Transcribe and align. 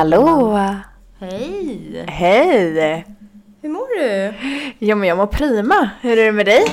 Hallå! 0.00 0.58
Hej! 1.18 2.04
Hej! 2.08 3.06
Hur 3.62 3.68
mår 3.68 3.98
du? 3.98 4.34
Jo 4.78 4.96
men 4.96 5.08
jag 5.08 5.16
mår 5.18 5.26
prima. 5.26 5.90
Hur 6.00 6.18
är 6.18 6.24
det 6.24 6.32
med 6.32 6.46
dig? 6.46 6.64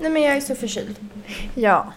Nej 0.00 0.10
men 0.10 0.22
jag 0.22 0.36
är 0.36 0.40
så 0.40 0.54
förkyld. 0.54 0.96
Ja. 1.54 1.92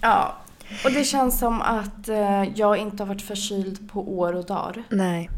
Ja. 0.00 0.36
Och 0.84 0.90
det 0.90 1.04
känns 1.04 1.38
som 1.38 1.62
att 1.62 2.08
eh, 2.08 2.44
jag 2.54 2.76
inte 2.76 3.02
har 3.02 3.08
varit 3.08 3.22
förkyld 3.22 3.90
på 3.92 4.18
år 4.18 4.32
och 4.32 4.44
dagar. 4.44 4.82
Nej. 4.88 5.30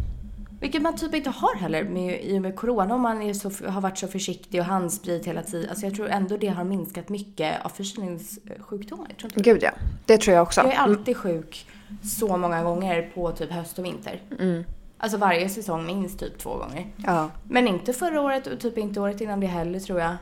Vilket 0.61 0.83
man 0.83 0.97
typ 0.97 1.15
inte 1.15 1.31
har 1.31 1.57
heller 1.57 1.85
med, 1.85 2.25
i 2.25 2.39
och 2.39 2.43
med 2.43 2.57
corona 2.57 2.95
om 2.95 3.01
man 3.01 3.23
är 3.23 3.35
så, 3.35 3.51
har 3.69 3.81
varit 3.81 3.99
så 3.99 4.09
försiktig 4.09 4.61
och 4.61 4.67
handsprit 4.67 5.27
hela 5.27 5.43
tiden. 5.43 5.71
Alltså 5.71 5.87
jag 5.87 5.95
tror 5.95 6.09
ändå 6.09 6.37
det 6.37 6.49
har 6.49 6.65
minskat 6.65 7.09
mycket 7.09 7.65
av 7.65 7.69
förkylningssjukdomar. 7.69 9.09
Gud 9.35 9.63
ja. 9.63 9.71
Det 10.07 10.19
tror 10.19 10.35
jag 10.35 10.43
också. 10.43 10.61
jag 10.61 10.73
är 10.73 10.79
alltid 10.79 11.17
sjuk 11.17 11.67
så 12.03 12.37
många 12.37 12.63
gånger 12.63 13.11
på 13.15 13.33
typ 13.33 13.51
höst 13.53 13.79
och 13.79 13.85
vinter. 13.85 14.21
Mm. 14.39 14.65
Alltså 14.99 15.19
varje 15.19 15.49
säsong 15.49 15.87
minst 15.87 16.19
typ 16.19 16.39
två 16.39 16.57
gånger. 16.57 16.87
Ja. 16.97 17.31
Men 17.49 17.69
inte 17.69 17.93
förra 17.93 18.21
året 18.21 18.47
och 18.47 18.61
typ 18.61 18.79
inte 18.79 19.01
året 19.01 19.21
innan 19.21 19.41
det 19.41 19.47
heller 19.47 19.81
tror 19.81 20.01
jag. 20.01 20.17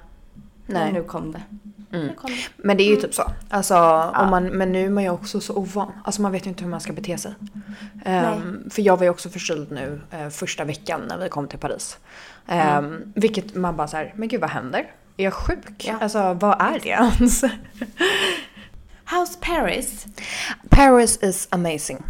Nej. 0.66 0.84
Men 0.84 0.94
nu 0.94 1.02
kom 1.02 1.32
det. 1.32 1.42
Mm. 1.92 2.06
Nu 2.06 2.14
kom 2.14 2.30
det. 2.30 2.36
Men 2.56 2.76
det 2.76 2.82
är 2.82 2.90
ju 2.90 2.96
typ 2.96 3.14
så. 3.14 3.22
Alltså, 3.48 3.76
om 4.16 4.30
man, 4.30 4.44
men 4.46 4.72
nu 4.72 4.86
är 4.86 4.90
man 4.90 5.02
ju 5.02 5.10
också 5.10 5.40
så 5.40 5.54
ovan. 5.54 5.92
Alltså 6.04 6.22
man 6.22 6.32
vet 6.32 6.46
ju 6.46 6.48
inte 6.48 6.64
hur 6.64 6.70
man 6.70 6.80
ska 6.80 6.92
bete 6.92 7.18
sig. 7.18 7.34
Ehm, 8.04 8.70
för 8.70 8.82
jag 8.82 8.96
var 8.96 9.04
ju 9.04 9.10
också 9.10 9.28
förkyld 9.28 9.70
nu 9.72 10.00
eh, 10.10 10.28
första 10.28 10.64
veckan 10.64 11.00
när 11.08 11.18
vi 11.18 11.28
kom 11.28 11.48
till 11.48 11.58
Paris. 11.58 11.98
Ehm, 12.46 13.12
Vilket 13.14 13.54
man 13.54 13.76
bara 13.76 13.88
så 13.88 13.96
här, 13.96 14.12
men 14.16 14.28
gud 14.28 14.40
vad 14.40 14.50
händer? 14.50 14.90
Är 15.16 15.24
jag 15.24 15.34
sjuk? 15.34 15.84
Ja. 15.84 15.94
Alltså 16.00 16.34
vad 16.34 16.60
är 16.60 16.80
det 16.82 16.88
ens? 16.88 17.44
How's 19.06 19.38
Paris? 19.40 20.06
Paris 20.70 21.18
is 21.22 21.48
amazing. 21.50 22.02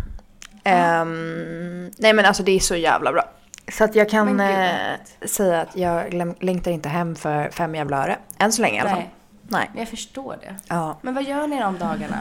Ehm, 0.64 1.91
nej 1.98 2.12
men 2.12 2.25
alltså 2.25 2.42
det 2.42 2.53
är 2.53 2.61
så 2.61 2.77
jävla 2.77 3.12
bra. 3.12 3.25
Så 3.73 3.84
att 3.84 3.95
jag 3.95 4.11
kan 4.11 4.41
eh, 4.41 4.75
säga 5.27 5.61
att 5.61 5.77
jag 5.77 6.15
längtar 6.41 6.70
inte 6.70 6.89
hem 6.89 7.17
för 7.17 7.50
fem 7.50 7.75
jävla 7.75 8.05
öre. 8.05 8.19
Än 8.39 8.53
så 8.53 8.62
länge 8.62 8.77
i 8.77 8.81
alla 8.81 8.91
fall. 8.91 9.03
Nej, 9.48 9.70
jag 9.77 9.89
förstår 9.89 10.37
det. 10.41 10.56
Ja. 10.69 10.98
Men 11.03 11.15
vad 11.15 11.25
gör 11.25 11.47
ni 11.47 11.61
de 11.61 11.78
dagarna? 11.78 12.20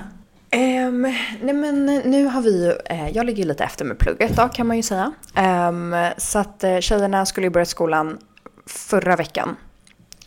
Ehm, 0.49 1.01
nej 1.41 1.53
men 1.53 1.85
nu 1.85 2.25
har 2.25 2.41
vi 2.41 2.65
ju, 2.65 2.73
eh, 2.85 3.09
jag 3.09 3.25
ligger 3.25 3.43
ju 3.43 3.47
lite 3.47 3.63
efter 3.63 3.85
med 3.85 3.97
plugget 3.99 4.35
då 4.35 4.49
kan 4.49 4.67
man 4.67 4.77
ju 4.77 4.83
säga. 4.83 5.11
Ehm, 5.35 5.95
så 6.17 6.39
att 6.39 6.63
eh, 6.63 6.79
tjejerna 6.79 7.25
skulle 7.25 7.47
ju 7.47 7.51
börja 7.51 7.65
skolan 7.65 8.17
förra 8.65 9.15
veckan. 9.15 9.55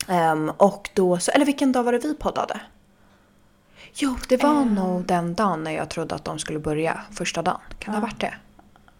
Ehm, 0.07 0.49
och 0.57 0.89
då, 0.93 1.17
så, 1.19 1.31
eller 1.31 1.45
vilken 1.45 1.71
dag 1.71 1.83
var 1.83 1.91
det 1.91 1.99
vi 1.99 2.13
poddade? 2.13 2.59
Jo, 3.99 4.15
det 4.29 4.43
var 4.43 4.65
nog 4.65 5.05
den 5.05 5.33
dagen 5.33 5.63
när 5.63 5.71
jag 5.71 5.89
trodde 5.89 6.15
att 6.15 6.25
de 6.25 6.39
skulle 6.39 6.59
börja 6.59 7.01
första 7.11 7.41
dagen. 7.41 7.59
Kan 7.79 7.93
det 7.93 7.99
ha 7.99 8.05
varit 8.07 8.19
det? 8.19 8.33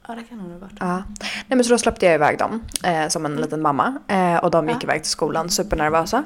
Ja, 0.07 0.15
det 0.15 0.23
kan 0.23 0.37
nog 0.37 0.51
ha 0.51 0.57
varit. 0.59 0.73
Ja. 0.79 1.03
Nej 1.47 1.57
men 1.57 1.63
så 1.63 1.69
då 1.69 1.77
släppte 1.77 2.05
jag 2.05 2.15
iväg 2.15 2.37
dem 2.37 2.63
eh, 2.83 3.07
som 3.07 3.25
en 3.25 3.35
liten 3.35 3.61
mamma. 3.61 3.97
Eh, 4.07 4.35
och 4.35 4.51
de 4.51 4.67
gick 4.67 4.77
Ja. 4.77 4.83
iväg 4.83 5.01
till 5.03 5.11
skolan 5.11 5.49
supernervösa. 5.49 6.23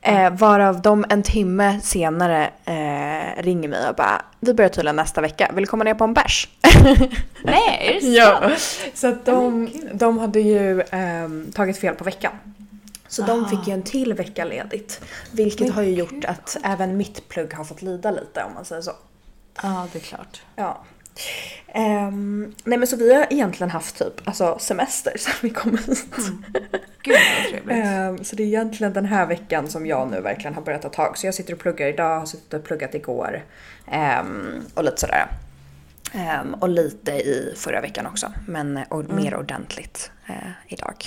Eh, 0.00 0.30
varav 0.30 0.82
de 0.82 1.04
en 1.08 1.22
timme 1.22 1.80
senare 1.82 2.50
eh, 2.64 3.42
ringer 3.42 3.68
mig 3.68 3.88
och 3.88 3.94
bara 3.94 4.22
Vi 4.40 4.54
börjar 4.54 4.68
tydligen 4.68 4.96
nästa 4.96 5.20
vecka, 5.20 5.50
vill 5.54 5.64
du 5.64 5.68
komma 5.70 5.84
ner 5.84 5.94
på 5.94 6.04
en 6.04 6.14
bärs? 6.14 6.48
Nej, 7.42 7.78
är 7.80 7.94
det 7.94 8.00
sant? 8.00 8.14
ja. 8.14 8.50
Så 8.94 9.08
att 9.08 9.24
de, 9.26 9.68
de 9.94 10.18
hade 10.18 10.40
ju 10.40 10.82
ehm, 10.90 11.52
tagit 11.54 11.78
fel 11.78 11.94
på 11.94 12.04
veckan. 12.04 12.32
Så 13.08 13.22
de 13.22 13.44
Ah. 13.44 13.48
fick 13.48 13.66
ju 13.68 13.72
en 13.74 13.82
till 13.82 14.14
vecka 14.14 14.44
ledigt. 14.44 15.00
Vilket 15.32 15.60
Men 15.60 15.70
har 15.72 15.82
ju 15.82 15.90
gjort 15.94 16.24
att 16.24 16.56
även 16.64 16.96
mitt 16.96 17.28
plugg 17.28 17.54
har 17.54 17.64
fått 17.64 17.82
lida 17.82 18.10
lite 18.10 18.42
om 18.44 18.54
man 18.54 18.64
säger 18.64 18.82
så. 18.82 18.92
Ja, 19.62 19.86
det 19.92 19.98
är 19.98 20.02
klart. 20.02 20.42
Ja. 20.56 20.84
Ehm, 21.66 22.54
nej 22.64 22.78
men 22.78 22.86
så 22.88 22.96
vi 22.96 23.14
har 23.14 23.26
egentligen 23.30 23.70
haft 23.70 23.98
typ 23.98 24.28
alltså 24.28 24.58
semester 24.58 25.12
sen 25.18 25.32
vi 25.42 25.50
kom 25.50 25.70
hit. 25.78 26.06
Gud 27.02 27.16
vad 27.36 27.50
trevligt. 27.50 27.84
Ehm, 27.86 28.24
så 28.24 28.36
det 28.36 28.42
är 28.42 28.46
egentligen 28.46 28.92
den 28.92 29.04
här 29.06 29.26
veckan 29.26 29.68
som 29.68 29.86
jag 29.86 30.10
nu 30.10 30.20
verkligen 30.20 30.54
har 30.54 30.62
börjat 30.62 30.82
ta 30.82 30.88
tag. 30.88 31.18
Så 31.18 31.26
jag 31.26 31.34
sitter 31.34 31.52
och 31.52 31.58
pluggar 31.60 31.86
idag, 31.86 32.18
har 32.18 32.26
suttit 32.26 32.54
och 32.54 32.64
pluggat 32.64 32.94
igår. 32.94 33.44
Ehm, 33.86 34.60
och 34.74 34.84
lite 34.84 35.00
sådär. 35.00 35.26
Och 36.60 36.68
lite 36.68 37.12
i 37.12 37.54
förra 37.56 37.80
veckan 37.80 38.06
också. 38.06 38.32
Men 38.46 38.80
och 38.88 39.04
mer 39.04 39.36
ordentligt 39.36 40.10
eh, 40.28 40.34
idag. 40.66 41.04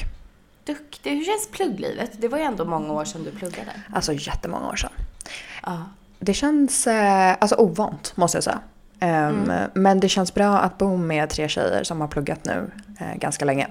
Duktig. 0.66 1.12
Hur 1.12 1.24
känns 1.26 1.48
plugglivet? 1.52 2.12
Det 2.18 2.28
var 2.28 2.38
ju 2.38 2.44
ändå 2.44 2.66
många 2.66 2.94
år 2.94 3.06
sedan 3.06 3.24
du 3.24 3.32
pluggade. 3.32 3.72
Alltså 3.94 4.14
jättemånga 4.14 4.68
år 4.70 4.76
sedan. 4.76 4.92
Ja. 5.64 5.84
Det 6.20 6.34
känns 6.34 6.88
eh, 6.88 7.36
alltså 7.40 7.56
ovant 7.56 8.14
måste 8.18 8.38
jag 8.38 8.44
säga. 8.44 8.60
Ehm, 9.04 9.52
Men 9.74 10.00
det 10.00 10.10
känns 10.10 10.34
bra 10.34 10.58
att 10.58 10.78
bo 10.78 10.98
med 10.98 11.30
tre 11.30 11.48
tjejer 11.50 11.84
som 11.84 12.02
har 12.02 12.08
pluggat 12.08 12.46
nu 12.46 12.72
eh, 13.00 13.16
ganska 13.16 13.46
länge. 13.46 13.68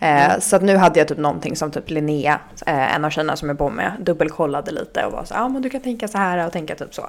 Eh, 0.00 0.38
Så 0.40 0.56
att 0.56 0.62
nu 0.62 0.76
hade 0.76 0.98
jag 0.98 1.08
typ 1.08 1.18
någonting 1.18 1.56
som 1.56 1.70
typ 1.70 1.90
Linnea, 1.90 2.40
eh, 2.66 2.94
en 2.94 3.04
av 3.04 3.10
tjejerna 3.10 3.36
som 3.36 3.48
jag 3.48 3.56
bor 3.56 3.70
med, 3.70 3.92
dubbelkollade 4.00 4.70
lite 4.70 5.04
och 5.04 5.12
var 5.12 5.24
så 5.24 5.34
ja 5.34 5.40
ah, 5.42 5.48
men 5.48 5.62
du 5.62 5.70
kan 5.70 5.80
tänka 5.80 6.08
så 6.08 6.18
här 6.18 6.46
och 6.46 6.52
tänka 6.52 6.74
typ 6.74 6.94
så. 6.94 7.08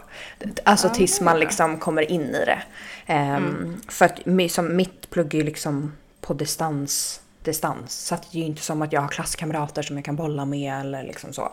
Alltså 0.63 0.87
Ja, 0.87 0.93
tills 0.93 1.21
man 1.21 1.39
liksom 1.39 1.77
kommer 1.77 2.11
in 2.11 2.21
i 2.35 2.45
det. 2.45 2.59
Ehm, 3.05 3.81
För 3.87 4.05
att 4.05 4.51
som 4.51 4.75
mitt 4.75 5.09
plugg 5.09 5.33
är 5.33 5.37
ju 5.37 5.43
liksom 5.43 5.93
på 6.21 6.33
distans, 6.33 7.21
distans. 7.43 8.05
Så 8.07 8.15
att 8.15 8.31
det 8.31 8.37
är 8.37 8.39
ju 8.39 8.45
inte 8.45 8.61
som 8.61 8.81
att 8.81 8.93
jag 8.93 9.01
har 9.01 9.07
klasskamrater 9.07 9.81
som 9.81 9.95
jag 9.95 10.05
kan 10.05 10.15
bolla 10.15 10.45
med 10.45 10.79
eller 10.79 11.03
liksom 11.03 11.33
så. 11.33 11.51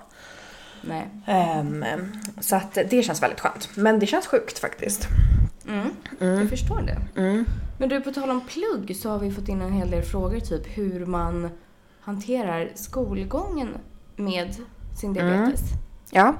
Nej. 0.82 1.08
Ehm, 1.26 1.84
så 2.40 2.56
att 2.56 2.74
det 2.74 3.02
känns 3.02 3.22
väldigt 3.22 3.40
skönt. 3.40 3.68
Men 3.76 3.98
det 3.98 4.06
känns 4.06 4.26
sjukt 4.26 4.58
faktiskt. 4.58 5.08
Mm. 5.68 5.90
Jag 6.40 6.50
förstår 6.50 6.82
det. 6.82 6.98
Men 7.78 7.88
du, 7.88 8.00
på 8.00 8.12
tal 8.12 8.30
om 8.30 8.40
plugg 8.40 8.96
så 8.96 9.10
har 9.10 9.18
vi 9.18 9.32
fått 9.32 9.48
in 9.48 9.62
en 9.62 9.72
hel 9.72 9.90
del 9.90 10.02
frågor, 10.02 10.40
typ 10.40 10.78
hur 10.78 11.06
man 11.06 11.50
hanterar 12.00 12.70
skolgången 12.74 13.68
med 14.16 14.56
sin 15.00 15.12
diabetes. 15.12 15.60
Ja. 16.10 16.34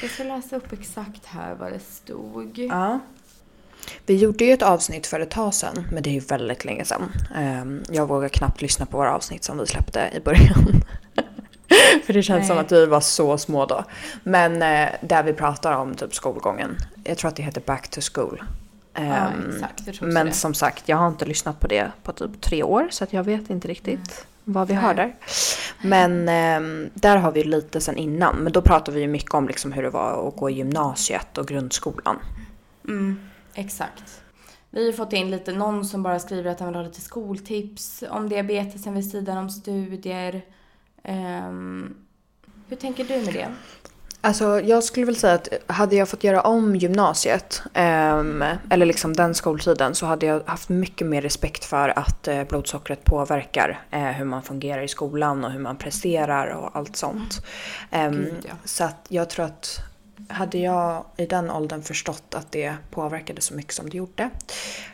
Jag 0.00 0.10
ska 0.10 0.24
läsa 0.24 0.56
upp 0.56 0.72
exakt 0.72 1.26
här 1.26 1.54
vad 1.54 1.72
det 1.72 1.80
stod. 1.80 2.58
ja. 2.58 3.00
Vi 4.06 4.16
gjorde 4.16 4.44
ju 4.44 4.52
ett 4.52 4.62
avsnitt 4.62 5.06
för 5.06 5.20
ett 5.20 5.30
tag 5.30 5.54
sedan, 5.54 5.86
men 5.92 6.02
det 6.02 6.10
är 6.10 6.14
ju 6.14 6.20
väldigt 6.20 6.64
länge 6.64 6.84
sedan. 6.84 7.12
Ehm, 7.36 7.82
jag 7.90 8.06
vågar 8.06 8.28
knappt 8.28 8.62
lyssna 8.62 8.86
på 8.86 8.96
våra 8.96 9.14
avsnitt 9.14 9.44
som 9.44 9.58
vi 9.58 9.66
släppte 9.66 10.10
i 10.14 10.20
början. 10.20 10.82
för 12.06 12.12
det 12.12 12.22
känns 12.22 12.46
som 12.46 12.56
Nej. 12.56 12.64
att 12.64 12.72
vi 12.72 12.86
var 12.86 13.00
så 13.00 13.38
små 13.38 13.66
då. 13.66 13.84
Men 14.22 14.62
eh, 14.62 14.88
där 15.00 15.22
vi 15.22 15.32
pratar 15.32 15.72
om 15.72 15.94
typ 15.94 16.14
skolgången. 16.14 16.76
Jag 17.04 17.18
tror 17.18 17.28
att 17.28 17.36
det 17.36 17.42
heter 17.42 17.60
Back 17.66 17.88
to 17.88 18.00
School. 18.14 18.42
Ja, 18.94 19.00
Ehm, 19.00 19.50
exakt. 19.54 20.00
Men 20.00 20.26
det. 20.26 20.32
som 20.32 20.54
sagt, 20.54 20.88
jag 20.88 20.96
har 20.96 21.08
inte 21.08 21.24
lyssnat 21.24 21.60
på 21.60 21.66
det 21.66 21.90
på 22.02 22.12
typ 22.12 22.40
tre 22.40 22.62
år 22.62 22.88
så 22.90 23.06
jag 23.10 23.24
vet 23.24 23.50
inte 23.50 23.68
riktigt 23.68 24.26
vad 24.44 24.68
vi 24.68 24.74
Nej. 24.74 24.82
har 24.82 24.94
där. 24.94 25.14
Men 25.82 26.28
ehm, 26.28 26.90
där 26.94 27.16
har 27.16 27.32
vi 27.32 27.44
lite 27.44 27.80
sen 27.80 27.96
innan. 27.96 28.36
Men 28.36 28.52
då 28.52 28.62
pratar 28.62 28.92
vi 28.92 29.00
ju 29.00 29.08
mycket 29.08 29.34
om 29.34 29.48
liksom 29.48 29.72
hur 29.72 29.82
det 29.82 29.90
var 29.90 30.28
att 30.28 30.36
gå 30.36 30.50
i 30.50 30.52
gymnasiet 30.52 31.38
och 31.38 31.48
grundskolan. 31.48 32.16
Mm, 32.88 33.20
exakt. 33.58 34.22
Vi 34.70 34.86
har 34.86 34.92
fått 34.92 35.12
in 35.12 35.30
lite, 35.30 35.52
någon 35.52 35.84
som 35.84 36.02
bara 36.02 36.18
skriver 36.18 36.50
att 36.50 36.60
han 36.60 36.68
vill 36.68 36.76
ha 36.76 36.82
lite 36.82 37.00
skoltips 37.00 38.04
om 38.10 38.28
diabetesen 38.28 38.94
vid 38.94 39.10
sidan 39.10 39.38
om 39.38 39.50
studier. 39.50 40.44
Ehm, 41.02 41.94
hur 42.68 42.76
tänker 42.76 43.04
du 43.04 43.24
med 43.24 43.34
det? 43.34 43.48
Alltså 44.20 44.60
jag 44.60 44.84
skulle 44.84 45.06
väl 45.06 45.16
säga 45.16 45.34
att 45.34 45.48
hade 45.66 45.96
jag 45.96 46.08
fått 46.08 46.24
göra 46.24 46.40
om 46.40 46.76
gymnasiet, 46.76 47.62
ehm, 47.74 48.44
eller 48.70 48.86
liksom 48.86 49.12
den 49.12 49.34
skoltiden, 49.34 49.94
så 49.94 50.06
hade 50.06 50.26
jag 50.26 50.42
haft 50.46 50.68
mycket 50.68 51.06
mer 51.06 51.22
respekt 51.22 51.64
för 51.64 51.98
att 51.98 52.28
eh, 52.28 52.44
blodsockret 52.44 53.04
påverkar 53.04 53.80
eh, 53.90 54.02
hur 54.02 54.24
man 54.24 54.42
fungerar 54.42 54.82
i 54.82 54.88
skolan 54.88 55.44
och 55.44 55.50
hur 55.50 55.60
man 55.60 55.76
presterar 55.76 56.46
och 56.46 56.76
allt 56.76 56.96
sånt. 56.96 57.46
Ehm, 57.90 58.12
Gud, 58.16 58.46
ja. 58.48 58.54
Så 58.64 58.84
att 58.84 59.06
jag 59.08 59.30
tror 59.30 59.44
att 59.44 59.80
hade 60.28 60.58
jag 60.58 61.04
i 61.16 61.26
den 61.26 61.50
åldern 61.50 61.82
förstått 61.82 62.34
att 62.34 62.52
det 62.52 62.74
påverkade 62.90 63.40
så 63.40 63.54
mycket 63.54 63.74
som 63.74 63.90
det 63.90 63.96
gjorde 63.96 64.30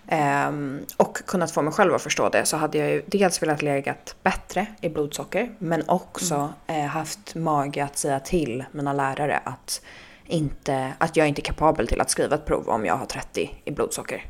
ehm, 0.06 0.80
och 0.96 1.16
kunnat 1.26 1.50
få 1.50 1.62
mig 1.62 1.72
själv 1.72 1.94
att 1.94 2.02
förstå 2.02 2.28
det 2.28 2.44
så 2.44 2.56
hade 2.56 2.78
jag 2.78 2.90
ju 2.90 3.02
dels 3.06 3.42
velat 3.42 3.62
legat 3.62 4.16
bättre 4.22 4.66
i 4.80 4.88
blodsocker 4.88 5.54
men 5.58 5.88
också 5.88 6.52
eh, 6.66 6.84
haft 6.84 7.34
mage 7.34 7.84
att 7.84 7.98
säga 7.98 8.20
till 8.20 8.64
mina 8.72 8.92
lärare 8.92 9.40
att, 9.44 9.82
inte, 10.24 10.92
att 10.98 11.16
jag 11.16 11.28
inte 11.28 11.40
är 11.40 11.44
kapabel 11.44 11.88
till 11.88 12.00
att 12.00 12.10
skriva 12.10 12.34
ett 12.34 12.46
prov 12.46 12.68
om 12.68 12.84
jag 12.84 12.96
har 12.96 13.06
30 13.06 13.62
i 13.64 13.70
blodsocker. 13.70 14.26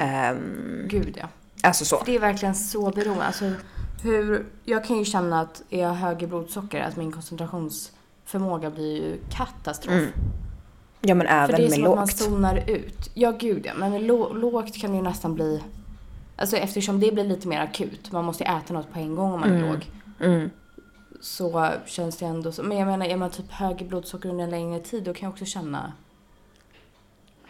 Ehm, 0.00 0.86
Gud 0.88 1.18
ja. 1.20 1.28
alltså 1.62 1.84
så. 1.84 2.02
Det 2.06 2.16
är 2.16 2.20
verkligen 2.20 2.54
så 2.54 2.90
beroende. 2.90 3.24
Alltså, 3.24 3.52
hur, 4.02 4.46
jag 4.64 4.84
kan 4.84 4.98
ju 4.98 5.04
känna 5.04 5.40
att 5.40 5.62
är 5.70 5.82
jag 5.82 5.94
hög 5.94 6.22
i 6.22 6.26
blodsocker, 6.26 6.80
att 6.80 6.96
min 6.96 7.12
koncentrationsförmåga 8.26 8.70
blir 8.70 8.96
ju 8.96 9.18
katastrof. 9.30 9.94
Mm. 9.94 10.10
Ja 11.00 11.14
men 11.14 11.26
För 11.26 11.34
även 11.34 11.56
det 11.56 11.62
är 11.66 11.68
med 11.68 11.72
som 11.72 11.82
att 11.84 11.88
man 11.96 11.98
lågt. 12.06 12.16
zonar 12.16 12.64
ut. 12.70 13.10
Ja, 13.14 13.30
gud 13.30 13.66
ja. 13.66 13.72
Men 13.76 13.92
med 13.92 14.02
lå- 14.02 14.34
lågt 14.34 14.74
kan 14.80 14.90
det 14.90 14.96
ju 14.96 15.02
nästan 15.02 15.34
bli... 15.34 15.62
Alltså 16.36 16.56
eftersom 16.56 17.00
det 17.00 17.12
blir 17.12 17.24
lite 17.24 17.48
mer 17.48 17.60
akut. 17.60 18.12
Man 18.12 18.24
måste 18.24 18.44
ju 18.44 18.50
äta 18.50 18.74
något 18.74 18.92
på 18.92 18.98
en 18.98 19.14
gång 19.14 19.32
om 19.32 19.40
man 19.40 19.52
är 19.52 19.68
låg. 19.72 19.86
Mm. 20.20 20.50
Så 21.20 21.70
känns 21.86 22.16
det 22.16 22.26
ändå 22.26 22.52
så. 22.52 22.62
Men 22.62 22.78
jag 22.78 22.86
menar, 22.86 23.06
är 23.06 23.16
man 23.16 23.30
typ 23.30 23.50
hög 23.52 23.82
i 23.82 23.84
blodsocker 23.84 24.28
under 24.28 24.44
en 24.44 24.50
längre 24.50 24.80
tid 24.80 25.02
då 25.04 25.14
kan 25.14 25.26
jag 25.26 25.32
också 25.32 25.44
känna 25.44 25.92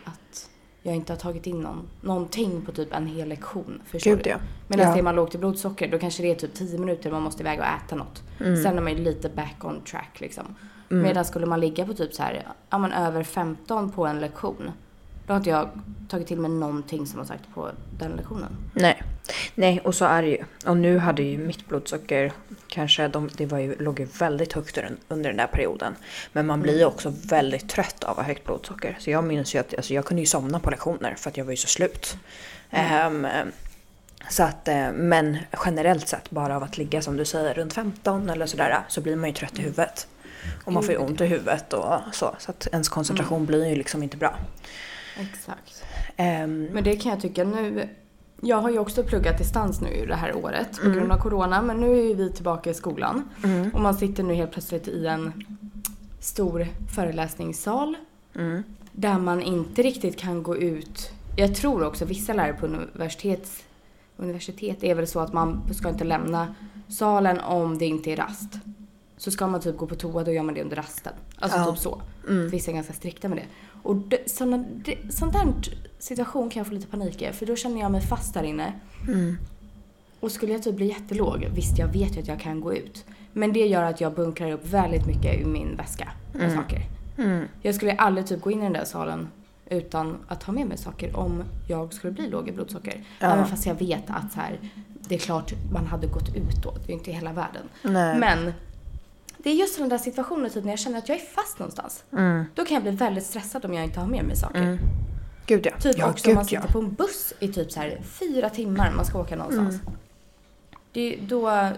att 0.04 0.50
jag 0.82 0.94
inte 0.96 1.12
har 1.12 1.18
tagit 1.18 1.46
in 1.46 1.60
någon, 1.60 1.88
någonting 2.00 2.62
på 2.66 2.72
typ 2.72 2.94
en 2.94 3.06
hel 3.06 3.28
lektion. 3.28 3.82
Förstår 3.86 4.10
Gud 4.10 4.20
du? 4.24 4.30
ja. 4.30 4.36
Medan 4.68 4.86
Ja. 4.92 4.98
är 4.98 5.02
man 5.02 5.14
lågt 5.16 5.34
i 5.34 5.38
blodsocker 5.38 5.88
då 5.88 5.98
kanske 5.98 6.22
det 6.22 6.30
är 6.30 6.34
typ 6.34 6.54
10 6.54 6.78
minuter 6.78 7.10
man 7.10 7.22
måste 7.22 7.42
iväg 7.42 7.58
och 7.58 7.64
äta 7.64 7.96
något. 7.96 8.22
Mm. 8.40 8.62
Sen 8.62 8.78
är 8.78 8.82
man 8.82 8.92
ju 8.92 8.98
lite 8.98 9.28
back 9.28 9.56
on 9.64 9.80
track 9.80 10.20
liksom. 10.20 10.54
Medan 10.88 11.24
skulle 11.24 11.46
man 11.46 11.60
ligga 11.60 11.86
på 11.86 11.94
typ 11.94 12.14
så 12.14 12.22
här, 12.22 12.46
ja 12.70 12.78
men 12.78 12.92
över 12.92 13.22
15 13.22 13.90
på 13.90 14.06
en 14.06 14.20
lektion. 14.20 14.70
Då 15.26 15.32
har 15.32 15.36
inte 15.36 15.50
jag 15.50 15.68
tagit 16.08 16.26
till 16.26 16.38
mig 16.38 16.50
någonting 16.50 17.06
som 17.06 17.18
har 17.18 17.26
sagt 17.26 17.44
på 17.54 17.70
den 17.98 18.12
lektionen. 18.12 18.56
Nej. 18.74 19.02
Nej, 19.54 19.80
och 19.84 19.94
så 19.94 20.04
är 20.04 20.22
det 20.22 20.28
ju. 20.28 20.44
Och 20.66 20.76
nu 20.76 20.98
hade 20.98 21.22
ju 21.22 21.38
mitt 21.38 21.68
blodsocker 21.68 22.32
kanske, 22.68 23.08
de, 23.08 23.30
det 23.36 23.46
var 23.46 23.58
ju, 23.58 23.76
låg 23.78 24.00
ju 24.00 24.06
väldigt 24.18 24.52
högt 24.52 24.78
under, 25.08 25.30
den 25.30 25.36
där 25.36 25.46
perioden. 25.46 25.96
Men 26.32 26.46
man 26.46 26.62
blir 26.62 26.78
ju 26.78 26.84
också 26.84 27.12
väldigt 27.24 27.68
trött 27.68 28.04
av 28.04 28.10
att 28.10 28.16
ha 28.16 28.22
högt 28.22 28.44
blodsocker. 28.44 28.96
Så 29.00 29.10
jag 29.10 29.24
minns 29.24 29.54
ju 29.54 29.58
att 29.58 29.74
alltså, 29.74 29.94
jag 29.94 30.04
kunde 30.04 30.20
ju 30.20 30.26
somna 30.26 30.60
på 30.60 30.70
lektioner 30.70 31.14
för 31.14 31.30
att 31.30 31.36
jag 31.36 31.44
var 31.44 31.52
ju 31.52 31.56
så 31.56 31.68
slut. 31.68 32.16
Ehm, 32.70 33.26
så 34.28 34.42
att, 34.42 34.68
eh, 34.68 34.92
men 34.92 35.38
generellt 35.64 36.08
sett, 36.08 36.30
bara 36.30 36.56
av 36.56 36.62
att 36.62 36.78
ligga 36.78 37.02
som 37.02 37.16
du 37.16 37.24
säger 37.24 37.54
runt 37.54 37.72
15 37.72 38.30
eller 38.30 38.46
sådär 38.46 38.80
så 38.88 39.00
blir 39.00 39.16
man 39.16 39.28
ju 39.28 39.34
trött 39.34 39.58
i 39.58 39.62
huvudet. 39.62 40.06
Och 40.64 40.72
man 40.72 40.82
får 40.82 40.94
ju 40.94 40.98
ont 40.98 41.20
i 41.20 41.26
huvudet 41.26 41.72
och 41.72 41.94
så. 42.12 42.34
Så 42.38 42.50
att 42.50 42.66
ens 42.72 42.88
koncentration 42.88 43.46
blir 43.46 43.66
ju 43.66 43.74
liksom 43.74 44.02
inte 44.02 44.16
bra. 44.16 44.34
Exakt. 45.20 45.84
Ehm, 46.16 46.64
Men 46.72 46.84
det 46.84 46.96
kan 46.96 47.12
jag 47.12 47.20
tycka 47.20 47.44
nu. 47.44 47.88
Jag 48.40 48.56
har 48.56 48.70
ju 48.70 48.78
också 48.78 49.02
pluggat 49.02 49.38
distans 49.38 49.80
nu 49.80 50.06
det 50.06 50.14
här 50.14 50.36
året 50.36 50.76
på 50.80 50.86
Mm. 50.86 50.98
grund 50.98 51.12
av 51.12 51.18
corona. 51.18 51.62
Men 51.62 51.76
nu 51.76 51.90
är 51.98 52.02
ju 52.02 52.14
vi 52.14 52.32
tillbaka 52.32 52.70
i 52.70 52.74
skolan. 52.74 53.28
mm, 53.44 53.70
Och 53.74 53.80
man 53.80 53.94
sitter 53.94 54.22
nu 54.22 54.34
helt 54.34 54.52
plötsligt 54.52 54.88
i 54.88 55.06
en 55.06 55.32
stor 56.20 56.66
föreläsningssal. 56.94 57.96
mm, 58.34 58.62
Där 58.92 59.18
man 59.18 59.42
inte 59.42 59.82
riktigt 59.82 60.16
kan 60.18 60.42
gå 60.42 60.56
ut. 60.56 61.10
Jag 61.36 61.54
tror 61.54 61.84
också 61.84 62.04
vissa 62.04 62.32
lärare 62.32 62.52
på 62.52 62.66
universitet, 62.66 63.48
universitet 64.16 64.84
är 64.84 64.94
väl 64.94 65.06
så 65.06 65.20
att 65.20 65.32
man 65.32 65.60
ska 65.74 65.88
inte 65.88 66.04
lämna 66.04 66.54
salen 66.88 67.40
om 67.40 67.78
det 67.78 67.86
inte 67.86 68.12
är 68.12 68.16
rast. 68.16 68.52
Så 69.16 69.30
ska 69.30 69.46
man 69.46 69.60
typ 69.60 69.76
gå 69.76 69.86
på 69.86 69.94
toa 69.94 70.24
då 70.24 70.32
gör 70.32 70.42
man 70.42 70.54
det 70.54 70.62
under 70.62 70.76
rasten. 70.76 71.12
Alltså 71.38 71.58
Ja. 71.58 71.70
typ 71.72 71.78
så. 71.78 72.02
mm. 72.28 72.48
Vissa 72.48 72.70
är 72.70 72.74
ganska 72.74 72.92
strikta 72.92 73.28
med 73.28 73.38
det. 73.38 73.44
Och 73.82 73.96
det, 73.96 74.30
såna, 74.30 74.64
det, 74.84 75.14
sån 75.14 75.30
där 75.30 75.46
situation 75.98 76.50
kan 76.50 76.60
jag 76.60 76.66
få 76.66 76.72
lite 76.74 76.86
panik 76.86 77.22
i. 77.22 77.32
För 77.32 77.46
då 77.46 77.56
känner 77.56 77.80
jag 77.80 77.90
mig 77.92 78.00
fast 78.00 78.34
där 78.34 78.42
inne. 78.42 78.72
Mm. 79.08 79.38
Och 80.20 80.32
skulle 80.32 80.52
jag 80.52 80.62
typ 80.62 80.76
bli 80.76 80.86
jättelåg, 80.86 81.46
visst 81.54 81.78
jag 81.78 81.88
vet 81.88 82.16
ju 82.16 82.20
att 82.20 82.28
jag 82.28 82.40
kan 82.40 82.60
gå 82.60 82.74
ut. 82.74 83.04
Men 83.32 83.52
det 83.52 83.66
gör 83.66 83.82
att 83.82 84.00
jag 84.00 84.14
bunkrar 84.14 84.50
upp 84.50 84.66
väldigt 84.66 85.06
mycket 85.06 85.40
ur 85.40 85.46
min 85.46 85.76
väska 85.76 86.08
med 86.32 86.42
Mm. 86.42 86.56
saker. 86.56 86.82
Mm. 87.18 87.44
Jag 87.62 87.74
skulle 87.74 87.92
aldrig 87.92 88.26
typ 88.26 88.40
gå 88.40 88.50
in 88.50 88.58
i 88.60 88.62
den 88.62 88.72
där 88.72 88.84
salen 88.84 89.28
utan 89.66 90.16
att 90.28 90.42
ha 90.42 90.52
med 90.52 90.66
mig 90.66 90.78
saker 90.78 91.16
om 91.16 91.42
jag 91.68 91.92
skulle 91.92 92.12
bli 92.12 92.28
låg 92.28 92.48
i 92.48 92.52
blodsocker. 92.52 93.04
Ja. 93.20 93.26
Även 93.32 93.46
fast 93.46 93.66
jag 93.66 93.74
vet 93.74 94.04
att 94.06 94.32
så 94.32 94.40
här, 94.40 94.58
det 95.08 95.14
är 95.14 95.18
klart 95.18 95.52
man 95.72 95.86
hade 95.86 96.06
gått 96.06 96.28
ut 96.36 96.62
då, 96.62 96.74
det 96.86 96.92
är 96.92 96.96
inte 96.96 97.12
hela 97.12 97.32
världen. 97.32 97.62
Nej. 97.82 98.18
Men 98.18 98.52
det 99.42 99.50
är 99.50 99.54
just 99.54 99.78
den 99.78 99.88
där 99.88 99.98
situationen 99.98 100.50
typ 100.50 100.64
när 100.64 100.72
jag 100.72 100.78
känner 100.78 100.98
att 100.98 101.08
jag 101.08 101.18
är 101.18 101.22
fast 101.24 101.58
någonstans. 101.58 102.04
Mm. 102.12 102.44
Då 102.54 102.64
kan 102.64 102.74
jag 102.74 102.82
bli 102.82 102.92
väldigt 102.92 103.24
stressad 103.26 103.64
om 103.64 103.74
jag 103.74 103.84
inte 103.84 104.00
har 104.00 104.06
med 104.06 104.24
mig 104.24 104.36
saker. 104.36 104.62
Mm. 104.62 104.78
Gud 105.46 105.66
ja. 105.66 105.72
Typ 105.80 105.98
ja, 105.98 106.10
också 106.10 106.28
om 106.28 106.34
man 106.34 106.44
gud, 106.44 106.52
ja. 106.52 106.60
sitter 106.60 106.72
på 106.72 106.78
en 106.78 106.94
buss 106.94 107.34
i 107.40 107.48
typ 107.48 107.72
så 107.72 107.80
här 107.80 108.00
fyra 108.04 108.50
timmar 108.50 108.92
man 108.96 109.04
ska 109.04 109.20
åka 109.20 109.36
någonstans. 109.36 109.74
Mm. 109.74 109.94
Det, 110.92 111.18
då 111.22 111.68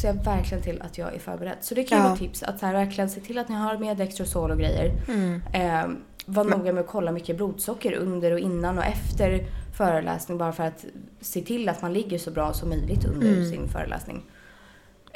ser 0.00 0.08
jag 0.08 0.24
verkligen 0.24 0.62
till 0.62 0.82
att 0.82 0.98
jag 0.98 1.14
är 1.14 1.18
förberedd. 1.18 1.56
Så 1.60 1.74
det 1.74 1.84
kan 1.84 1.98
ju 1.98 2.04
Ja. 2.04 2.08
vara 2.08 2.18
tips 2.18 2.42
att 2.42 2.58
så 2.60 2.66
här, 2.66 2.72
verkligen 2.72 3.10
se 3.10 3.20
till 3.20 3.38
att 3.38 3.48
ni 3.48 3.54
har 3.54 3.78
med 3.78 3.96
Dextrosol 3.96 4.50
och 4.50 4.58
grejer. 4.58 4.92
Mm. 5.08 5.42
Eh, 5.52 5.96
var 6.26 6.44
noga 6.44 6.72
med 6.72 6.80
att 6.80 6.86
kolla 6.86 7.12
mycket 7.12 7.36
blodsocker 7.36 7.92
under 7.92 8.32
och 8.32 8.38
innan 8.38 8.78
och 8.78 8.84
efter 8.84 9.46
föreläsning 9.76 10.38
bara 10.38 10.52
för 10.52 10.64
att 10.64 10.84
se 11.20 11.40
till 11.40 11.68
att 11.68 11.82
man 11.82 11.92
ligger 11.92 12.18
så 12.18 12.30
bra 12.30 12.52
som 12.52 12.68
möjligt 12.68 13.04
under 13.04 13.28
Mm. 13.32 13.50
sin 13.50 13.68
föreläsning. 13.68 14.22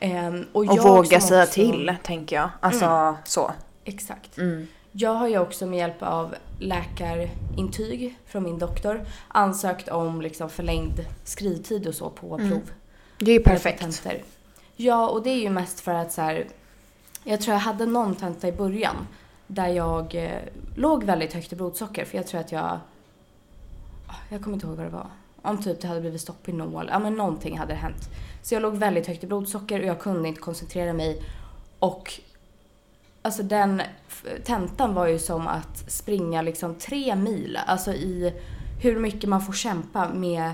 Eh, 0.03 0.35
och 0.53 0.61
Och 0.69 0.79
våga 0.79 1.21
säga 1.21 1.43
också- 1.43 1.53
till, 1.55 1.95
tänker 2.03 2.37
jag. 2.37 2.51
Alltså 2.61 3.17
så. 3.25 3.51
Exakt. 3.85 4.39
Mm. 4.39 4.67
Jag 4.93 5.15
har 5.15 5.29
ju 5.29 5.39
också 5.39 5.67
med 5.67 5.79
hjälp 5.79 6.03
av 6.03 6.35
läkarintyg 6.59 8.19
från 8.27 8.43
min 8.43 8.59
doktor 8.59 9.05
ansökt 9.29 9.89
om 9.89 10.23
liksom 10.23 10.51
förlängd 10.51 11.05
skrivtid 11.25 11.87
och 11.87 11.95
så 11.95 12.11
på 12.11 12.35
Mm. 12.35 12.51
prov. 12.51 12.71
Det 13.19 13.31
är 13.31 13.35
ju 13.35 13.43
perfekt. 13.43 14.07
Ja, 14.77 15.09
och 15.09 15.23
det 15.23 15.31
är 15.31 15.41
ju 15.41 15.51
mest 15.51 15.81
för 15.81 15.95
att 15.95 16.13
så 16.13 16.21
här, 16.23 16.47
jag 17.25 17.41
tror 17.41 17.53
jag 17.55 17.61
hade 17.61 17.87
någon 17.87 18.15
tenta 18.15 18.49
i 18.49 18.53
början 18.53 18.97
där 19.47 19.69
jag 19.69 20.15
eh, 20.15 20.31
låg 20.77 21.05
väldigt 21.05 21.33
högt 21.33 21.53
i 21.53 21.57
blodsocker 21.57 22.05
för 22.05 22.17
jag 22.17 22.27
tror 22.27 22.41
att 22.41 22.53
jag, 22.53 22.79
Ah, 24.07 24.15
jag 24.29 24.43
kommer 24.43 24.55
inte 24.55 24.67
ihåg 24.67 24.77
vad 24.77 24.87
det 24.87 24.91
var. 24.91 25.07
Om 25.43 25.63
typ 25.63 25.81
det 25.81 25.89
hade 25.89 26.01
blivit 26.01 26.21
stopp 26.21 26.49
i 26.49 26.53
nål, 26.53 26.89
ja 26.93 26.99
men 26.99 27.15
någonting 27.15 27.59
hade 27.59 27.75
hänt. 27.75 28.09
Så 28.43 28.55
jag 28.55 28.63
låg 28.63 28.77
väldigt 28.77 29.07
högt 29.07 29.25
i 29.25 29.27
blodsocker 29.27 29.81
och 29.81 29.87
jag 29.87 30.01
kunde 30.01 30.29
inte 30.29 30.41
koncentrera 30.41 30.93
mig. 30.93 31.23
Och 31.79 32.13
alltså 33.23 33.43
den 33.43 33.83
tentan 34.45 34.95
var 34.95 35.07
ju 35.07 35.19
som 35.19 35.47
att 35.47 35.91
springa 35.91 36.43
liksom 36.43 36.75
tre 36.75 37.17
mil. 37.17 37.59
Alltså 37.67 37.93
i 37.93 38.33
hur 38.83 38.99
mycket 38.99 39.29
man 39.29 39.43
får 39.43 39.53
kämpa 39.53 40.09
med, 40.09 40.53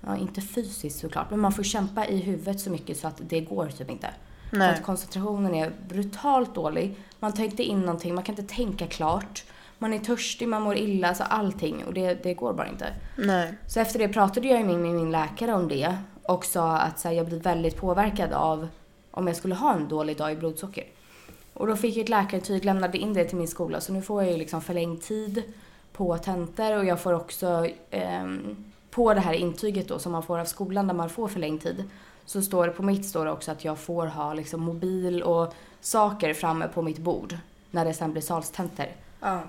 ja 0.00 0.16
inte 0.16 0.40
fysiskt 0.40 1.00
såklart, 1.00 1.30
men 1.30 1.40
man 1.40 1.52
får 1.52 1.62
kämpa 1.62 2.06
i 2.06 2.16
huvudet 2.16 2.60
så 2.60 2.70
mycket 2.70 2.96
så 2.96 3.08
att 3.08 3.20
det 3.28 3.40
går 3.40 3.66
typ 3.66 3.90
inte. 3.90 4.10
För 4.50 4.56
Nej. 4.56 4.70
att 4.74 4.82
koncentrationen 4.82 5.54
är 5.54 5.72
brutalt 5.88 6.54
dålig. 6.54 6.96
Man 7.20 7.32
tar 7.32 7.44
inte 7.44 7.62
in 7.62 7.80
någonting, 7.80 8.14
man 8.14 8.24
kan 8.24 8.38
inte 8.38 8.54
tänka 8.54 8.86
klart. 8.86 9.44
Man 9.82 9.92
är 9.92 9.98
törstig, 9.98 10.48
man 10.48 10.62
mår 10.62 10.76
illa, 10.76 11.08
alltså 11.08 11.24
allting. 11.24 11.84
Och 11.84 11.94
det, 11.94 12.22
det 12.22 12.34
går 12.34 12.52
bara 12.52 12.68
inte. 12.68 12.86
Nej. 13.16 13.54
Så 13.66 13.80
efter 13.80 13.98
det 13.98 14.08
pratade 14.08 14.48
jag 14.48 14.66
med 14.66 14.78
min, 14.78 14.96
min 14.96 15.10
läkare 15.10 15.52
om 15.52 15.68
det 15.68 15.96
och 16.22 16.44
sa 16.44 16.78
att 16.78 16.98
så 16.98 17.08
här, 17.08 17.14
jag 17.14 17.26
blir 17.26 17.40
väldigt 17.40 17.76
påverkad 17.76 18.32
av 18.32 18.68
om 19.10 19.26
jag 19.26 19.36
skulle 19.36 19.54
ha 19.54 19.74
en 19.74 19.88
dålig 19.88 20.16
dag 20.16 20.32
i 20.32 20.36
blodsocker. 20.36 20.84
Och 21.54 21.66
då 21.66 21.76
fick 21.76 21.96
jag 21.96 22.02
ett 22.02 22.08
läkarintyg, 22.08 22.64
lämnade 22.64 22.98
in 22.98 23.14
det 23.14 23.24
till 23.24 23.38
min 23.38 23.48
skola 23.48 23.80
så 23.80 23.92
nu 23.92 24.02
får 24.02 24.22
jag 24.22 24.32
ju 24.32 24.38
liksom 24.38 24.62
förlängd 24.62 25.02
tid 25.02 25.42
på 25.92 26.18
tentor 26.18 26.78
och 26.78 26.84
jag 26.84 27.00
får 27.00 27.12
också 27.12 27.66
ehm, 27.90 28.64
på 28.90 29.14
det 29.14 29.20
här 29.20 29.32
intyget 29.32 29.88
då 29.88 29.98
som 29.98 30.12
man 30.12 30.22
får 30.22 30.38
av 30.38 30.44
skolan 30.44 30.86
där 30.86 30.94
man 30.94 31.10
får 31.10 31.28
förlängd 31.28 31.62
tid 31.62 31.84
så 32.24 32.42
står 32.42 32.66
det 32.66 32.72
på 32.72 32.82
mitt 32.82 33.06
står 33.06 33.24
det 33.24 33.30
också 33.30 33.50
att 33.52 33.64
jag 33.64 33.78
får 33.78 34.06
ha 34.06 34.34
liksom 34.34 34.60
mobil 34.60 35.22
och 35.22 35.54
saker 35.80 36.34
framme 36.34 36.68
på 36.68 36.82
mitt 36.82 36.98
bord 36.98 37.36
när 37.70 37.84
det 37.84 37.94
sen 37.94 38.12
blir 38.12 38.22
salstentor. 38.22 38.86
Ja, 39.20 39.42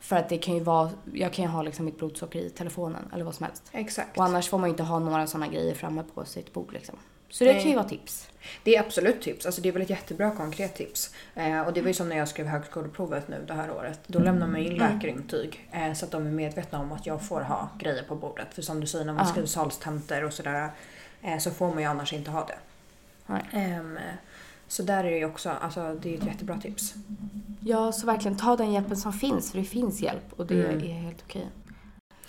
För 0.00 0.16
att 0.16 0.28
det 0.28 0.38
kan 0.38 0.54
ju 0.54 0.60
vara, 0.60 0.90
jag 1.14 1.32
kan 1.32 1.44
ju 1.44 1.50
ha 1.50 1.62
liksom 1.62 1.84
mitt 1.84 1.98
blodsocker 1.98 2.38
i 2.40 2.50
telefonen 2.50 3.10
eller 3.14 3.24
vad 3.24 3.34
som 3.34 3.46
helst. 3.46 3.62
exakt. 3.72 4.18
Och 4.18 4.24
annars 4.24 4.48
får 4.48 4.58
man 4.58 4.68
ju 4.68 4.70
inte 4.70 4.82
ha 4.82 4.98
några 4.98 5.26
sådana 5.26 5.48
grejer 5.48 5.74
framme 5.74 6.04
på 6.14 6.24
sitt 6.24 6.52
bord 6.52 6.72
liksom. 6.72 6.96
Så 7.30 7.44
det 7.44 7.52
Nej. 7.52 7.60
kan 7.62 7.70
ju 7.70 7.76
vara 7.76 7.88
tips. 7.88 8.28
Det 8.64 8.76
är 8.76 8.80
absolut 8.80 9.22
tips. 9.22 9.46
Alltså 9.46 9.60
det 9.60 9.68
är 9.68 9.72
väl 9.72 9.82
ett 9.82 9.90
jättebra 9.90 10.30
konkret 10.30 10.74
tips. 10.74 11.14
Eh, 11.34 11.60
och 11.60 11.72
det 11.72 11.80
var 11.80 11.88
ju 11.88 11.94
som 11.94 12.08
när 12.08 12.16
jag 12.16 12.28
skrev 12.28 12.46
högskoleprovet 12.46 13.28
nu 13.28 13.44
det 13.46 13.54
här 13.54 13.70
året. 13.70 14.00
Då 14.06 14.18
lämnar 14.18 14.46
man 14.46 14.56
in 14.56 14.72
Mm. 14.72 14.92
läkarintyg 14.94 15.68
eh, 15.72 15.92
så 15.92 16.04
att 16.04 16.10
de 16.10 16.26
är 16.26 16.30
medvetna 16.30 16.80
om 16.80 16.92
att 16.92 17.06
jag 17.06 17.22
får 17.22 17.40
ha 17.40 17.68
grejer 17.78 18.02
på 18.02 18.14
bordet. 18.14 18.48
För 18.54 18.62
som 18.62 18.80
du 18.80 18.86
säger 18.86 19.04
när 19.04 19.12
man 19.12 19.24
Ja. 19.26 19.30
skriver 19.30 19.48
salstentor 19.48 20.24
och 20.24 20.32
sådär 20.32 20.70
eh, 21.22 21.38
så 21.38 21.50
får 21.50 21.68
man 21.68 21.78
ju 21.78 21.84
annars 21.84 22.12
inte 22.12 22.30
ha 22.30 22.46
det. 22.46 22.58
Nej. 24.68 24.74
Så 24.74 24.82
där 24.82 25.04
är 25.04 25.10
det 25.10 25.18
ju 25.18 25.24
också, 25.24 25.50
alltså 25.60 25.96
det 26.02 26.14
är 26.14 26.18
ett 26.18 26.26
jättebra 26.26 26.56
tips. 26.60 26.94
Ja, 27.60 27.92
så 27.92 28.06
verkligen 28.06 28.36
ta 28.36 28.56
den 28.56 28.72
hjälpen 28.72 28.96
som 28.96 29.12
finns 29.12 29.50
för 29.50 29.58
det 29.58 29.64
finns 29.64 30.00
hjälp 30.00 30.32
och 30.36 30.46
det 30.46 30.64
Mm. 30.64 30.78
är 30.90 31.00
helt 31.02 31.22
okej. 31.26 31.46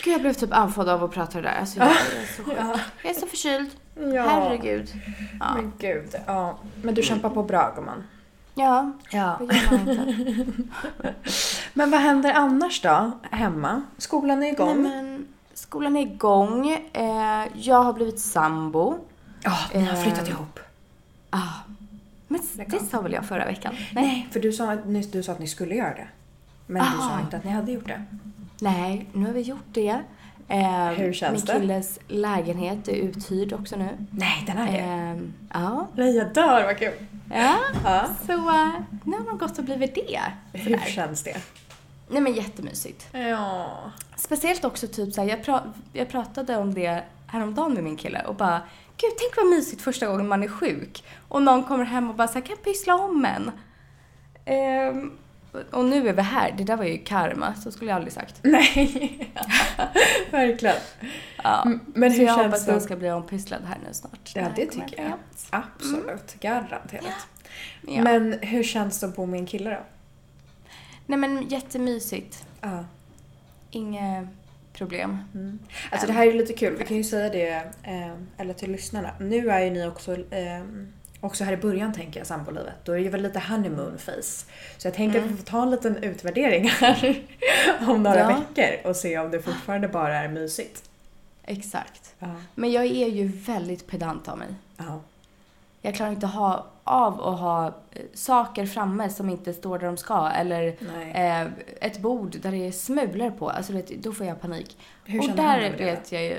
Gud, 0.04 0.14
jag 0.14 0.22
blev 0.22 0.34
typ 0.34 0.54
andfådd 0.54 0.90
av 0.90 1.04
att 1.04 1.12
prata 1.12 1.42
det 1.42 1.48
där. 1.48 1.60
Alltså, 1.60 1.80
jag, 1.80 1.88
är 1.90 1.94
så 2.38 2.44
sjuk. 2.44 2.56
jag 3.04 3.12
är 3.16 3.20
så 3.20 3.28
förkyld. 3.28 3.70
Herregud. 3.96 4.94
Ja. 5.40 5.54
Men 5.56 5.74
gud, 5.80 6.16
ja. 6.26 6.58
Men 6.84 6.94
du 6.94 7.04
kämpar 7.04 7.30
på 7.30 7.44
bra 7.44 7.74
gumman. 7.76 8.04
ja, 8.56 8.92
Ja. 9.12 9.38
vad 9.40 9.56
gör 9.56 9.72
man 9.72 9.90
inte? 9.90 10.54
Men 11.74 11.92
vad 11.92 12.00
händer 12.00 12.34
annars 12.34 12.82
då? 12.82 13.12
Hemma? 13.32 13.82
Skolan 13.98 14.32
är 14.38 14.42
Nej, 14.42 14.52
igång. 14.52 14.82
men, 14.84 15.28
skolan 15.54 15.96
är 15.98 16.02
igång. 16.02 16.70
Eh, 16.94 17.46
jag 17.54 17.84
har 17.84 17.94
blivit 17.94 18.20
sambo. 18.20 18.98
Ja, 19.44 19.58
ni 19.74 19.84
har 19.86 20.04
flyttat 20.04 20.22
Eh, 20.24 20.30
ihop. 20.30 20.60
Ah. 21.30 21.38
Men 22.30 22.42
det 22.68 22.80
sa 22.92 23.02
väl 23.02 23.14
jag 23.14 23.26
förra 23.26 23.46
veckan? 23.46 23.76
Nej. 23.94 24.04
Nej, 24.06 24.28
för 24.32 24.40
du 24.40 24.52
sa, 24.52 24.76
ni- 24.76 25.02
du 25.02 25.24
sa 25.24 25.32
att 25.32 25.40
ni 25.40 25.48
skulle 25.48 25.76
göra 25.76 25.94
det. 25.96 26.08
Men 26.68 26.84
du 26.92 26.98
sa 27.02 27.20
inte 27.20 27.38
att 27.38 27.44
ni 27.44 27.52
hade 27.52 27.72
gjort 27.72 27.88
det. 27.88 28.06
Nej, 28.62 29.06
nu 29.14 29.26
har 29.26 29.34
vi 29.34 29.42
gjort 29.42 29.66
det. 29.72 30.00
Eh, 30.48 30.86
Hur 30.88 31.14
känns 31.14 31.34
min 31.34 31.46
det? 31.46 31.60
killes 31.62 32.00
lägenhet 32.08 32.88
är 32.88 32.94
uthyrd 32.96 33.54
också 33.54 33.76
nu. 33.76 33.90
Nej, 34.12 34.44
den 34.48 34.58
är 34.58 34.72
det. 34.72 34.78
Eh, 34.80 35.18
ja. 35.62 35.88
Nej, 35.96 36.16
jag 36.18 36.34
dör, 36.34 36.64
vad 36.66 36.78
kul. 36.78 36.94
ja. 37.34 37.56
Ja. 37.84 38.06
Så 38.26 38.34
uh, 38.34 38.80
nu 39.04 39.18
har 39.18 39.26
man 39.26 39.38
gått 39.38 39.58
och 39.60 39.64
blivit 39.66 39.96
det. 39.96 40.20
Hur 40.54 40.64
Sådär. 40.78 40.86
känns 40.92 41.24
det? 41.24 41.38
Nej 42.10 42.22
men 42.22 42.34
jättemysigt. 42.34 43.08
Ja. 43.12 43.68
Speciellt 44.16 44.66
också 44.66 44.88
typ 44.88 45.14
såhär, 45.14 45.30
jag, 45.30 45.40
pra- 45.40 45.72
jag 45.94 46.10
pratade 46.10 46.58
om 46.58 46.74
det 46.74 47.04
häromdagen 47.28 47.74
med 47.74 47.84
min 47.84 47.98
kille 47.98 48.22
och 48.22 48.36
bara 48.36 48.62
Gud, 49.02 49.12
tänk 49.18 49.38
vad 49.38 49.48
mysigt 49.48 49.82
första 49.82 50.08
gången 50.08 50.28
man 50.28 50.44
är 50.44 50.48
sjuk 50.48 51.04
och 51.28 51.42
någon 51.42 51.64
kommer 51.64 51.84
hem 51.84 52.10
och 52.10 52.16
bara 52.16 52.28
såhär, 52.28 52.42
kan 52.46 52.58
pyssla 52.58 52.96
om 52.96 53.26
en. 53.26 53.52
Ehm, 54.46 55.12
Och 55.72 55.86
nu 55.86 56.10
är 56.10 56.14
vi 56.14 56.22
här. 56.22 56.52
Det 56.58 56.64
där 56.64 56.78
var 56.78 56.84
ju 56.86 56.98
karma, 56.98 57.54
så 57.56 57.72
skulle 57.72 57.90
jag 57.92 57.96
aldrig 57.96 58.14
sagt. 58.14 58.40
Nej, 58.44 59.34
verkligen. 60.32 60.76
Ja. 61.44 61.66
Men 61.86 62.12
så 62.12 62.18
hur 62.18 62.26
jag 62.26 62.36
känns 62.36 62.46
hoppas 62.46 62.66
det? 62.66 62.72
att 62.72 62.76
jag 62.76 62.82
ska 62.84 62.96
bli 62.96 63.12
ompysslad 63.12 63.62
här 63.66 63.78
nu 63.88 63.94
snart. 63.94 64.32
Ja, 64.36 64.46
det 64.56 64.62
jag 64.62 64.72
tycker 64.72 65.02
jag. 65.02 65.10
hem. 65.10 65.20
Absolut, 65.50 66.40
garanterat. 66.40 67.28
Ja. 67.88 68.02
Men 68.04 68.34
hur 68.42 68.64
känns 68.64 69.00
det 69.00 69.06
att 69.08 69.16
bo 69.16 69.26
med 69.26 69.40
en 69.40 69.46
kille 69.46 69.70
då? 69.70 69.80
Nej 71.06 71.20
men 71.20 71.48
jättemysigt. 71.50 72.46
Ja. 72.62 72.86
Inga 73.72 74.28
problem. 74.74 75.18
Mm. 75.34 75.60
Alltså 75.92 76.08
det 76.08 76.14
här 76.14 76.28
är 76.28 76.34
lite 76.34 76.54
kul, 76.54 76.76
vi 76.78 76.86
kan 76.86 76.98
ju 76.98 77.04
säga 77.04 77.30
det, 77.30 77.50
eh, 77.84 78.14
eller 78.38 78.54
till 78.54 78.72
lyssnarna. 78.72 79.10
Nu 79.20 79.50
är 79.50 79.60
ju 79.60 79.70
ni 79.70 79.88
också, 79.88 80.14
eh, 80.14 80.64
också 81.22 81.44
här 81.44 81.54
i 81.54 81.58
början 81.58 81.94
tänker 81.94 82.20
jag, 82.20 82.28
sambolivet. 82.28 82.74
Då 82.84 82.92
är 82.92 82.96
det 82.98 83.04
ju 83.04 83.10
väl 83.10 83.22
lite 83.22 83.40
honeymoon 83.40 83.98
face. 83.98 84.46
Så 84.78 84.88
jag 84.88 84.94
tänker 84.94 85.20
att 85.20 85.26
vi 85.26 85.36
får 85.38 85.44
ta 85.44 85.64
en 85.64 85.72
liten 85.72 85.98
utvärdering 86.04 86.70
här 86.70 87.24
om 87.90 88.04
några 88.04 88.20
Ja. 88.20 88.44
veckor 88.56 88.90
och 88.90 88.96
se 88.96 89.18
om 89.20 89.32
det 89.32 89.42
fortfarande 89.42 89.88
bara 89.88 90.16
är 90.18 90.28
mysigt. 90.28 90.90
Exakt. 91.46 92.16
Ja. 92.20 92.36
Men 92.56 92.72
jag 92.72 92.86
är 92.86 93.08
ju 93.08 93.28
väldigt 93.28 93.88
pedant 93.88 94.28
av 94.28 94.38
mig. 94.38 94.48
Ja. 94.78 95.02
Jag 95.82 95.96
klarar 95.96 96.12
inte 96.12 96.28
ha, 96.28 96.66
av 96.84 97.22
att 97.22 97.40
ha 97.40 97.68
eh, 97.68 98.02
saker 98.14 98.66
framme 98.66 99.10
som 99.10 99.30
inte 99.30 99.54
står 99.54 99.80
där 99.80 99.88
de 99.88 99.98
ska. 99.98 100.30
Eller 100.30 100.76
Nej. 100.80 101.12
eh, 101.12 101.48
ett 101.88 102.00
bord 102.00 102.36
där 102.42 102.52
det 102.52 102.68
är 102.68 102.72
smulor 102.72 103.32
på. 103.32 103.50
Alltså 103.50 103.74
vet, 103.74 104.04
då 104.04 104.12
får 104.12 104.26
jag 104.26 104.42
panik. 104.42 104.78
Hur 105.06 105.20
och 105.20 105.36
där 105.36 105.78
vet 105.78 106.12
jag 106.12 106.24
ju... 106.24 106.38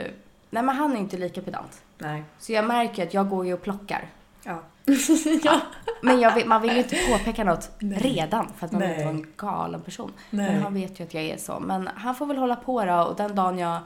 Nej 0.51 0.63
men 0.63 0.69
han 0.69 0.93
är 0.93 0.97
inte 0.97 1.17
lika 1.17 1.43
pedant. 1.43 1.83
Nej. 1.99 2.25
Så 2.39 2.53
jag 2.53 2.65
märker 2.65 3.07
att 3.07 3.15
jag 3.15 3.29
går 3.29 3.47
ju 3.47 3.55
och 3.55 3.63
plockar. 3.63 4.09
Ja. 4.45 4.63
Men 6.03 6.21
jag 6.21 6.35
vet, 6.35 6.47
man 6.47 6.63
vill 6.63 6.73
ju 6.73 6.79
inte 6.79 6.97
påpeka 7.11 7.45
något 7.45 7.71
Nej. 7.79 7.99
redan 7.99 8.53
för 8.57 8.67
att 8.67 8.73
man 8.73 8.81
vill 8.81 8.91
inte 8.91 9.05
Nej. 9.05 9.15
vara 9.15 9.25
en 9.25 9.33
galen 9.37 9.81
person. 9.81 10.13
Nej. 10.31 10.53
Men 10.53 10.63
han 10.63 10.75
vet 10.75 11.01
ju 11.01 11.05
att 11.05 11.15
jag 11.15 11.25
är 11.25 11.37
så. 11.37 11.61
Men 11.61 11.89
han 11.95 12.15
får 12.15 12.27
väl 12.27 12.37
hålla 12.37 12.57
på 12.57 12.85
då 12.85 13.03
och 13.03 13.17
den 13.17 13.35
dagen 13.35 13.59
jag 13.59 13.81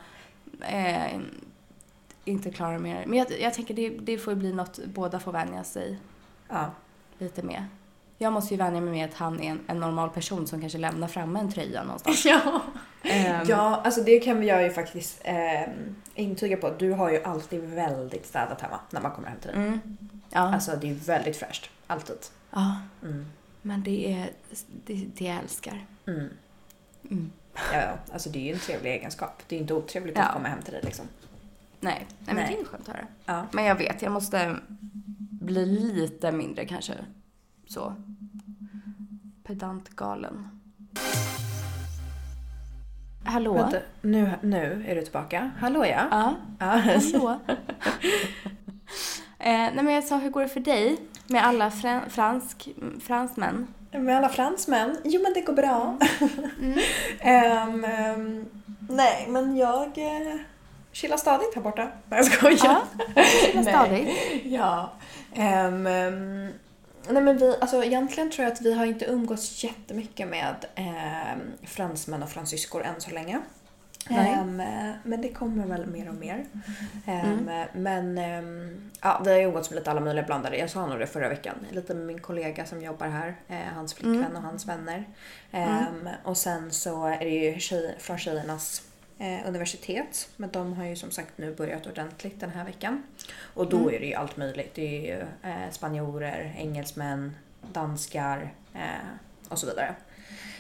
eh, 0.61 1.21
inte 2.25 2.51
klarar 2.51 2.79
mer. 2.79 3.05
Men 3.07 3.19
jag, 3.19 3.41
jag 3.41 3.55
tänker 3.55 3.75
det, 3.75 3.89
det 3.89 4.19
får 4.19 4.33
ju 4.33 4.39
bli 4.39 4.53
något 4.53 4.79
båda 4.87 5.21
får 5.21 5.33
vänja 5.33 5.65
sig 5.65 5.99
Ja. 6.49 6.71
lite 7.19 7.43
med. 7.43 7.65
Jag 8.19 8.33
måste 8.33 8.55
ju 8.55 8.59
vänja 8.59 8.81
mig 8.81 8.93
med 8.95 9.05
att 9.09 9.15
han 9.15 9.41
är 9.41 9.51
en, 9.51 9.61
en 9.67 9.81
normal 9.81 10.11
person 10.11 10.47
som 10.47 10.61
kanske 10.61 10.79
lämnar 10.79 11.09
framme 11.09 11.41
en 11.41 11.53
tröja 11.53 11.83
någonstans. 11.85 12.25
Ja. 12.27 12.63
Ehm, 13.03 13.47
ja, 13.49 13.81
alltså 13.85 14.03
det 14.03 14.21
kan 14.21 14.47
jag 14.47 14.63
ju 14.63 14.71
faktiskt 14.71 15.21
eh, 15.25 15.63
intyga 16.15 16.57
på. 16.57 16.71
Du 16.71 16.93
har 16.93 17.11
ju 17.11 17.23
alltid 17.23 17.61
väldigt 17.61 18.27
städat 18.27 18.61
hemma 18.61 18.81
när 18.91 19.01
man 19.01 19.13
kommer 19.13 19.29
hem 19.29 19.39
till 19.41 19.51
dig. 19.51 19.57
Mm. 19.67 19.81
Ja. 20.31 20.41
Alltså 20.55 20.77
det 20.81 20.91
är 20.91 20.95
väldigt 20.95 21.37
fräscht. 21.37 21.71
Alltid. 21.87 22.17
ja, 22.51 22.77
Mm. 23.03 23.27
men 23.63 23.83
det 23.83 24.13
är 24.13 24.31
det, 24.87 25.07
det 25.15 25.25
jag 25.25 25.37
älskar. 25.37 25.87
Mm. 26.07 26.29
Mm. 27.11 27.33
Ja, 27.73 27.83
alltså 28.13 28.31
det 28.31 28.39
är 28.39 28.43
ju 28.43 28.53
en 28.53 28.59
trevlig 28.59 28.91
egenskap. 28.93 29.43
Det 29.49 29.55
är 29.55 29.59
ju 29.59 29.63
inte 29.63 29.75
otrevligt 29.75 30.17
Ja. 30.17 30.23
att 30.23 30.33
komma 30.33 30.49
hem 30.49 30.63
till 30.63 30.73
dig 30.73 30.83
liksom. 30.85 31.07
Nej, 31.85 32.07
nej, 32.09 32.35
men 32.35 32.37
Nej. 32.37 32.57
det 32.57 32.61
är 32.61 32.65
skönt 32.65 32.89
att 32.89 32.97
höra. 32.97 33.07
Ja. 33.27 33.47
Men 33.53 33.65
jag 33.65 33.75
vet, 33.75 34.03
jag 34.03 34.13
måste 34.13 34.57
bli 35.41 35.67
lite 35.67 36.33
mindre 36.33 36.65
kanske 36.65 36.95
så 37.67 37.95
pedantgalen. 39.45 40.49
Hallå? 43.25 43.55
Vänta, 43.55 43.79
nu, 44.03 44.31
nu 44.43 44.85
är 44.89 44.95
du 44.95 45.03
tillbaka. 45.03 45.51
Hallå 45.59 45.85
ja. 45.87 46.07
Ja, 46.11 46.35
ja. 46.59 46.67
hallå? 46.67 47.41
eh, 49.39 49.55
nej 49.75 49.83
men 49.83 49.95
jag 49.95 50.05
sa, 50.05 50.17
hur 50.19 50.31
går 50.31 50.43
det 50.43 50.49
för 50.49 50.61
dig 50.61 50.97
med 51.27 51.45
alla 51.47 51.71
fran- 51.71 52.11
fransk, 52.11 52.69
fransmän? 53.01 53.67
Med 53.91 54.17
alla 54.17 54.29
fransmän? 54.29 54.97
Jo 55.05 55.23
men 55.23 55.33
det 55.33 55.41
går 55.41 55.53
bra. 55.53 55.99
Mm. 56.61 56.79
Ehm, 57.21 57.85
ehm, 57.85 58.45
nej 58.89 59.27
men 59.29 59.57
jag 59.57 59.99
uh, 59.99 60.41
chillar 60.95 61.17
stadigt 61.17 61.55
här 61.55 61.63
borta. 61.63 61.83
Nej 62.09 62.19
jag 62.19 62.25
skojar. 62.27 62.77
Ja, 63.17 63.23
chilla 63.47 63.63
stadigt. 63.63 64.11
Ja. 64.45 64.93
Ehm, 65.35 65.87
ehm, 65.87 66.49
nej 67.09 67.23
men 67.23 67.39
vi, 67.39 67.57
alltså 67.61 67.85
egentligen 67.85 68.31
tror 68.31 68.45
jag 68.45 68.53
att 68.53 68.61
vi 68.63 68.75
har 68.75 68.87
inte 68.87 69.05
umgåtts 69.05 69.65
jättemycket 69.65 70.29
med 70.29 70.55
ehm, 70.75 71.41
fransmän 71.67 72.23
och 72.23 72.29
fransyskor 72.31 72.83
än 72.85 73.01
så 73.01 73.11
länge. 73.11 73.41
Eh, 74.11 74.45
men 75.05 75.23
det 75.23 75.29
kommer 75.29 75.67
väl 75.67 75.87
mer 75.87 76.09
och 76.09 76.15
mer. 76.15 76.45
Mm. 77.07 77.67
Men 77.75 78.19
ehm, 78.19 78.91
ja, 79.03 79.21
vi 79.25 79.31
har 79.31 79.39
ju 79.39 79.45
umgåtts 79.45 79.71
med 79.71 79.77
lite 79.79 79.91
alla 79.91 80.01
möjliga 80.01 80.25
blandade. 80.27 80.57
Jag 80.57 80.71
sa 80.71 80.87
nog 80.87 80.99
det 80.99 81.07
förra 81.07 81.29
veckan. 81.29 81.55
Lite 81.71 81.95
med 81.95 82.07
min 82.07 82.21
kollega 82.21 82.67
som 82.67 82.83
jobbar 82.83 83.07
här. 83.07 83.37
Eh, 83.49 83.57
hans 83.75 83.95
flickvän 83.95 84.25
Mm. 84.25 84.37
och 84.37 84.43
hans 84.43 84.67
vänner. 84.69 85.09
Ehm, 85.53 86.09
Och 86.25 86.37
sen 86.37 86.71
så 86.71 87.07
är 87.07 87.19
det 87.19 87.25
ju 87.31 87.61
tjej, 87.61 87.97
från 87.99 88.19
tjejernas 88.19 88.83
universitet. 89.47 90.29
Men 90.37 90.51
de 90.51 90.73
har 90.73 90.85
ju 90.85 90.97
som 90.97 91.11
sagt 91.11 91.39
nu 91.39 91.55
börjat 91.55 91.87
ordentligt 91.87 92.41
den 92.41 92.51
här 92.51 92.65
veckan. 92.65 93.03
Och 93.55 93.69
då 93.69 93.77
Mm. 93.77 93.95
är 93.95 94.01
det 94.01 94.07
ju 94.07 94.15
allt 94.15 94.37
möjligt. 94.37 94.75
Det 94.75 94.97
är 95.11 95.17
ju 95.17 95.21
eh, 95.51 95.71
spanjorer, 95.71 96.55
engelsmän, 96.59 97.37
danskar 97.73 98.55
eh, 98.75 98.81
och 99.49 99.59
så 99.59 99.67
vidare. 99.67 99.95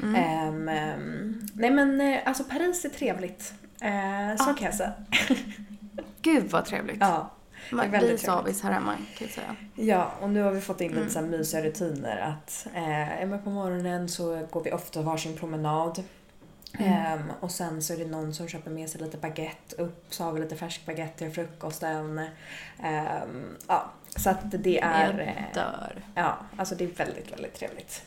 Mm. 0.02 0.68
Ehm, 0.68 1.40
nej 1.54 1.70
men 1.70 2.00
eh, 2.00 2.18
alltså 2.24 2.44
Paris 2.44 2.84
är 2.84 2.88
trevligt. 2.88 3.52
Eh, 3.80 4.36
så 4.44 4.50
Ah. 4.50 4.54
kan 4.54 4.64
jag 4.66 4.74
säga. 4.74 4.92
Gud 6.22 6.50
vad 6.50 6.64
trevligt. 6.64 6.96
Ja. 7.00 7.30
Vi 7.72 7.78
trevligt. 7.78 8.20
savis 8.20 8.62
här 8.62 8.72
hemma 8.72 8.92
kan 8.94 9.26
jag 9.26 9.30
säga. 9.30 9.56
Ja, 9.74 10.12
och 10.20 10.30
nu 10.30 10.42
har 10.42 10.50
vi 10.50 10.60
fått 10.60 10.80
in 10.80 10.88
lite 10.88 11.00
Mm. 11.00 11.10
så 11.12 11.18
här 11.20 11.26
mysiga 11.26 11.62
rutiner 11.62 12.16
att 12.16 12.66
eh, 12.74 13.38
på 13.38 13.50
morgonen 13.50 14.08
så 14.08 14.46
går 14.50 14.64
vi 14.64 14.72
ofta 14.72 15.02
varsin 15.02 15.36
promenad. 15.36 16.02
Mm. 16.78 16.92
Ehm, 16.92 17.30
och 17.40 17.50
sen 17.50 17.82
så 17.82 17.92
är 17.92 17.96
det 17.96 18.06
någon 18.06 18.34
som 18.34 18.48
köper 18.48 18.70
med 18.70 18.88
sig 18.90 19.00
lite 19.00 19.16
baguette 19.16 19.76
upp, 19.82 20.04
så 20.10 20.24
har 20.24 20.32
vi 20.32 20.40
lite 20.40 20.56
färsk 20.56 20.86
baguette 20.86 21.18
till 21.18 21.30
frukosten. 21.30 22.18
Ehm, 22.82 23.56
ja, 23.68 23.90
så 24.16 24.30
att 24.30 24.38
det 24.50 24.80
är... 24.80 25.18
Jag 25.18 25.28
eh, 25.28 25.34
dör. 25.54 26.02
Ja, 26.14 26.36
alltså 26.56 26.74
det 26.74 26.84
är 26.84 26.88
väldigt, 26.88 27.32
väldigt 27.32 27.54
trevligt. 27.54 28.02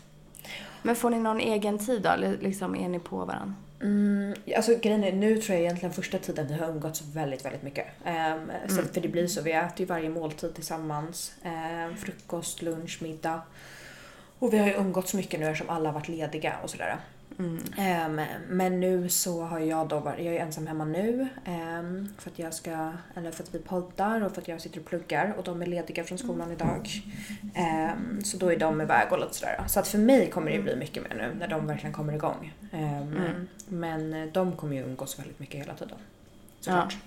Men 0.81 0.95
får 0.95 1.09
ni 1.09 1.19
någon 1.19 1.39
egen 1.39 1.77
tid 1.79 2.01
då? 2.01 2.09
Eller 2.09 2.37
liksom 2.37 2.75
är 2.75 2.89
ni 2.89 2.99
på 2.99 3.17
varandra? 3.25 3.53
Mm, 3.81 4.35
alltså 4.55 4.75
grejen 4.75 5.03
är, 5.03 5.11
nu 5.11 5.41
tror 5.41 5.53
jag 5.55 5.61
egentligen 5.63 5.93
första 5.93 6.17
tiden 6.17 6.47
vi 6.47 6.53
har 6.53 6.69
umgåtts 6.69 7.01
väldigt, 7.01 7.45
väldigt 7.45 7.63
mycket. 7.63 7.87
Så, 8.03 8.09
Mm. 8.79 8.87
för 8.93 9.01
det 9.01 9.07
blir 9.07 9.27
så, 9.27 9.41
vi 9.41 9.51
äter 9.51 9.79
ju 9.79 9.85
varje 9.85 10.09
måltid 10.09 10.55
tillsammans. 10.55 11.31
Ehm, 11.43 11.95
frukost, 11.97 12.61
lunch, 12.61 13.01
middag. 13.01 13.41
Och 14.39 14.53
vi 14.53 14.57
har 14.57 14.67
ju 14.67 14.73
umgåtts 14.73 15.13
mycket 15.13 15.39
nu 15.39 15.45
eftersom 15.45 15.69
alla 15.75 15.89
har 15.89 15.93
varit 15.93 16.07
lediga 16.07 16.53
och 16.63 16.69
sådär. 16.69 16.97
Mm. 17.39 18.21
Men 18.49 18.79
nu 18.79 19.09
så 19.09 19.41
har 19.43 19.59
jag 19.59 19.87
då 19.87 19.99
varit, 19.99 20.25
jag 20.25 20.35
är 20.35 20.39
ensam 20.39 20.67
hemma 20.67 20.85
nu. 20.85 21.27
ehm, 21.45 22.09
för 22.17 22.29
att 22.29 22.39
jag 22.39 22.53
ska, 22.53 22.91
eller 23.15 23.31
för 23.31 23.43
att 23.43 23.55
vi 23.55 23.59
poddar 23.59 24.21
och 24.21 24.31
för 24.31 24.41
att 24.41 24.47
jag 24.47 24.61
sitter 24.61 24.79
och 24.79 24.85
pluggar 24.85 25.33
och 25.37 25.43
de 25.43 25.61
är 25.61 25.65
lediga 25.65 26.03
från 26.03 26.17
skolan 26.17 26.51
idag. 26.51 26.89
Ehm, 27.55 28.23
så 28.23 28.37
då 28.37 28.51
är 28.51 28.57
de 28.57 28.81
iväg 28.81 29.11
och 29.11 29.19
lite 29.19 29.33
sådär. 29.33 29.63
Så 29.67 29.79
att 29.79 29.87
för 29.87 29.97
mig 29.97 30.29
kommer 30.29 30.51
det 30.51 30.59
bli 30.59 30.75
mycket 30.75 31.03
mer 31.03 31.15
nu 31.17 31.39
när 31.39 31.47
de 31.47 31.67
verkligen 31.67 31.93
kommer 31.93 32.13
igång. 32.13 32.53
Mm. 32.71 33.47
Men 33.67 34.13
eh, 34.13 34.25
de 34.33 34.51
kommer 34.55 34.75
ju 34.75 34.83
umgås 34.83 35.19
väldigt 35.19 35.39
mycket 35.39 35.61
hela 35.61 35.73
tiden. 35.73 35.97
Såklart. 36.59 36.97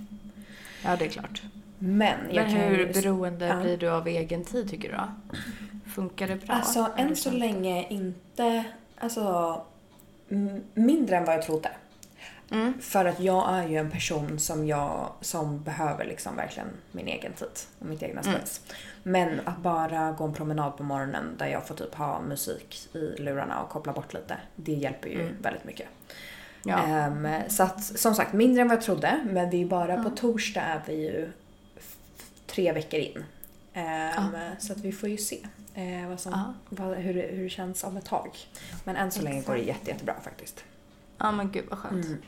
Ja, 0.84 0.96
det 0.96 1.04
är 1.04 1.08
klart. 1.08 1.42
Men 1.78 2.18
Men 2.26 2.34
kan 2.34 2.44
hur 2.46 2.78
ju... 2.78 2.92
beroende 2.92 3.46
Ja. 3.46 3.60
blir 3.60 3.76
du 3.76 3.88
av 3.90 4.08
egen 4.08 4.44
tid 4.44 4.70
tycker 4.70 4.88
du 4.88 4.94
då? 4.96 5.38
Funkar 5.90 6.28
det 6.28 6.36
bra? 6.36 6.54
Alltså 6.54 6.88
än 6.96 7.16
så 7.16 7.30
länge 7.30 7.86
inte, 7.88 8.64
alltså 8.98 9.62
mindre 10.74 11.16
än 11.16 11.24
vad 11.24 11.34
jag 11.34 11.42
trodde. 11.42 11.70
Mm. 12.50 12.80
För 12.80 13.04
att 13.04 13.20
jag 13.20 13.54
är 13.58 13.68
ju 13.68 13.76
en 13.76 13.90
person 13.90 14.38
som 14.38 14.66
jag 14.66 15.12
som 15.20 15.62
behöver 15.62 16.04
liksom 16.04 16.36
verkligen 16.36 16.68
min 16.92 17.08
egen 17.08 17.32
tid 17.32 17.48
och 17.78 17.86
mitt 17.86 18.02
egna 18.02 18.20
Mm. 18.20 18.34
space. 18.34 18.60
Men 19.02 19.40
att 19.44 19.58
bara 19.58 20.12
gå 20.12 20.24
en 20.24 20.34
promenad 20.34 20.76
på 20.76 20.82
morgonen 20.82 21.34
där 21.38 21.46
jag 21.46 21.66
får 21.66 21.74
typ 21.74 21.94
ha 21.94 22.20
musik 22.20 22.88
i 22.92 22.98
lurarna 23.22 23.62
och 23.62 23.68
koppla 23.68 23.92
bort 23.92 24.14
lite. 24.14 24.36
Det 24.56 24.72
hjälper 24.72 25.08
ju 25.08 25.20
Mm. 25.20 25.36
väldigt 25.42 25.64
mycket. 25.64 25.88
Ja. 26.64 26.78
Ehm, 26.86 27.28
så 27.48 27.62
att 27.62 27.84
som 27.84 28.14
sagt 28.14 28.32
mindre 28.32 28.62
än 28.62 28.68
vad 28.68 28.76
jag 28.76 28.84
trodde 28.84 29.20
men 29.30 29.50
det 29.50 29.62
är 29.62 29.66
bara 29.66 29.96
på 30.02 30.08
Ja. 30.10 30.16
torsdag 30.16 30.60
är 30.62 30.80
vi 30.86 30.94
ju 30.94 31.32
tre 32.46 32.72
veckor 32.72 33.00
in. 33.00 33.24
Ehm, 33.72 34.24
Så 34.58 34.72
att 34.72 34.78
vi 34.78 34.92
får 34.92 35.08
ju 35.08 35.16
se 35.16 35.46
eh, 36.02 36.08
vad 36.08 36.20
som, 36.20 36.32
Ja. 36.32 36.54
vad, 36.68 36.96
hur, 36.96 37.14
hur 37.32 37.42
det 37.42 37.50
känns 37.50 37.84
om 37.84 37.96
ett 37.96 38.04
tag. 38.04 38.30
Men 38.84 38.96
än 38.96 39.10
så 39.10 39.22
länge 39.22 39.42
går 39.42 39.54
det 39.54 39.60
Exakt. 39.60 39.78
jätte, 39.78 39.90
jättebra 39.90 40.14
faktiskt. 40.22 40.64
ja, 41.18 41.32
men 41.32 41.50
gud 41.52 41.64
vad 41.70 41.78
skönt. 41.78 42.04
Mm. 42.06 42.18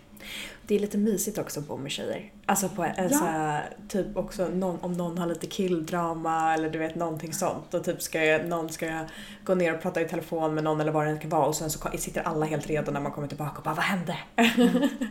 Det 0.67 0.75
är 0.75 0.79
lite 0.79 0.99
mysigt 0.99 1.39
också 1.39 1.61
att 1.61 1.69
bo 1.69 1.77
med 1.77 1.91
tjejer. 1.91 2.33
Alltså 2.47 2.69
på 2.69 2.85
en, 2.85 2.93
Ja. 2.97 3.09
så 3.09 3.25
här, 3.25 3.77
typ 3.89 4.17
också 4.17 4.49
någon, 4.49 4.79
om 4.81 4.93
någon 4.93 5.19
har 5.19 5.27
lite 5.27 5.47
killdrama 5.47 6.55
eller 6.55 6.71
du 6.71 6.79
vet 6.79 6.95
någonting 6.95 7.33
sånt 7.33 7.75
och 7.75 7.85
typ 7.85 8.03
ska 8.03 8.25
jag, 8.25 8.47
någon 8.49 8.69
ska 8.69 9.05
gå 9.45 9.55
ner 9.55 9.75
och 9.75 9.83
prata 9.83 10.01
i 10.01 10.09
telefon 10.09 10.55
med 10.55 10.65
någon 10.65 10.81
eller 10.81 10.93
vad 10.93 11.07
det 11.07 11.19
kan 11.19 11.31
vara 11.31 11.47
och 11.47 11.57
sen 11.57 11.71
så 11.71 11.89
sitter 11.99 12.23
alla 12.23 12.47
helt 12.47 12.67
redo 12.67 12.91
när 12.93 13.01
man 13.01 13.13
kommer 13.13 13.29
tillbaka 13.29 13.57
och 13.59 13.63
bara 13.65 13.75
vad 13.75 13.85
hände? 13.85 14.17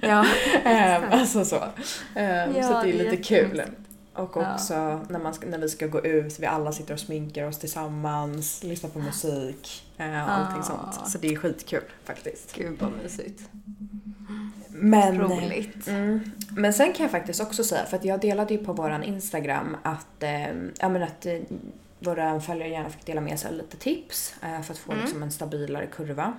Ja. 0.01 0.25
Ehm, 0.63 1.03
alltså 1.11 1.45
så. 1.45 1.63
Ehm, 2.15 2.55
Ja, 2.55 2.63
så 2.63 2.73
det 2.73 2.79
är 2.79 2.83
det 2.83 2.89
är 2.89 3.11
lite 3.11 3.23
kul. 3.23 3.61
Och 4.13 4.31
Ja. 4.37 4.53
också 4.55 4.73
när, 5.09 5.19
man 5.19 5.33
ska, 5.33 5.47
när 5.47 5.57
vi 5.57 5.69
ska 5.69 5.87
gå 5.87 6.01
ut, 6.05 6.39
vi 6.39 6.45
alla 6.45 6.71
sitter 6.71 6.93
och 6.93 6.99
sminkar 6.99 7.47
oss 7.47 7.57
tillsammans, 7.59 8.63
lyssnar 8.63 8.89
på 8.89 8.99
musik 8.99 9.83
eh, 9.97 10.23
och 10.23 10.31
allting 10.31 10.59
Ah. 10.59 10.63
sånt. 10.63 11.09
Så 11.09 11.17
det 11.17 11.27
är 11.27 11.35
skitkul 11.35 11.83
faktiskt. 12.03 12.55
Gud 12.55 12.79
vad 12.81 12.91
mysigt. 13.03 13.41
Men, 14.67 15.21
Roligt. 15.21 15.87
Mm. 15.87 16.31
Men 16.49 16.73
sen 16.73 16.93
kan 16.93 17.03
jag 17.03 17.11
faktiskt 17.11 17.41
också 17.41 17.63
säga, 17.63 17.85
för 17.85 17.97
att 17.97 18.05
jag 18.05 18.19
delade 18.21 18.53
ju 18.53 18.65
på 18.65 18.73
våran 18.73 19.03
Instagram 19.03 19.77
att, 19.83 20.23
eh, 20.23 20.47
ja, 20.79 20.89
men 20.89 21.03
att 21.03 21.25
eh, 21.25 21.39
våra 21.99 22.39
följare 22.41 22.69
gärna 22.69 22.89
fick 22.89 23.05
dela 23.05 23.21
med 23.21 23.39
sig 23.39 23.49
av 23.49 23.55
lite 23.55 23.77
tips 23.77 24.33
eh, 24.41 24.61
för 24.61 24.73
att 24.73 24.77
få 24.79 24.91
Mm. 24.91 25.03
liksom, 25.03 25.23
en 25.23 25.31
stabilare 25.31 25.87
kurva. 25.87 26.33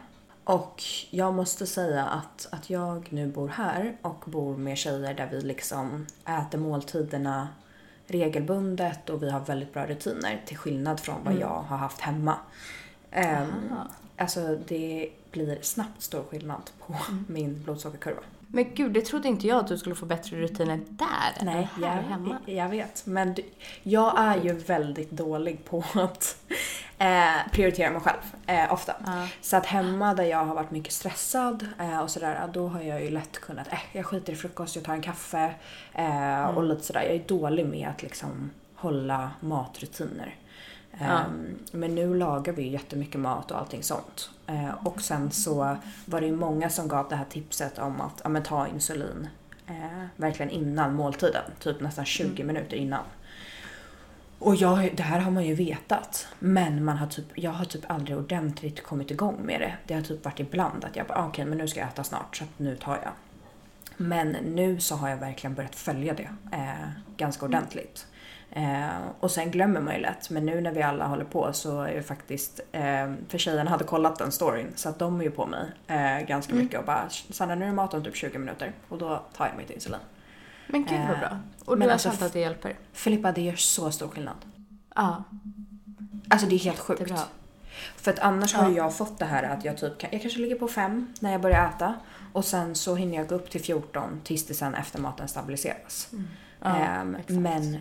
Och 0.45 0.83
jag 1.11 1.35
måste 1.35 1.67
säga 1.67 2.05
att, 2.05 2.49
att 2.51 2.71
jag 2.71 3.07
nu 3.13 3.27
bor 3.29 3.49
här 3.49 3.97
och 4.03 4.25
bor 4.27 4.57
med 4.57 4.79
tjejer 4.79 5.15
där 5.15 5.29
vi 5.33 5.41
liksom 5.41 6.07
äter 6.27 6.59
måltiderna 6.59 7.49
regelbundet 8.13 9.11
och 9.11 9.23
vi 9.23 9.31
har 9.31 9.41
väldigt 9.41 9.73
bra 9.73 9.87
rutiner 9.87 10.43
till 10.47 10.57
skillnad 10.57 11.01
från 11.01 11.17
vad 11.25 11.33
Mm. 11.35 11.41
jag 11.41 11.63
har 11.63 11.77
haft 11.77 12.01
hemma. 12.01 12.37
Aha. 13.17 13.47
alltså 14.17 14.59
det 14.69 15.09
blir 15.31 15.59
snabbt 15.63 16.03
stor 16.03 16.23
skillnad 16.31 16.71
på 16.87 16.95
Mm. 17.09 17.25
min 17.29 17.63
blodsockerkurva. 17.63 18.21
Men 18.55 18.75
gud, 18.75 18.93
det 18.93 19.01
trodde 19.01 19.29
inte 19.29 19.47
jag 19.47 19.59
att 19.59 19.67
du 19.67 19.79
skulle 19.79 19.95
få 19.95 20.07
bättre 20.07 20.37
rutiner 20.37 20.81
där 20.89 21.45
Nej, 21.45 21.57
än 21.77 21.83
här 21.83 21.97
jag, 21.97 22.03
hemma. 22.03 22.39
jag 22.47 22.69
vet. 22.69 23.07
Men 23.07 23.35
jag 23.83 24.19
är 24.19 24.37
ju 24.37 24.53
väldigt 24.53 25.11
dålig 25.11 25.65
på 25.65 25.85
att 25.95 26.37
eh, 26.99 27.51
prioritera 27.53 27.91
mig 27.91 28.01
själv 28.01 28.21
eh, 28.47 28.73
ofta. 28.73 28.95
Ja. 29.07 29.29
Så 29.41 29.57
att 29.57 29.67
hemma 29.67 30.15
där 30.15 30.25
jag 30.25 30.45
har 30.45 30.55
varit 30.55 30.71
mycket 30.71 30.93
stressad 30.93 31.67
eh, 31.81 32.01
och 32.01 32.11
sådär, 32.11 32.51
då 32.53 32.69
har 32.69 32.81
jag 32.81 33.03
ju 33.03 33.11
lätt 33.11 33.39
kunnat, 33.41 33.73
eh, 33.73 33.79
jag 33.93 34.07
skiter 34.07 34.33
i 34.33 34.37
frukost, 34.37 34.77
jag 34.77 34.85
tar 34.85 34.93
en 34.95 35.03
kaffe 35.03 35.55
eh, 35.95 36.45
och 36.45 36.65
lite 36.65 36.83
sådär. 36.83 37.03
Jag 37.03 37.15
är 37.15 37.25
dålig 37.27 37.67
med 37.67 37.89
att 37.89 38.03
liksom 38.03 38.51
hålla 38.75 39.31
matrutiner. 39.41 40.35
Ja. 40.99 41.05
Ehm, 41.05 41.59
Men 41.73 41.95
nu 41.95 42.15
lagar 42.15 42.53
vi 42.53 42.69
jättemycket 42.69 43.21
mat 43.21 43.51
och 43.51 43.59
allting 43.59 43.83
sånt. 43.83 44.31
Eh, 44.47 44.87
och 44.87 45.01
sen 45.01 45.31
så 45.31 45.77
var 46.05 46.21
det 46.21 46.27
ju 46.27 46.37
många 46.37 46.71
som 46.71 46.89
gav 46.89 47.09
det 47.09 47.17
här 47.17 47.25
tipset 47.25 47.79
om 47.79 48.01
att 48.01 48.21
ja, 48.25 48.29
men 48.29 48.43
ta 48.43 48.69
insulin 48.69 49.29
eh, 49.67 50.07
verkligen 50.17 50.51
innan 50.51 50.95
måltiden. 50.95 51.43
Typ 51.59 51.81
nästan 51.81 52.05
20 52.05 52.45
minuter 52.45 52.77
innan. 52.77 53.05
Och 54.39 54.55
jag, 54.57 54.97
det 54.97 55.03
här 55.03 55.19
har 55.19 55.31
man 55.31 55.45
ju 55.45 55.55
vetat. 55.55 56.29
Men 56.39 56.85
man 56.85 56.97
har 56.97 57.07
typ, 57.07 57.27
jag 57.35 57.51
har 57.51 57.65
typ 57.65 57.91
aldrig 57.91 58.19
ordentligt 58.19 58.83
kommit 58.83 59.11
igång 59.11 59.37
med 59.43 59.61
det. 59.61 59.75
Det 59.87 59.95
har 59.95 60.03
typ 60.03 60.25
varit 60.25 60.41
ibland 60.41 60.85
att 60.85 60.97
jag 60.97 61.07
bara, 61.07 61.19
ah, 61.19 61.27
okej 61.27 61.45
men 61.45 61.59
nu 61.59 61.69
ska 61.69 61.81
jag 61.81 61.89
äta 61.89 62.05
snart 62.05 62.37
så 62.37 62.45
nu 62.57 62.77
tar 62.77 62.95
jag. 63.03 63.13
Men 63.97 64.29
nu 64.31 64.81
så 64.81 64.97
har 64.97 65.09
jag 65.09 65.17
verkligen 65.17 65.55
börjat 65.55 65.75
följa 65.75 66.15
det 66.15 66.29
eh, 66.53 66.89
ganska 67.17 67.47
ordentligt. 67.47 68.07
Eh, 68.55 68.89
och 69.21 69.31
sen 69.31 69.51
glömmer 69.51 69.81
man 69.81 69.95
ju 69.95 70.01
lätt. 70.01 70.31
Men 70.31 70.47
nu 70.47 70.61
när 70.61 70.73
vi 70.73 70.83
alla 70.83 71.07
håller 71.07 71.25
på 71.25 71.53
så 71.53 71.83
är 71.83 71.95
det 71.95 72.03
faktiskt, 72.03 72.61
eh, 72.73 73.13
för 73.29 73.39
tjejerna 73.39 73.71
hade 73.71 73.85
kollat 73.85 74.19
den 74.19 74.33
storyn 74.33 74.73
så 74.77 74.89
att 74.89 74.99
de 74.99 75.21
är 75.21 75.25
ju 75.25 75.31
på 75.31 75.47
mig 75.47 75.71
eh, 75.87 76.27
ganska 76.27 76.55
mycket 76.55 76.81
och 76.81 76.87
bara 76.87 77.09
Sanna 77.11 77.55
nu 77.55 77.65
är 77.65 77.69
det 77.69 77.75
mat 77.75 77.95
om 77.95 78.05
typ 78.05 78.17
20 78.17 78.39
minuter 78.39 78.73
och 78.89 78.99
då 78.99 79.23
tar 79.37 79.47
jag 79.47 79.57
mitt 79.57 79.71
insulin. 79.71 80.01
Men 80.67 80.85
gud 80.85 81.01
vad 81.01 81.11
Eh, 81.17 81.21
bra. 81.21 81.39
Och 81.65 81.77
du 81.79 81.83
har 81.85 81.91
alltså 81.93 82.09
känt 82.09 82.23
att 82.23 82.33
det 82.33 82.41
hjälper? 82.41 82.75
Filippa 82.93 83.33
det 83.33 83.41
gör 83.43 83.57
så 83.57 83.91
stor 83.93 84.09
skillnad. 84.09 84.37
Ja, 84.95 85.25
Alltså 86.29 86.47
det 86.47 86.55
är 86.55 86.59
helt 86.59 86.79
sjukt. 86.79 87.01
jättebra. 87.01 87.23
För 87.97 88.11
att 88.13 88.19
annars 88.19 88.55
Ja. 88.55 88.61
har 88.61 88.71
ju 88.71 88.77
jag 88.77 88.95
fått 88.97 89.19
det 89.19 89.25
här 89.25 89.43
att 89.43 89.65
jag 89.65 89.79
typ 89.79 89.99
kan, 89.99 90.11
jag 90.13 90.23
kanske 90.23 90.41
ligger 90.41 90.57
på 90.57 90.69
5 90.69 91.15
när 91.21 91.33
jag 91.33 91.41
börjar 91.41 91.69
äta 91.69 91.95
och 92.33 92.45
sen 92.45 92.75
så 92.75 92.95
hinner 92.95 93.17
jag 93.17 93.29
gå 93.29 93.35
upp 93.35 93.51
till 93.51 93.61
14 93.63 94.21
tills 94.25 94.47
det 94.47 94.55
sen 94.55 94.75
efter 94.75 95.01
maten 95.01 95.29
stabiliseras. 95.29 96.09
Ja, 96.61 96.77
Ehm, 96.77 97.15
exakt. 97.15 97.31
men 97.41 97.77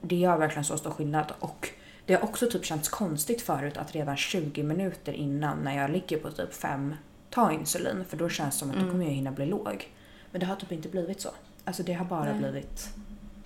det 0.00 0.16
gör 0.16 0.36
verkligen 0.38 0.64
så 0.64 0.76
stor 0.78 0.90
skillnad 0.90 1.32
och 1.38 1.68
det 2.06 2.14
har 2.14 2.24
också 2.24 2.46
typ 2.50 2.64
känts 2.64 2.88
konstigt 2.88 3.42
förut 3.42 3.76
att 3.76 3.92
redan 3.94 4.16
20 4.16 4.62
minuter 4.62 5.12
innan 5.12 5.58
när 5.58 5.76
jag 5.76 5.90
ligger 5.90 6.18
på 6.18 6.30
typ 6.30 6.54
5 6.54 6.94
ta 7.30 7.52
insulin 7.52 8.04
för 8.08 8.16
då 8.16 8.28
känns 8.28 8.54
det 8.54 8.58
som 8.58 8.68
att 8.70 8.74
då 8.76 8.80
Mm. 8.80 8.90
kommer 8.92 9.04
jag 9.04 9.12
hinna 9.12 9.30
bli 9.30 9.46
låg. 9.46 9.88
Men 10.30 10.40
det 10.40 10.46
har 10.46 10.56
typ 10.56 10.72
inte 10.72 10.88
blivit 10.88 11.20
så. 11.20 11.28
Alltså 11.64 11.82
det 11.82 11.92
har 11.92 12.04
bara 12.04 12.24
Nej. 12.24 12.34
blivit 12.38 12.88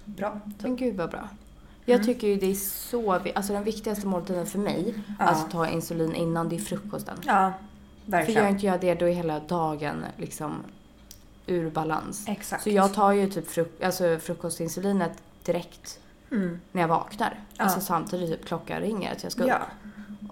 bra. 0.05 0.41
Typ. 0.45 0.62
Men 0.62 0.77
gud 0.77 0.97
vad 0.97 1.11
bra. 1.11 1.29
Jag 1.85 1.95
Mm. 1.95 2.07
tycker 2.07 2.27
ju 2.27 2.37
det 2.37 2.51
är 2.51 2.55
så, 2.55 3.12
alltså 3.12 3.53
den 3.53 3.65
viktigaste 3.65 4.07
måltiden 4.07 4.47
för 4.47 4.59
mig, 4.59 4.95
Ja. 5.19 5.25
alltså 5.25 5.47
ta 5.49 5.69
insulin 5.69 6.15
innan, 6.15 6.49
det 6.49 6.57
är 6.57 6.61
frukosten. 6.61 7.17
Ja, 7.27 7.53
För 8.05 8.11
verkligen. 8.11 8.43
gör 8.43 8.51
inte 8.51 8.67
jag 8.67 8.81
det 8.81 8.95
då 8.95 9.09
är 9.09 9.12
hela 9.12 9.41
dagen 9.41 10.05
liksom 10.17 10.55
ur 11.47 11.71
balans. 11.71 12.25
Exakt. 12.29 12.62
Så 12.62 12.71
jag 12.71 12.95
tar 12.95 13.12
ju 13.12 13.31
typ 13.31 13.49
fruk- 13.49 13.85
alltså 13.85 14.19
frukostinsulinet 14.19 15.12
direkt 15.45 15.99
Mm. 16.33 16.61
när 16.73 16.81
jag 16.81 16.88
vaknar. 16.88 17.40
Ja. 17.57 17.64
Alltså 17.64 17.81
samtidigt 17.81 18.31
typ 18.31 18.45
klockan 18.47 18.81
ringer 18.81 19.12
att 19.12 19.23
jag 19.23 19.33
ska 19.33 19.42
upp. 19.42 19.49
Ja. 19.49 19.59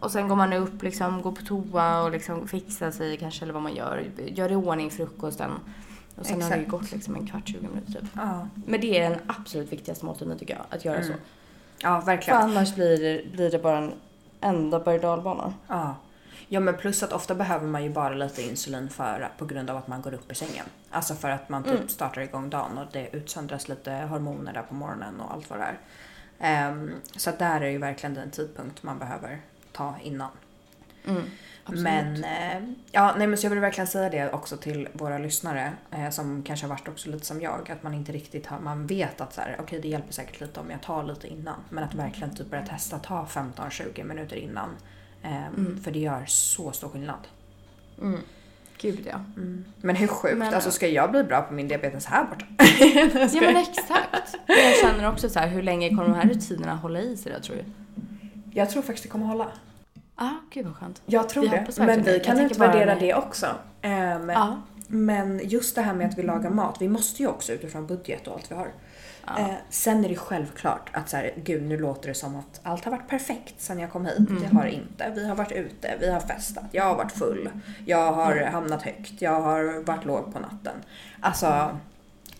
Och 0.00 0.10
sen 0.10 0.28
går 0.28 0.36
man 0.36 0.52
upp, 0.52 0.82
liksom, 0.82 1.22
går 1.22 1.32
på 1.32 1.42
toa 1.42 2.02
och 2.02 2.10
liksom 2.10 2.48
fixar 2.48 2.90
sig 2.90 3.16
kanske 3.16 3.44
eller 3.44 3.52
vad 3.52 3.62
man 3.62 3.74
gör. 3.74 4.04
Gör 4.26 4.52
i 4.52 4.56
ordning 4.56 4.90
frukosten. 4.90 5.50
Och 6.16 6.26
sen 6.26 6.42
har 6.42 6.50
det 6.50 6.56
ju 6.56 6.62
Exakt. 6.62 6.70
gått 6.80 6.92
liksom 6.92 7.14
en 7.16 7.26
kvart, 7.26 7.48
20 7.48 7.66
minuter 7.68 7.92
typ. 7.92 8.08
Ja. 8.16 8.48
Men 8.66 8.80
det 8.80 8.98
är 8.98 9.10
den 9.10 9.18
absolut 9.26 9.72
viktigaste 9.72 10.04
måltiden 10.06 10.38
tycker 10.38 10.54
jag, 10.54 10.64
att 10.70 10.84
göra 10.84 10.96
Mm. 10.96 11.08
så. 11.08 11.14
ja, 11.82 12.00
För 12.00 12.06
verkligen. 12.06 12.40
annars 12.40 12.74
blir 12.74 12.98
det, 12.98 13.32
blir 13.32 13.50
det 13.50 13.58
bara 13.58 13.78
en 13.78 13.92
enda 14.40 14.80
berg 14.80 14.94
och 14.96 15.02
dalbana. 15.02 15.54
Ja. 15.68 15.94
Ja, 16.52 16.60
men 16.60 16.76
plus 16.76 17.02
att 17.02 17.12
ofta 17.12 17.34
behöver 17.34 17.66
man 17.66 17.84
ju 17.84 17.90
bara 17.90 18.14
lite 18.14 18.42
insulin 18.42 18.88
för, 18.90 19.28
på 19.38 19.46
grund 19.46 19.70
av 19.70 19.76
att 19.76 19.88
man 19.88 20.02
går 20.02 20.14
upp 20.14 20.32
i 20.32 20.34
sängen. 20.34 20.66
Alltså 20.90 21.14
för 21.14 21.30
att 21.30 21.48
man 21.48 21.64
typ 21.64 21.74
Mm. 21.74 21.88
startar 21.88 22.20
igång 22.20 22.50
dagen 22.50 22.78
och 22.78 22.86
det 22.92 23.16
utsöndras 23.16 23.68
lite 23.68 23.92
hormoner 23.92 24.52
där 24.52 24.62
på 24.62 24.74
morgonen 24.74 25.20
och 25.20 25.32
allt 25.32 25.50
vad 25.50 25.58
det 25.58 25.64
är. 25.64 25.78
Ehm, 26.38 26.92
så 27.16 27.30
att 27.30 27.38
där 27.38 27.60
är 27.60 27.68
ju 27.68 27.78
verkligen 27.78 28.14
den 28.14 28.30
tidpunkt 28.30 28.82
man 28.82 28.98
behöver 28.98 29.40
ta 29.72 29.94
innan. 30.02 30.30
Mm. 31.06 31.22
Men, 31.66 32.24
eh, 32.24 32.62
ja, 32.90 33.14
nej, 33.18 33.26
men 33.26 33.38
så 33.38 33.46
jag 33.46 33.50
vill 33.50 33.60
verkligen 33.60 33.88
säga 33.88 34.10
det 34.10 34.32
också 34.32 34.56
till 34.56 34.88
våra 34.92 35.18
lyssnare 35.18 35.72
eh, 35.90 36.10
som 36.10 36.42
kanske 36.42 36.66
har 36.66 36.70
varit 36.70 36.88
också 36.88 37.10
lite 37.10 37.26
som 37.26 37.40
jag. 37.40 37.70
Att 37.70 37.82
man 37.82 37.94
inte 37.94 38.12
riktigt 38.12 38.46
har, 38.46 38.58
man 38.60 38.86
vet 38.86 39.20
att 39.20 39.34
så 39.34 39.40
här, 39.40 39.56
okej 39.60 39.80
det 39.80 39.88
hjälper 39.88 40.12
säkert 40.12 40.40
lite 40.40 40.60
om 40.60 40.70
jag 40.70 40.82
tar 40.82 41.02
lite 41.04 41.28
innan. 41.28 41.54
Men 41.68 41.84
att 41.84 41.94
verkligen 41.94 42.36
typ 42.36 42.50
börja 42.50 42.66
testa 42.66 42.98
ta 42.98 43.26
15-20 43.30 44.04
minuter 44.04 44.36
innan. 44.36 44.70
Eh, 45.22 45.46
Mm. 45.46 45.80
För 45.84 45.90
det 45.90 45.98
gör 45.98 46.24
så 46.26 46.72
stor 46.72 46.88
skillnad. 46.88 47.26
Mm. 48.02 48.20
Gud 48.78 49.06
ja. 49.10 49.20
Men 49.80 49.96
hur 49.96 50.06
sjukt, 50.06 50.38
Men- 50.38 50.54
alltså 50.54 50.70
ska 50.70 50.88
jag 50.88 51.10
bli 51.10 51.24
bra 51.24 51.42
på 51.42 51.54
min 51.54 51.68
diabetes 51.68 52.06
här 52.06 52.24
borta? 52.24 52.44
Ja 53.34 53.40
men 53.40 53.56
exakt. 53.56 54.36
Jag 54.46 54.76
känner 54.80 55.08
också 55.12 55.28
så 55.28 55.38
här, 55.38 55.48
hur 55.48 55.62
länge 55.62 55.88
kommer 55.88 56.04
de 56.04 56.14
här 56.14 56.28
rutinerna 56.28 56.74
hålla 56.74 57.00
i 57.00 57.16
sig 57.16 57.32
då 57.32 57.40
tror 57.40 57.56
du? 57.56 57.64
Jag 58.52 58.70
tror 58.70 58.82
faktiskt 58.82 59.02
det 59.02 59.08
kommer 59.08 59.26
hålla. 59.26 59.46
Ja, 59.94 60.00
ah, 60.26 60.34
gud 60.50 60.66
vad 60.66 60.76
skönt. 60.76 61.02
Jag 61.06 61.28
tror 61.28 61.42
Vi 61.42 61.48
det. 61.48 61.66
Men 61.78 62.02
vi 62.02 62.20
kan 62.20 62.36
bara 62.36 62.46
utvärdera 62.46 62.94
det 62.94 63.14
också. 63.14 63.46
Ehm, 63.82 64.28
Ja. 64.28 64.62
Men 64.86 65.40
just 65.44 65.74
det 65.74 65.82
här 65.82 65.94
med 65.94 66.08
att 66.08 66.18
vi 66.18 66.22
lagar 66.22 66.50
mat, 66.50 66.76
vi 66.80 66.88
måste 66.88 67.22
ju 67.22 67.28
också 67.28 67.52
utifrån 67.52 67.86
budget 67.86 68.26
och 68.26 68.34
allt 68.34 68.50
vi 68.50 68.54
har. 68.54 68.68
Ja. 69.36 69.38
Eh, 69.42 69.54
sen 69.70 70.04
är 70.04 70.08
det 70.08 70.16
självklart 70.16 70.90
att 70.92 71.08
så 71.08 71.16
här, 71.16 71.32
gud 71.36 71.62
nu 71.62 71.78
låter 71.78 72.08
det 72.08 72.14
som 72.14 72.36
att 72.36 72.60
allt 72.62 72.84
har 72.84 72.92
varit 72.92 73.08
perfekt 73.08 73.54
sen 73.60 73.78
jag 73.78 73.92
kom 73.92 74.06
hit. 74.06 74.18
Mm. 74.18 74.42
Det 74.42 74.56
har 74.56 74.66
inte. 74.66 75.12
Vi 75.14 75.28
har 75.28 75.34
varit 75.34 75.52
ute, 75.52 75.96
vi 76.00 76.10
har 76.10 76.20
festat, 76.20 76.64
jag 76.72 76.84
har 76.84 76.96
varit 76.96 77.12
full, 77.12 77.50
jag 77.86 78.12
har 78.12 78.32
Mm. 78.32 78.52
hamnat 78.52 78.82
högt, 78.82 79.22
jag 79.22 79.40
har 79.40 79.82
varit 79.84 80.04
låg 80.04 80.32
på 80.32 80.38
natten. 80.38 80.74
Alltså, 81.20 81.78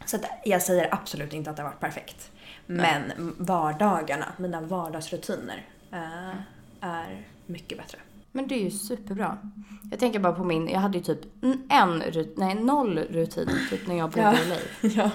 så 0.05 0.17
att 0.17 0.25
jag 0.45 0.63
säger 0.63 0.95
absolut 0.95 1.33
inte 1.33 1.51
att 1.51 1.57
det 1.57 1.63
har 1.63 1.71
varit 1.71 1.81
perfekt. 1.81 2.31
Men 2.67 3.03
vardagarna, 3.39 4.27
mina 4.37 4.61
vardagsrutiner 4.61 5.67
eh, 5.93 6.35
är 6.81 7.27
mycket 7.47 7.79
bättre. 7.79 7.99
Men 8.33 8.47
det 8.49 8.55
är 8.55 8.65
ju 8.65 8.71
superbra. 8.71 9.39
Jag 9.91 9.99
tänker 10.01 10.19
bara 10.19 10.33
på 10.33 10.45
min, 10.45 10.69
jag 10.69 10.81
hade 10.81 10.99
ju 10.99 11.05
typ 11.05 11.21
en 11.71 12.03
nej 12.37 12.55
noll 12.55 12.99
rutin 12.99 13.49
typ 13.71 13.87
när 13.87 13.95
jag 13.99 14.11
bodde 14.11 14.23
Ja. 14.23 14.35
i 14.35 14.49
LA. 14.49 14.57
Ja. 15.03 15.11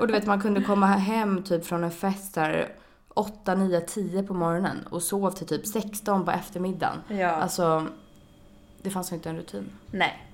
Och 0.00 0.06
du 0.06 0.12
vet 0.12 0.26
man 0.26 0.40
kunde 0.40 0.62
komma 0.62 0.86
hem 0.86 1.42
typ 1.42 1.64
från 1.66 1.84
en 1.84 1.90
fest 1.90 2.34
där 2.34 2.72
8, 3.08 3.54
9, 3.54 3.80
10 3.80 4.22
på 4.22 4.34
morgonen 4.34 4.86
och 4.90 5.02
sov 5.02 5.30
till 5.30 5.46
typ 5.46 5.66
16 5.66 6.24
på 6.24 6.30
eftermiddagen. 6.30 6.96
ja. 7.08 7.28
Alltså, 7.30 7.86
det 8.82 8.90
fanns 8.90 9.12
ju 9.12 9.16
inte 9.16 9.30
en 9.30 9.36
rutin. 9.36 9.70
Nej. 9.90 10.26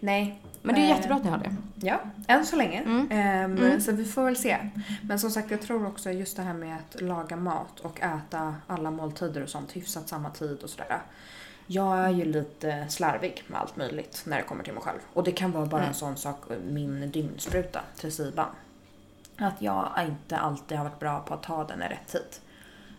Nej. 0.00 0.40
Men 0.62 0.74
det 0.74 0.80
är 0.80 0.84
Eh, 0.84 0.88
jättebra 0.88 1.16
att 1.16 1.24
ni 1.24 1.30
har 1.30 1.38
det. 1.38 1.56
Ja, 1.74 2.00
än 2.28 2.46
så 2.46 2.56
länge. 2.56 2.80
Mm. 2.82 3.08
Ehm, 3.10 3.56
Mm. 3.58 3.80
Så 3.80 3.92
vi 3.92 4.04
får 4.04 4.24
väl 4.24 4.36
se. 4.36 4.58
Men 5.02 5.18
som 5.18 5.30
sagt, 5.30 5.50
jag 5.50 5.62
tror 5.62 5.86
också 5.86 6.10
just 6.10 6.36
det 6.36 6.42
här 6.42 6.54
med 6.54 6.76
att 6.76 7.00
laga 7.02 7.36
mat 7.36 7.80
och 7.80 8.00
äta 8.02 8.54
alla 8.66 8.90
måltider 8.90 9.42
och 9.42 9.48
sånt 9.48 9.76
hyfsat 9.76 10.08
samma 10.08 10.30
tid 10.30 10.58
och 10.62 10.70
sådär. 10.70 11.02
Jag 11.66 11.98
är 11.98 12.08
ju 12.10 12.24
lite 12.24 12.86
slarvig 12.88 13.42
med 13.46 13.60
allt 13.60 13.76
möjligt 13.76 14.22
när 14.26 14.36
det 14.36 14.42
kommer 14.42 14.64
till 14.64 14.72
mig 14.72 14.82
själv. 14.82 14.98
Och 15.12 15.24
det 15.24 15.32
kan 15.32 15.52
vara 15.52 15.66
bara 15.66 15.80
Mm. 15.80 15.88
en 15.88 15.94
sån 15.94 16.16
sak, 16.16 16.36
min 16.68 17.10
dygnspruta 17.10 17.80
till 17.96 18.12
Siban. 18.12 18.46
Att 19.38 19.62
jag 19.62 19.88
inte 20.08 20.36
alltid 20.38 20.78
har 20.78 20.84
varit 20.84 20.98
bra 21.00 21.20
på 21.20 21.34
att 21.34 21.42
ta 21.42 21.64
den 21.64 21.82
i 21.82 21.88
rätt 21.88 22.08
tid. 22.08 22.22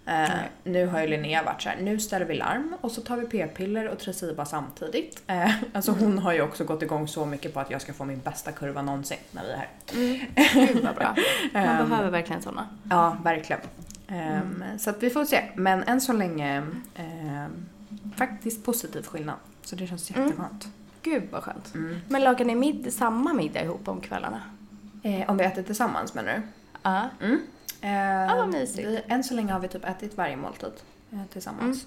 Eh, 0.06 0.30
nu 0.63 0.88
har 0.88 1.02
ju 1.02 1.08
Linnea 1.08 1.43
varit 1.43 1.62
så 1.62 1.69
här, 1.69 1.78
nu 1.82 2.00
ställer 2.00 2.26
vi 2.26 2.34
larm 2.36 2.76
och 2.82 2.91
så 2.91 3.02
tar 3.02 3.17
vi 3.17 3.26
p-piller 3.26 3.88
och 3.89 4.00
Tresiba 4.00 4.46
samtidigt. 4.46 5.24
Eh, 5.28 5.52
alltså 5.74 5.91
hon 5.91 6.19
har 6.19 6.34
ju 6.34 6.41
också 6.41 6.63
gått 6.63 6.82
igång 6.82 7.08
så 7.08 7.26
mycket 7.26 7.54
på 7.54 7.60
att 7.60 7.72
jag 7.72 7.82
ska 7.82 7.93
få 7.93 8.06
min 8.06 8.19
bästa 8.19 8.52
kurva 8.52 8.82
någonsin 8.82 9.17
när 9.32 9.43
vi 9.43 9.52
är 9.52 9.58
här. 9.58 9.69
Mm. 9.93 10.67
Gud 10.67 10.84
vad 10.84 10.96
bra. 10.96 11.15
Man 11.54 11.63
Ehm, 11.65 11.89
behöver 11.89 12.10
verkligen 12.12 12.41
sådana. 12.41 12.67
Ja, 12.89 13.17
verkligen. 13.24 13.62
Ehm, 14.08 14.63
Så 14.78 14.89
att 14.89 15.04
vi 15.04 15.10
får 15.10 15.26
se. 15.26 15.43
Men 15.56 15.84
än 15.84 16.02
så 16.02 16.13
länge 16.13 16.63
ehm, 16.96 17.65
faktiskt 18.15 18.65
positiv 18.65 19.02
skillnad. 19.04 19.36
Så 19.63 19.76
det 19.76 19.88
känns 19.88 20.12
Mm. 20.12 20.24
jätteskönt. 20.28 20.67
Gud 21.02 21.24
vad 21.32 21.43
skönt. 21.43 21.74
Mm. 21.76 22.00
Men 22.08 22.24
lagar 22.24 22.46
ni 22.46 22.56
mid- 22.56 22.93
samma 22.93 23.34
middag 23.34 23.63
ihop 23.63 23.88
om 23.88 24.02
kvällarna? 24.02 24.41
Eh, 25.04 25.30
om 25.30 25.38
vi 25.38 25.44
äter 25.44 25.63
tillsammans 25.63 26.13
menar 26.13 26.34
du? 26.34 26.42
Ja. 26.84 27.10
Mm. 27.22 27.42
Eh, 27.82 28.38
vad 28.38 28.50
mysigt. 28.50 28.88
Vi, 28.88 29.02
än 29.08 29.24
så 29.24 29.34
länge 29.34 29.54
har 29.54 29.60
vi 29.60 29.68
typ 29.68 29.86
ätit 29.86 30.18
varje 30.18 30.36
måltid 30.36 30.72
eh, 31.12 31.20
tillsammans. 31.34 31.86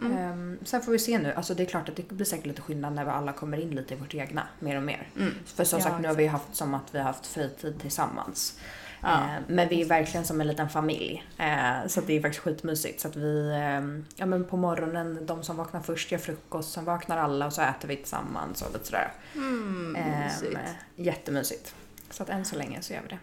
Mm. 0.00 0.16
Ehm, 0.16 0.58
sen 0.64 0.82
får 0.82 0.92
vi 0.92 0.98
se 0.98 1.18
nu. 1.18 1.32
Alltså 1.32 1.54
det 1.54 1.62
är 1.62 1.66
klart 1.66 1.88
att 1.88 1.96
det 1.96 2.08
blir 2.08 2.26
säkert 2.26 2.46
lite 2.46 2.62
skillnad 2.62 2.92
när 2.92 3.04
vi 3.04 3.10
alla 3.10 3.32
kommer 3.32 3.60
in 3.60 3.70
lite 3.70 3.94
i 3.94 3.96
vårt 3.96 4.14
egna 4.14 4.46
mer 4.58 4.76
och 4.76 4.82
mer. 4.82 5.08
Mm. 5.16 5.34
För 5.46 5.64
som 5.64 5.78
Ja, 5.78 5.84
sagt 5.84 6.00
nu 6.00 6.08
har 6.08 6.14
vi 6.14 6.26
haft 6.26 6.54
som 6.56 6.74
att 6.74 6.94
vi 6.94 6.98
har 6.98 7.04
haft 7.04 7.26
fritid 7.26 7.80
tillsammans. 7.80 8.58
Ja. 9.00 9.08
Eh, 9.14 9.42
men 9.46 9.68
vi 9.68 9.80
är 9.82 9.86
verkligen 9.86 10.26
som 10.26 10.40
en 10.40 10.46
liten 10.46 10.68
familj. 10.68 11.24
Eh, 11.38 11.86
så 11.86 12.00
det 12.00 12.16
är 12.16 12.22
faktiskt 12.22 12.44
skitmysigt. 12.44 13.00
Så 13.00 13.08
att 13.08 13.16
vi, 13.16 13.48
eh, 13.50 14.04
ja 14.16 14.26
men 14.26 14.44
på 14.44 14.56
morgonen, 14.56 15.26
de 15.26 15.42
som 15.42 15.56
vaknar 15.56 15.80
först 15.80 16.12
gör 16.12 16.18
frukost, 16.18 16.72
sen 16.72 16.84
vaknar 16.84 17.16
alla 17.18 17.46
och 17.46 17.52
så 17.52 17.62
äter 17.62 17.88
vi 17.88 17.96
tillsammans 17.96 18.62
och 18.62 18.72
lite 18.72 18.86
sådär. 18.86 19.12
Mm, 19.34 19.96
Eh, 19.96 20.18
mysigt. 20.24 20.58
jättemysigt. 20.96 21.74
Så 22.12 22.22
att 22.22 22.28
än 22.28 22.44
så 22.44 22.56
länge 22.56 22.82
så 22.82 22.92
gör 22.92 23.02
vi 23.02 23.08
det. 23.08 23.18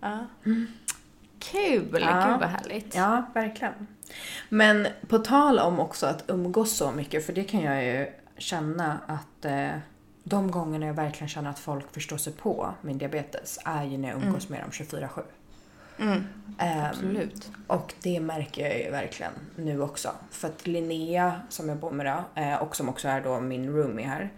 Ja. 0.00 0.26
Kul! 1.38 1.98
Ja. 2.00 2.28
Gud 2.30 2.40
vad 2.40 2.48
härligt. 2.48 2.94
Ja, 2.94 3.22
verkligen. 3.34 3.86
Men 4.48 4.86
på 5.08 5.18
tal 5.18 5.58
om 5.58 5.80
också 5.80 6.06
att 6.06 6.24
umgås 6.26 6.76
så 6.76 6.90
mycket, 6.90 7.26
för 7.26 7.32
det 7.32 7.44
kan 7.44 7.60
jag 7.60 7.84
ju 7.84 8.06
känna 8.38 8.98
att 9.06 9.44
eh, 9.44 9.68
de 10.24 10.50
gångerna 10.50 10.86
jag 10.86 10.94
verkligen 10.94 11.28
känner 11.28 11.50
att 11.50 11.58
folk 11.58 11.94
förstår 11.94 12.16
sig 12.16 12.32
på 12.32 12.74
min 12.82 12.98
diabetes 12.98 13.58
är 13.64 13.84
ju 13.84 13.98
när 13.98 14.08
jag 14.08 14.22
umgås 14.24 14.48
med 14.48 14.60
dem 14.60 14.70
24-7. 14.70 15.22
Mm, 15.98 16.24
Ehm, 16.58 16.84
absolut. 16.84 17.50
Och 17.66 17.94
det 18.02 18.20
märker 18.20 18.68
jag 18.68 18.78
ju 18.78 18.90
verkligen 18.90 19.32
nu 19.56 19.82
också. 19.82 20.10
För 20.30 20.48
att 20.48 20.66
Linnea 20.66 21.40
som 21.48 21.68
jag 21.68 21.78
bor 21.78 21.90
med 21.90 22.06
då, 22.06 22.40
eh, 22.42 22.62
och 22.62 22.76
som 22.76 22.88
också 22.88 23.08
är 23.08 23.20
då 23.20 23.40
min 23.40 23.70
roomie 23.70 24.06
här. 24.06 24.30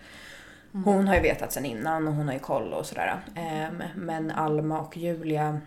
Hon 0.73 1.09
har 1.09 1.15
ju 1.15 1.21
vetat 1.21 1.53
sen 1.53 1.65
innan 1.65 2.09
och 2.09 2.15
hon 2.15 2.27
har 2.27 2.35
ju 2.35 2.41
koll 2.41 2.73
och 2.73 2.87
sådär. 2.87 3.21
Ehm, 3.35 3.83
men 3.97 4.31
Alma 4.31 4.81
och 4.81 4.97
Julia 4.97 5.61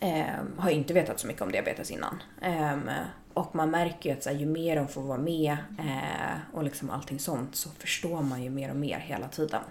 ehm, 0.00 0.58
har 0.58 0.70
inte 0.70 0.94
vetat 0.94 1.20
så 1.20 1.26
mycket 1.26 1.42
om 1.42 1.52
diabetes 1.52 1.90
innan. 1.90 2.22
Ehm, 2.40 2.90
och 3.34 3.54
man 3.54 3.70
märker 3.70 4.10
ju 4.10 4.16
att 4.16 4.26
här, 4.26 4.32
ju 4.32 4.46
mer 4.46 4.76
de 4.76 4.88
får 4.88 5.02
vara 5.02 5.18
med 5.18 5.56
eh, 5.78 6.38
och 6.52 6.64
liksom 6.64 6.90
allting 6.90 7.18
sånt 7.18 7.56
så 7.56 7.70
förstår 7.70 8.22
man 8.22 8.42
ju 8.42 8.50
mer 8.50 8.70
och 8.70 8.76
mer 8.76 8.98
hela 8.98 9.28
tiden. 9.28 9.62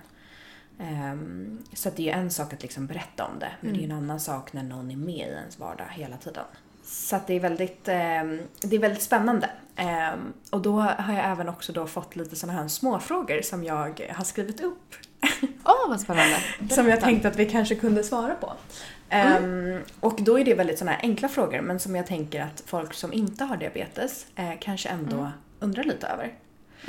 Ehm, 0.79 1.63
så 1.73 1.89
det 1.89 2.09
är 2.09 2.15
ju 2.15 2.21
en 2.21 2.31
sak 2.31 2.53
att 2.53 2.61
liksom 2.61 2.87
berätta 2.87 3.25
om 3.25 3.39
det, 3.39 3.51
men 3.61 3.73
det 3.73 3.79
är 3.79 3.81
ju 3.81 3.85
en 3.85 3.97
annan 3.97 4.19
sak 4.19 4.53
när 4.53 4.63
någon 4.63 4.91
är 4.91 4.95
med 4.95 5.27
i 5.27 5.31
ens 5.31 5.59
vardag 5.59 5.87
hela 5.91 6.17
tiden. 6.17 6.45
Så 6.89 7.15
att 7.15 7.27
det 7.27 7.33
är 7.33 7.39
väldigt, 7.39 7.87
ehm, 7.87 8.39
det 8.61 8.75
är 8.75 8.79
väldigt 8.79 9.01
spännande. 9.01 9.49
Ehm, 9.75 10.33
och 10.49 10.61
då 10.61 10.79
har 10.79 11.13
jag 11.13 11.25
även 11.25 11.49
också 11.49 11.73
då 11.73 11.87
fått 11.87 12.15
lite 12.15 12.35
sådana 12.35 12.61
här 12.61 12.67
småfrågor 12.67 13.41
som 13.41 13.63
jag 13.63 14.01
har 14.11 14.23
skrivit 14.23 14.61
upp. 14.61 14.95
Åh, 15.63 15.89
vad 15.89 16.01
spännande. 16.01 16.37
Som 16.69 16.87
jag 16.87 17.01
tänkte 17.01 17.27
att 17.27 17.35
vi 17.35 17.45
kanske 17.45 17.75
kunde 17.75 18.03
svara 18.03 18.35
på. 18.35 18.53
Ehm, 19.09 19.79
och 19.99 20.21
då 20.21 20.39
är 20.39 20.45
det 20.45 20.53
väldigt 20.53 20.79
sådana 20.79 20.91
här 20.91 21.01
enkla 21.03 21.27
frågor 21.27 21.61
men 21.61 21.79
som 21.79 21.95
jag 21.95 22.07
tänker 22.07 22.41
att 22.41 22.63
folk 22.65 22.93
som 22.93 23.13
inte 23.13 23.43
har 23.43 23.57
diabetes 23.57 24.25
eh, 24.35 24.51
kanske 24.59 24.89
ändå 24.89 25.31
undrar 25.59 25.83
lite 25.83 26.07
över. 26.07 26.33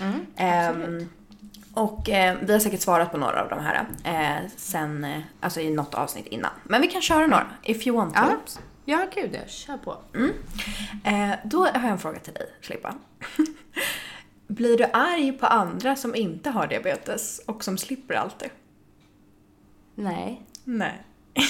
Mm, 0.00 0.26
Ehm, 0.36 1.08
och 1.74 2.08
eh, 2.10 2.36
vi 2.42 2.52
har 2.52 2.60
säkert 2.60 2.80
svarat 2.80 3.12
på 3.12 3.18
några 3.18 3.42
av 3.42 3.48
de 3.48 3.58
här 3.60 3.86
eh, 4.04 4.48
sen, 4.56 5.04
eh, 5.04 5.20
alltså 5.40 5.60
i 5.60 5.70
något 5.70 5.94
avsnitt 5.94 6.26
innan. 6.26 6.50
Men 6.64 6.82
vi 6.82 6.88
kan 6.88 7.02
köra 7.02 7.26
några, 7.26 7.46
if 7.62 7.86
you 7.86 7.96
want 7.96 8.14
to. 8.14 8.20
Ja. 8.20 8.62
Ja, 8.84 9.06
gud 9.14 9.30
ja. 9.34 9.40
Kör 9.46 9.76
på. 9.76 9.96
Eh, 11.04 11.30
då 11.44 11.58
har 11.58 11.66
jag 11.82 11.84
en 11.84 11.98
fråga 11.98 12.18
till 12.18 12.32
dig, 12.34 12.46
Filippa. 12.60 12.94
Blir 14.46 14.78
du 14.78 14.84
arg 14.92 15.32
på 15.32 15.46
andra 15.46 15.96
som 15.96 16.14
inte 16.14 16.50
har 16.50 16.66
diabetes 16.66 17.40
och 17.46 17.64
som 17.64 17.78
slipper 17.78 18.14
allt 18.14 18.38
det? 18.38 18.50
Nej. 19.94 20.42
Nej. 20.64 21.02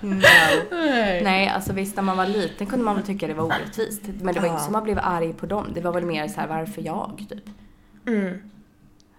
Nej. 0.00 1.20
Nej, 1.24 1.48
alltså 1.48 1.72
visst 1.72 1.96
när 1.96 2.02
man 2.02 2.16
var 2.16 2.26
liten 2.26 2.66
kunde 2.66 2.84
man 2.84 2.94
väl 2.96 3.04
tycka 3.04 3.26
det 3.26 3.34
var 3.34 3.44
orättvist. 3.44 4.02
Men 4.20 4.34
det 4.34 4.40
var 4.40 4.46
Ja. 4.46 4.52
inte 4.52 4.64
som 4.64 4.72
man 4.72 4.84
blev 4.84 4.98
arg 5.02 5.32
på 5.32 5.46
dem. 5.46 5.66
Det 5.74 5.80
var 5.80 5.92
väl 5.92 6.04
mer 6.06 6.28
så 6.28 6.40
här, 6.40 6.48
varför 6.48 6.82
jag, 6.82 7.26
typ. 7.28 7.44
Mm. 8.06 8.50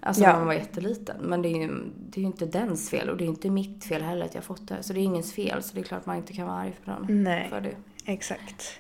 Alltså 0.01 0.23
Ja. 0.23 0.29
när 0.29 0.37
man 0.37 0.47
var 0.47 0.53
jätteliten. 0.53 1.17
Men 1.21 1.41
det 1.41 1.49
är, 1.49 1.57
ju, 1.61 1.67
det 2.09 2.17
är 2.19 2.21
ju 2.21 2.27
inte 2.27 2.45
dens 2.45 2.89
fel 2.89 3.09
och 3.09 3.17
det 3.17 3.23
är 3.23 3.27
inte 3.27 3.49
mitt 3.49 3.83
fel 3.83 4.01
heller 4.01 4.25
att 4.25 4.35
jag 4.35 4.43
fått 4.43 4.67
det. 4.67 4.83
Så 4.83 4.93
det 4.93 4.99
är 4.99 5.03
ingens 5.03 5.33
fel. 5.33 5.63
Så 5.63 5.73
det 5.75 5.79
är 5.79 5.83
klart 5.83 6.05
man 6.05 6.15
inte 6.17 6.33
kan 6.33 6.47
vara 6.47 6.57
arg 6.57 6.73
för 6.83 6.91
dem. 6.91 7.05
Nej. 7.09 7.49
För 7.49 7.61
det. 7.61 7.75
Exakt. 8.05 8.79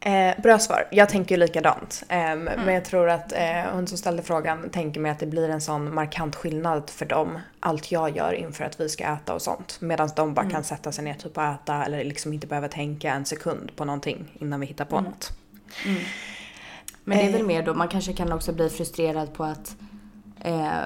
Eh, 0.00 0.40
bra 0.42 0.58
svar. 0.58 0.88
Jag 0.92 1.08
tänker 1.08 1.34
ju 1.34 1.38
likadant. 1.40 2.02
Eh, 2.08 2.16
Men 2.36 2.74
jag 2.74 2.84
tror 2.84 3.08
att 3.10 3.32
eh, 3.32 3.62
hon 3.72 3.86
som 3.86 3.98
ställde 3.98 4.22
frågan 4.22 4.70
tänker 4.70 5.00
mig 5.00 5.10
att 5.10 5.18
det 5.18 5.26
blir 5.26 5.48
en 5.48 5.60
sån 5.60 5.94
markant 5.94 6.36
skillnad 6.36 6.90
för 6.90 7.06
dem. 7.06 7.38
Allt 7.60 7.92
jag 7.92 8.16
gör 8.16 8.32
inför 8.32 8.64
att 8.64 8.80
vi 8.80 8.88
ska 8.88 9.04
äta 9.04 9.34
och 9.34 9.42
sånt. 9.42 9.78
Medan 9.80 10.08
de 10.16 10.34
bara 10.34 10.50
kan 10.50 10.64
sätta 10.64 10.92
sig 10.92 11.04
ner 11.04 11.14
typ 11.14 11.36
och 11.36 11.44
äta 11.44 11.84
eller 11.84 12.04
liksom 12.04 12.32
inte 12.32 12.46
behöva 12.46 12.68
tänka 12.68 13.12
en 13.12 13.24
sekund 13.24 13.76
på 13.76 13.84
någonting 13.84 14.32
innan 14.40 14.60
vi 14.60 14.66
hittar 14.66 14.84
på 14.84 15.00
något. 15.00 15.30
Men 17.04 17.18
det 17.18 17.24
är 17.24 17.32
väl 17.32 17.40
Eh. 17.40 17.46
mer 17.46 17.62
då, 17.62 17.74
man 17.74 17.88
kanske 17.88 18.12
kan 18.12 18.32
också 18.32 18.52
bli 18.52 18.68
frustrerad 18.70 19.34
på 19.34 19.44
att 19.44 19.76
eh, 20.40 20.80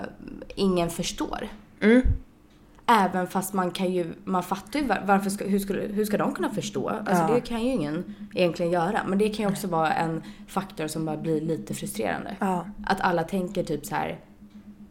ingen 0.54 0.90
förstår. 0.90 1.48
Mm. 1.80 2.02
Även 2.86 3.26
fast 3.26 3.52
man 3.54 3.70
kan 3.70 3.92
ju, 3.92 4.12
man 4.24 4.42
fattar 4.42 4.80
ju 4.80 4.86
var- 4.86 5.02
varför 5.06 5.30
ska, 5.30 5.44
hur, 5.44 5.58
skulle, 5.58 5.80
hur 5.80 6.04
ska 6.04 6.18
de 6.18 6.34
kunna 6.34 6.50
förstå? 6.50 6.88
Alltså 6.88 7.14
Ja. 7.28 7.34
det 7.34 7.40
kan 7.40 7.62
ju 7.64 7.72
ingen 7.72 8.14
egentligen 8.34 8.72
göra. 8.72 9.00
Men 9.06 9.18
det 9.18 9.28
kan 9.28 9.46
ju 9.46 9.52
också 9.52 9.66
vara 9.66 9.92
en 9.92 10.22
faktor 10.46 10.86
som 10.86 11.04
bara 11.04 11.16
blir 11.16 11.40
lite 11.40 11.74
frustrerande. 11.74 12.36
Ja. 12.40 12.66
Att 12.86 13.00
alla 13.00 13.22
tänker 13.22 13.62
typ 13.64 13.86
så 13.86 13.94
här. 13.94 14.18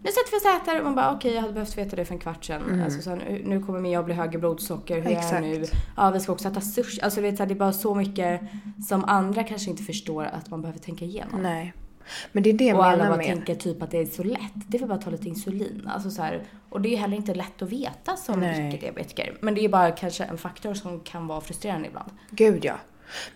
Nu 0.04 0.10
sätter 0.12 0.32
vi 0.32 0.38
oss 0.38 0.46
och 0.46 0.62
äter. 0.68 0.80
Och 0.80 0.86
man 0.86 0.96
bara 0.96 1.16
okej 1.16 1.34
jag 1.34 1.42
hade 1.42 1.54
behövt 1.54 1.78
veta 1.78 1.96
det 1.96 2.06
för 2.06 2.14
en 2.14 2.20
kvart 2.20 2.46
sedan. 2.46 2.82
Alltså, 2.84 3.02
så 3.02 3.10
här, 3.10 3.42
nu- 3.46 3.64
kommer 3.64 3.80
min 3.80 3.92
jag 3.92 4.06
bli 4.06 4.14
högre 4.14 4.40
blodsocker. 4.40 4.96
Hur 5.02 5.06
är 5.08 5.12
Exakt. 5.18 5.34
jag 5.34 5.42
nu? 5.42 5.66
Ja 5.98 6.10
vi 6.12 6.20
ska 6.20 6.32
också 6.32 6.48
äta 6.48 6.62
sushi. 6.62 7.02
Alltså 7.02 7.22
vet, 7.22 7.38
så 7.38 7.44
här, 7.44 7.48
det 7.48 7.54
är 7.54 7.60
bara 7.60 7.74
så 7.74 7.96
mycket 7.96 8.42
som 8.88 9.04
andra 9.06 9.44
kanske 9.44 9.70
inte 9.70 9.84
förstår 9.84 10.24
att 10.24 10.50
man 10.50 10.62
behöver 10.62 10.80
tänka 10.80 11.06
igenom. 11.06 11.42
Nej. 11.42 11.74
Men 12.32 12.44
det 12.44 12.50
är 12.50 12.54
det 12.54 12.66
jag 12.66 12.78
Och 12.78 12.86
alla 12.86 12.98
menar 12.98 13.10
bara 13.10 13.18
med... 13.18 13.26
tänker 13.26 13.56
typ 13.56 13.82
att 13.82 13.92
det 13.92 13.98
är 13.98 14.06
så 14.06 14.24
lätt. 14.24 14.54
Det 14.54 14.78
är 14.78 14.80
väl 14.80 14.90
bara 14.90 14.98
att 14.98 15.04
ta 15.04 15.10
lite 15.10 15.30
insulin. 15.30 15.90
Alltså 15.94 16.12
så 16.12 16.22
här, 16.22 16.44
och 16.70 16.82
det 16.82 16.94
är 16.94 16.98
heller 16.98 17.18
inte 17.18 17.34
lätt 17.34 17.62
att 17.62 17.70
veta 17.70 18.16
som 18.16 18.44
icke-diabetiker. 18.44 19.38
Men 19.42 19.56
det 19.56 19.66
är 19.66 19.70
bara 19.70 19.92
kanske 19.92 20.24
en 20.24 20.38
faktor 20.38 20.74
som 20.74 21.00
kan 21.00 21.28
vara 21.28 21.42
frustrerande 21.42 21.88
ibland. 21.88 22.12
Gud 22.30 22.66
ja. 22.66 22.76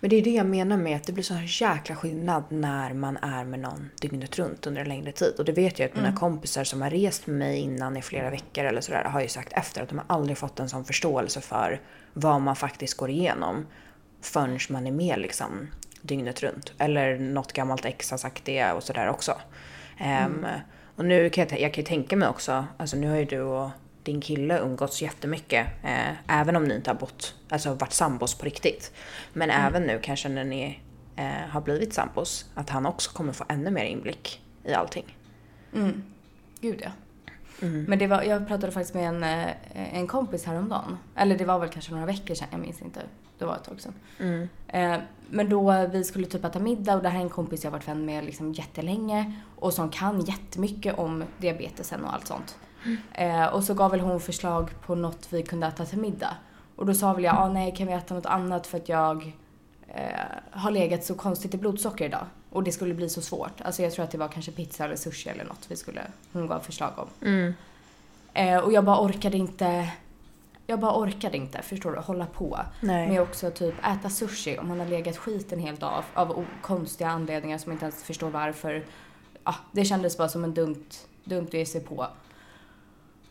Men 0.00 0.10
det 0.10 0.16
är 0.16 0.22
det 0.22 0.30
jag 0.30 0.46
menar 0.46 0.76
med 0.76 0.96
att 0.96 1.04
det 1.04 1.12
blir 1.12 1.24
så 1.24 1.34
här 1.34 1.62
jäkla 1.62 1.96
skillnad 1.96 2.44
när 2.48 2.94
man 2.94 3.16
är 3.16 3.44
med 3.44 3.60
någon 3.60 3.90
dygnet 4.00 4.38
runt 4.38 4.66
under 4.66 4.80
en 4.80 4.88
längre 4.88 5.12
tid. 5.12 5.34
Och 5.38 5.44
det 5.44 5.52
vet 5.52 5.78
jag 5.78 5.90
att 5.90 5.96
mina 5.96 6.16
kompisar 6.16 6.64
som 6.64 6.82
har 6.82 6.90
rest 6.90 7.26
med 7.26 7.36
mig 7.36 7.58
innan 7.58 7.96
i 7.96 8.02
flera 8.02 8.30
veckor 8.30 8.64
eller 8.64 8.80
sådär 8.80 9.04
har 9.04 9.20
ju 9.20 9.28
sagt 9.28 9.52
efter 9.52 9.82
att 9.82 9.88
de 9.88 9.98
har 9.98 10.06
aldrig 10.08 10.38
fått 10.38 10.60
en 10.60 10.68
sån 10.68 10.84
förståelse 10.84 11.40
för 11.40 11.80
vad 12.12 12.40
man 12.40 12.56
faktiskt 12.56 12.96
går 12.96 13.10
igenom 13.10 13.66
förrän 14.20 14.58
man 14.68 14.86
är 14.86 14.92
med 14.92 15.18
liksom 15.18 15.68
dygnet 16.04 16.42
runt. 16.42 16.72
Eller 16.78 17.18
något 17.18 17.52
gammalt 17.52 17.84
ex 17.84 18.10
har 18.10 18.18
sagt 18.18 18.44
det 18.44 18.72
och 18.72 18.82
sådär 18.82 19.08
också. 19.08 19.40
Ehm, 19.98 20.46
och 20.96 21.04
nu 21.04 21.30
kan 21.30 21.46
jag, 21.50 21.60
jag 21.60 21.74
kan 21.74 21.82
ju 21.82 21.88
tänka 21.88 22.16
mig 22.16 22.28
också, 22.28 22.66
alltså 22.76 22.96
nu 22.96 23.08
har 23.08 23.16
ju 23.16 23.24
du 23.24 23.40
och 23.40 23.70
din 24.02 24.20
kille 24.20 24.58
umgåtts 24.58 25.02
jättemycket. 25.02 25.66
Eh, 25.82 26.40
även 26.40 26.56
om 26.56 26.64
ni 26.64 26.74
inte 26.74 26.90
har 26.90 26.94
bott, 26.94 27.34
alltså 27.48 27.74
varit 27.74 27.92
sambos 27.92 28.34
på 28.34 28.44
riktigt. 28.44 28.92
Men 29.32 29.50
även 29.50 29.82
nu 29.82 29.98
kanske 30.02 30.28
när 30.28 30.44
ni 30.44 30.80
eh, 31.16 31.48
har 31.50 31.60
blivit 31.60 31.94
sambos, 31.94 32.50
att 32.54 32.70
han 32.70 32.86
också 32.86 33.10
kommer 33.10 33.32
få 33.32 33.44
ännu 33.48 33.70
mer 33.70 33.84
inblick 33.84 34.40
i 34.64 34.72
allting. 34.72 35.16
Mm. 35.74 36.02
Gud 36.60 36.80
ja. 36.82 36.90
Men 37.86 37.98
det 37.98 38.06
var, 38.06 38.22
jag 38.22 38.48
pratade 38.48 38.72
faktiskt 38.72 38.94
med 38.94 39.08
en, 39.08 39.24
eh, 39.24 39.96
en 39.96 40.06
kompis 40.06 40.44
häromdagen. 40.44 40.98
Eller 41.16 41.38
det 41.38 41.44
var 41.44 41.58
väl 41.58 41.68
kanske 41.68 41.92
några 41.92 42.06
veckor 42.06 42.34
sedan, 42.34 42.48
jag 42.50 42.60
minns 42.60 42.82
inte. 42.82 43.00
Det 43.44 43.48
var 43.48 43.56
ett 43.56 43.64
tag 43.64 43.80
sedan. 43.80 43.94
Eh, 44.68 44.96
Men 45.30 45.48
då 45.48 45.86
vi 45.92 46.04
skulle 46.04 46.26
typ 46.26 46.44
äta 46.44 46.58
middag 46.58 46.94
och 46.96 47.02
det 47.02 47.08
här 47.08 47.18
är 47.18 47.22
en 47.22 47.28
kompis 47.28 47.64
jag 47.64 47.70
varit 47.70 47.88
vän 47.88 48.04
med 48.06 48.24
liksom 48.24 48.52
jättelänge 48.52 49.32
och 49.56 49.72
som 49.72 49.90
kan 49.90 50.20
jättemycket 50.20 50.98
om 50.98 51.24
diabetesen 51.38 52.04
och 52.04 52.14
allt 52.14 52.26
sånt. 52.26 52.58
Eh, 53.12 53.44
Och 53.46 53.64
så 53.64 53.74
gav 53.74 53.90
väl 53.90 54.00
hon 54.00 54.20
förslag 54.20 54.70
på 54.86 54.94
något 54.94 55.26
vi 55.30 55.42
kunde 55.42 55.66
äta 55.66 55.84
till 55.84 55.98
middag. 55.98 56.36
Och 56.76 56.86
då 56.86 56.94
sa 56.94 57.12
väl 57.12 57.24
jag, 57.24 57.34
ah, 57.36 57.48
nej 57.48 57.74
kan 57.76 57.86
vi 57.86 57.92
äta 57.92 58.14
något 58.14 58.26
annat 58.26 58.66
för 58.66 58.78
att 58.78 58.88
jag 58.88 59.32
eh, 59.88 60.04
har 60.50 60.70
legat 60.70 61.04
så 61.04 61.14
konstigt 61.14 61.54
i 61.54 61.58
blodsocker 61.58 62.04
idag. 62.04 62.26
Och 62.50 62.62
det 62.62 62.72
skulle 62.72 62.94
bli 62.94 63.08
så 63.08 63.20
svårt. 63.20 63.60
Alltså 63.60 63.82
jag 63.82 63.92
tror 63.92 64.04
att 64.04 64.10
det 64.10 64.18
var 64.18 64.28
kanske 64.28 64.52
pizza 64.52 64.84
eller 64.84 64.96
sushi 64.96 65.28
eller 65.30 65.44
något 65.44 65.66
vi 65.68 65.76
skulle, 65.76 66.02
hon 66.32 66.46
gav 66.46 66.60
förslag 66.60 66.92
om. 66.96 67.08
Eh, 68.34 68.58
och 68.58 68.72
jag 68.72 68.84
bara 68.84 69.00
orkade 69.00 69.36
inte 69.36 69.88
jag 70.66 70.80
bara 70.80 70.98
orkade 70.98 71.36
inte, 71.36 71.62
förstår 71.62 71.92
du, 71.92 71.98
hålla 71.98 72.26
på. 72.26 72.58
Nej. 72.80 73.08
Med 73.08 73.22
också 73.22 73.50
typ 73.50 73.74
äta 73.78 74.10
sushi 74.10 74.58
om 74.58 74.68
man 74.68 74.80
har 74.80 74.86
legat 74.86 75.16
skiten 75.16 75.58
helt 75.58 75.82
av, 75.82 76.04
av 76.14 76.44
konstiga 76.62 77.08
anledningar 77.10 77.58
som 77.58 77.72
inte 77.72 77.84
ens 77.84 78.02
förstår 78.04 78.30
varför. 78.30 78.84
Ja, 79.44 79.54
det 79.72 79.84
kändes 79.84 80.18
bara 80.18 80.28
som 80.28 80.44
en 80.44 80.54
dumt, 80.54 80.84
dumt 81.24 81.46
att 81.46 81.54
ge 81.54 81.66
sig 81.66 81.80
på. 81.80 82.06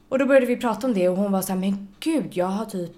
Och 0.09 0.19
då 0.19 0.25
började 0.25 0.45
vi 0.45 0.57
prata 0.57 0.87
om 0.87 0.93
det 0.93 1.09
och 1.09 1.17
hon 1.17 1.31
var 1.31 1.41
så 1.41 1.53
här, 1.53 1.59
men 1.59 1.87
gud, 1.99 2.29
jag 2.31 2.45
har 2.45 2.65
typ, 2.65 2.91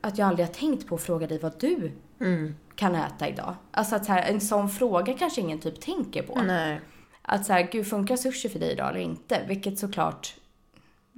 att 0.00 0.18
jag 0.18 0.28
aldrig 0.28 0.46
har 0.46 0.54
tänkt 0.54 0.86
på 0.88 0.94
att 0.94 1.00
fråga 1.02 1.26
dig 1.26 1.38
vad 1.38 1.60
du 1.60 1.92
Mm. 2.20 2.54
kan 2.74 2.94
äta 2.94 3.28
idag. 3.28 3.54
Alltså 3.70 3.96
att 3.96 4.04
så 4.04 4.12
här, 4.12 4.22
en 4.32 4.40
sån 4.40 4.68
fråga 4.68 5.12
kanske 5.14 5.40
ingen 5.40 5.58
typ 5.58 5.80
tänker 5.80 6.22
på. 6.22 6.42
Nej. 6.42 6.80
Att 7.22 7.46
så 7.46 7.52
här, 7.52 7.68
gud 7.72 7.86
funkar 7.86 8.16
sushi 8.16 8.48
för 8.48 8.58
dig 8.58 8.72
idag 8.72 8.90
eller 8.90 9.00
inte? 9.00 9.40
Vilket 9.48 9.78
såklart, 9.78 10.34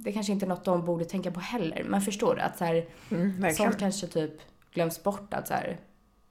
det 0.03 0.11
kanske 0.11 0.31
inte 0.33 0.45
är 0.45 0.47
något 0.47 0.65
de 0.65 0.85
borde 0.85 1.05
tänka 1.05 1.31
på 1.31 1.39
heller. 1.39 1.83
Men 1.83 2.01
förstår 2.01 2.35
du? 2.35 2.41
Att 2.41 2.57
så 2.57 2.65
här, 2.65 2.85
Mm, 3.11 3.53
sånt 3.55 3.77
kanske 3.79 4.07
typ 4.07 4.31
glöms 4.73 5.03
bort. 5.03 5.33
Att 5.33 5.47
så 5.47 5.53
här, 5.53 5.79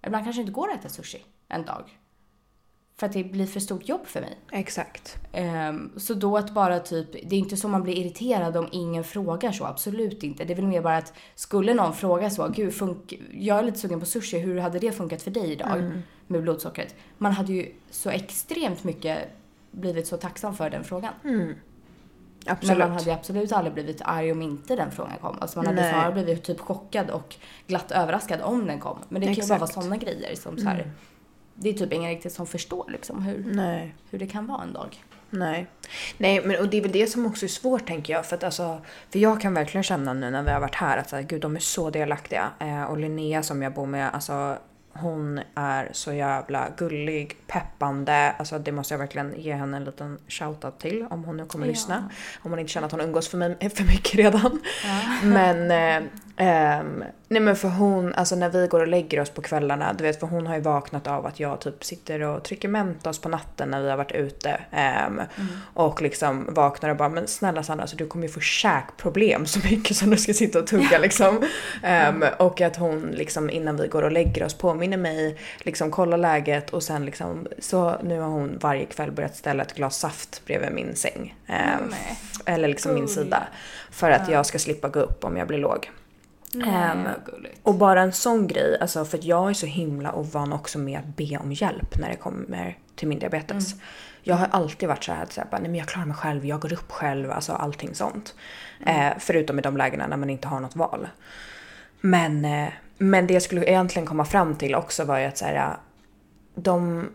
ibland 0.07 0.25
kanske 0.25 0.41
inte 0.41 0.53
går 0.53 0.71
att 0.71 0.79
äta 0.81 0.89
sushi 0.89 1.19
en 1.49 1.65
dag. 1.65 1.99
För 2.97 3.07
att 3.07 3.13
det 3.13 3.25
blir 3.25 3.47
för 3.47 3.61
stort 3.61 3.89
jobb 3.89 4.07
för 4.07 4.21
mig. 4.21 4.39
Exakt. 4.53 5.17
Ehm, 5.33 5.91
så 5.97 6.15
då 6.15 6.37
att 6.37 6.55
bara 6.55 6.81
typ, 6.81 7.13
det 7.13 7.37
är 7.37 7.39
inte 7.39 7.57
så 7.57 7.69
man 7.69 7.83
blir 7.83 7.95
irriterad 7.95 8.57
om 8.57 8.69
ingen 8.73 9.05
frågar 9.05 9.53
så, 9.53 9.65
absolut 9.65 10.23
inte. 10.23 10.45
Det 10.45 10.53
är 10.53 10.57
väl 10.57 10.67
mer 10.67 10.83
bara 10.83 10.97
att 10.97 11.13
skulle 11.35 11.75
någon 11.75 11.95
fråga 11.95 12.31
så, 12.31 12.49
gud 12.49 12.75
funk, 12.75 13.15
jag 13.33 13.59
är 13.59 13.63
lite 13.63 13.79
sugen 13.79 14.01
på 14.01 14.07
sushi, 14.07 14.39
hur 14.39 14.59
hade 14.59 14.79
det 14.79 14.93
funkat 14.93 15.23
för 15.23 15.31
dig 15.31 15.53
idag 15.53 15.79
Mm. 15.79 16.03
med 16.27 16.43
blodsockret? 16.43 16.95
Man 17.19 17.33
hade 17.33 17.53
ju 17.53 17.73
så 17.91 18.11
extremt 18.11 18.85
mycket 18.85 19.19
blivit 19.71 20.07
så 20.07 20.17
tacksam 20.17 20.55
för 20.57 20.71
den 20.71 20.85
frågan. 20.85 21.13
Mm. 21.25 21.55
Absolut. 22.49 22.79
Men 22.79 22.89
man 22.89 22.99
hade 22.99 23.15
absolut 23.15 23.53
aldrig 23.53 23.75
blivit 23.75 24.01
arg 24.05 24.33
om 24.33 24.43
inte 24.43 24.77
den 24.77 24.91
frågan 24.91 25.19
kom. 25.21 25.37
Alltså 25.41 25.59
man 25.59 25.67
hade 25.67 25.81
Nej. 25.83 25.93
snarare 25.93 26.13
blivit 26.13 26.45
typ 26.45 26.61
chockad 26.61 27.11
och 27.11 27.37
glatt 27.67 27.91
överraskad 27.93 28.41
om 28.41 28.67
den 28.67 28.81
kom. 28.81 28.99
Men 29.09 29.21
det 29.21 29.27
kan 29.27 29.35
ju 29.35 29.41
bara 29.43 29.49
vara 29.59 29.69
Exakt. 29.69 29.73
sådana 29.75 29.97
grejer 29.97 30.37
som 30.37 30.59
så 30.59 30.65
här, 30.69 30.75
Mm. 30.75 30.91
det 31.55 31.69
är 31.69 31.73
typ 31.73 31.93
ingen 31.93 32.11
riktigt 32.11 32.33
som 32.33 32.47
förstår 32.47 32.85
liksom 32.89 33.23
hur, 33.23 33.45
Nej. 33.55 33.95
hur 34.11 34.19
det 34.19 34.27
kan 34.27 34.47
vara 34.47 34.63
en 34.63 34.73
dag. 34.73 35.05
Nej. 35.31 35.67
Nej, 36.19 36.43
men 36.45 36.61
och 36.61 36.69
det 36.69 36.77
är 36.77 36.83
väl 36.83 36.93
det 36.93 37.07
som 37.07 37.27
också 37.27 37.47
är 37.47 37.49
svårt 37.49 37.87
tänker 37.87 38.13
jag. 38.13 38.27
För 38.27 38.37
att 38.37 38.45
alltså, 38.45 38.81
för 39.11 39.19
jag 39.19 39.41
kan 39.41 39.55
verkligen 39.55 39.83
känna 39.83 40.13
nu 40.13 40.31
när 40.31 40.43
vi 40.43 40.51
har 40.51 40.61
varit 40.61 40.75
här 40.75 40.99
att 40.99 41.09
så 41.09 41.17
här, 41.17 41.23
gud 41.23 41.41
de 41.41 41.57
är 41.57 41.61
så 41.61 41.91
delaktiga. 41.91 42.51
Eh, 42.59 42.83
och 42.85 42.99
Linnea 42.99 43.43
som 43.43 43.63
jag 43.63 43.75
bor 43.75 43.87
med, 43.87 44.15
alltså 44.15 44.57
hon 45.01 45.41
är 45.55 45.89
så 45.93 46.13
jävla 46.13 46.69
gullig, 46.77 47.37
peppande. 47.47 48.33
Alltså 48.39 48.59
det 48.59 48.73
måste 48.73 48.95
jag 48.95 48.99
verkligen 48.99 49.35
ge 49.37 49.55
henne 49.55 49.77
en 49.77 49.85
liten 49.85 50.19
shoutout 50.29 50.81
till 50.81 51.07
om 51.11 51.25
hon 51.25 51.37
nu 51.37 51.45
kommer 51.47 51.67
Ja. 51.67 51.71
lyssna. 51.71 52.09
Om 52.43 52.51
hon 52.51 52.59
inte 52.61 52.73
känner 52.73 52.87
att 52.87 52.93
hon 52.93 53.01
umgås 53.01 53.29
för, 53.29 53.39
mig, 53.39 53.57
för 53.61 53.85
mycket 53.85 54.15
redan. 54.15 54.61
Ja. 54.85 55.27
Men, 55.27 55.71
eh, 55.71 56.09
ehm, 56.37 57.05
nej 57.29 57.43
men 57.43 57.57
för 57.57 57.69
hon, 57.69 58.14
alltså 58.14 58.37
när 58.37 58.49
vi 58.49 58.67
går 58.67 58.81
och 58.81 58.88
lägger 58.88 59.21
oss 59.21 59.31
på 59.31 59.43
kvällarna, 59.43 59.93
du 59.93 60.05
vet 60.05 60.21
för 60.21 60.27
hon 60.27 60.47
har 60.47 60.55
ju 60.55 60.61
vaknat 60.61 61.07
av 61.07 61.27
att 61.27 61.41
jag 61.41 61.61
typ 61.61 61.85
sitter 61.85 62.21
och 62.21 62.43
trycker 62.45 62.69
Mentos 62.69 63.19
på 63.21 63.29
natten 63.29 63.69
när 63.71 63.83
vi 63.83 63.91
har 63.91 63.97
varit 63.97 64.12
ute. 64.12 64.61
ehm, 64.73 65.21
Och 65.75 66.03
liksom 66.03 66.47
vaknar 66.55 66.91
och 66.91 66.97
bara, 66.97 67.09
men 67.09 67.27
snälla 67.27 67.62
Sandra, 67.62 67.83
alltså 67.83 67.97
du 67.97 68.07
kommer 68.07 68.27
ju 68.27 68.33
få 68.33 68.41
käkproblem 68.41 69.47
så 69.47 69.59
mycket 69.71 69.97
som 69.97 70.11
du 70.11 70.17
ska 70.17 70.33
sitta 70.35 70.59
och 70.59 70.67
tugga 70.67 70.99
liksom. 70.99 71.45
Ehm, 71.83 72.25
och 72.38 72.61
att 72.61 72.77
hon 72.77 73.01
liksom 73.03 73.51
innan 73.51 73.77
vi 73.77 73.88
går 73.88 74.03
och 74.03 74.12
lägger 74.12 74.45
oss 74.45 74.55
påminner 74.55 74.97
mig, 74.97 75.38
liksom 75.59 75.91
kollar 75.91 76.19
läget 76.19 76.71
och 76.71 76.83
sen 76.83 77.05
liksom, 77.05 77.47
så 77.59 77.97
nu 78.03 78.21
har 78.21 78.29
hon 78.29 78.59
varje 78.61 78.85
kväll 78.85 79.11
börjat 79.12 79.37
ställa 79.37 79.62
ett 79.62 79.75
glas 79.75 79.99
saft 79.99 80.43
bredvid 80.47 80.73
min 80.73 80.97
säng. 80.97 81.35
Ehm, 81.47 81.81
Nej. 81.91 82.19
eller 82.47 82.69
liksom 82.69 82.95
min 82.95 83.07
Gullig. 83.07 83.14
sida. 83.19 83.43
För 83.91 84.11
att 84.11 84.29
jag 84.29 84.47
ska 84.47 84.59
slippa 84.59 84.88
gå 84.88 85.01
upp 85.01 85.25
om 85.25 85.37
jag 85.37 85.47
blir 85.49 85.59
låg. 85.59 85.91
Nej, 86.53 87.15
gulligt. 87.27 87.61
Och 87.63 87.75
bara 87.75 88.03
en 88.03 88.13
sån 88.13 88.47
grej, 88.47 88.79
alltså 88.81 89.05
för 89.05 89.19
att 89.19 89.25
jag 89.25 89.51
är 89.51 89.55
så 89.55 89.67
himla 89.67 90.13
ovan 90.13 90.53
också 90.53 90.79
med 90.79 90.99
att 90.99 91.17
be 91.17 91.39
om 91.39 91.53
hjälp 91.53 91.99
när 91.99 92.09
det 92.09 92.17
kommer 92.17 92.79
till 92.97 93.09
min 93.09 93.19
diabetes. 93.19 93.75
Jag 94.23 94.37
har 94.37 94.49
alltid 94.51 94.89
varit 94.89 95.05
så 95.05 95.13
här 95.13 95.23
att 95.23 95.33
så 95.33 95.41
här, 95.41 95.49
nej 95.51 95.61
men 95.61 95.75
jag 95.75 95.89
klarar 95.89 96.07
mig 96.07 96.17
själv, 96.17 96.47
jag 96.47 96.61
går 96.61 96.73
upp 96.73 96.93
själv, 96.93 97.31
alltså 97.31 97.53
allting 97.53 97.95
sånt. 97.95 98.35
Eh, 98.87 99.11
förutom 99.19 99.59
i 99.59 99.63
de 99.63 99.77
lägena 99.77 100.07
när 100.07 100.17
man 100.17 100.31
inte 100.31 100.49
har 100.49 100.61
något 100.61 100.77
val. 100.77 101.09
Men, 102.01 102.45
eh, 102.45 102.69
men 102.99 103.27
det 103.27 103.35
jag 103.35 103.43
skulle 103.43 103.65
egentligen 103.65 104.07
komma 104.07 104.25
fram 104.25 104.55
till 104.55 104.75
också 104.75 105.05
var 105.05 105.19
ju 105.19 105.25
att 105.25 105.39
så 105.39 105.45
här, 105.45 105.77
de, 106.55 107.09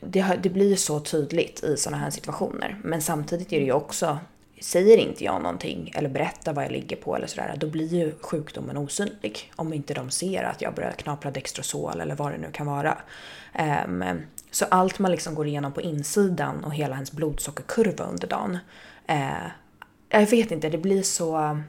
det, 0.00 0.38
det 0.42 0.48
blir 0.48 0.76
så 0.76 1.00
tydligt 1.00 1.64
i 1.64 1.76
sådana 1.76 2.02
här 2.02 2.10
situationer. 2.10 2.80
Men 2.84 3.02
samtidigt 3.02 3.52
är 3.52 3.58
det 3.58 3.66
ju 3.66 3.72
också, 3.72 4.18
säger 4.62 4.96
inte 4.96 5.24
jag 5.24 5.42
någonting 5.42 5.92
eller 5.94 6.08
berättar 6.08 6.52
vad 6.52 6.64
jag 6.64 6.72
ligger 6.72 6.96
på 6.96 7.16
eller 7.16 7.26
sådär, 7.26 7.54
då 7.56 7.66
blir 7.66 7.94
ju 7.94 8.12
sjukdomen 8.20 8.76
osynlig. 8.76 9.52
Om 9.56 9.72
inte 9.72 9.94
de 9.94 10.10
ser 10.10 10.42
att 10.42 10.62
jag 10.62 10.74
börjar 10.74 10.92
knapra 10.92 11.30
Dextrosol 11.30 12.00
eller 12.00 12.14
vad 12.14 12.32
det 12.32 12.38
nu 12.38 12.50
kan 12.52 12.66
vara. 12.66 12.98
Um, 13.86 14.04
så 14.50 14.64
allt 14.64 14.98
man 14.98 15.10
liksom 15.10 15.34
går 15.34 15.46
igenom 15.46 15.72
på 15.72 15.80
insidan 15.80 16.64
och 16.64 16.74
hela 16.74 16.94
ens 16.94 17.12
blodsockerkurva 17.12 18.04
under 18.04 18.28
dagen. 18.28 18.58
Uh, 19.10 19.48
jag 20.08 20.26
vet 20.26 20.50
inte, 20.50 20.68
det 20.68 20.78
blir 20.78 21.02
så... 21.02 21.60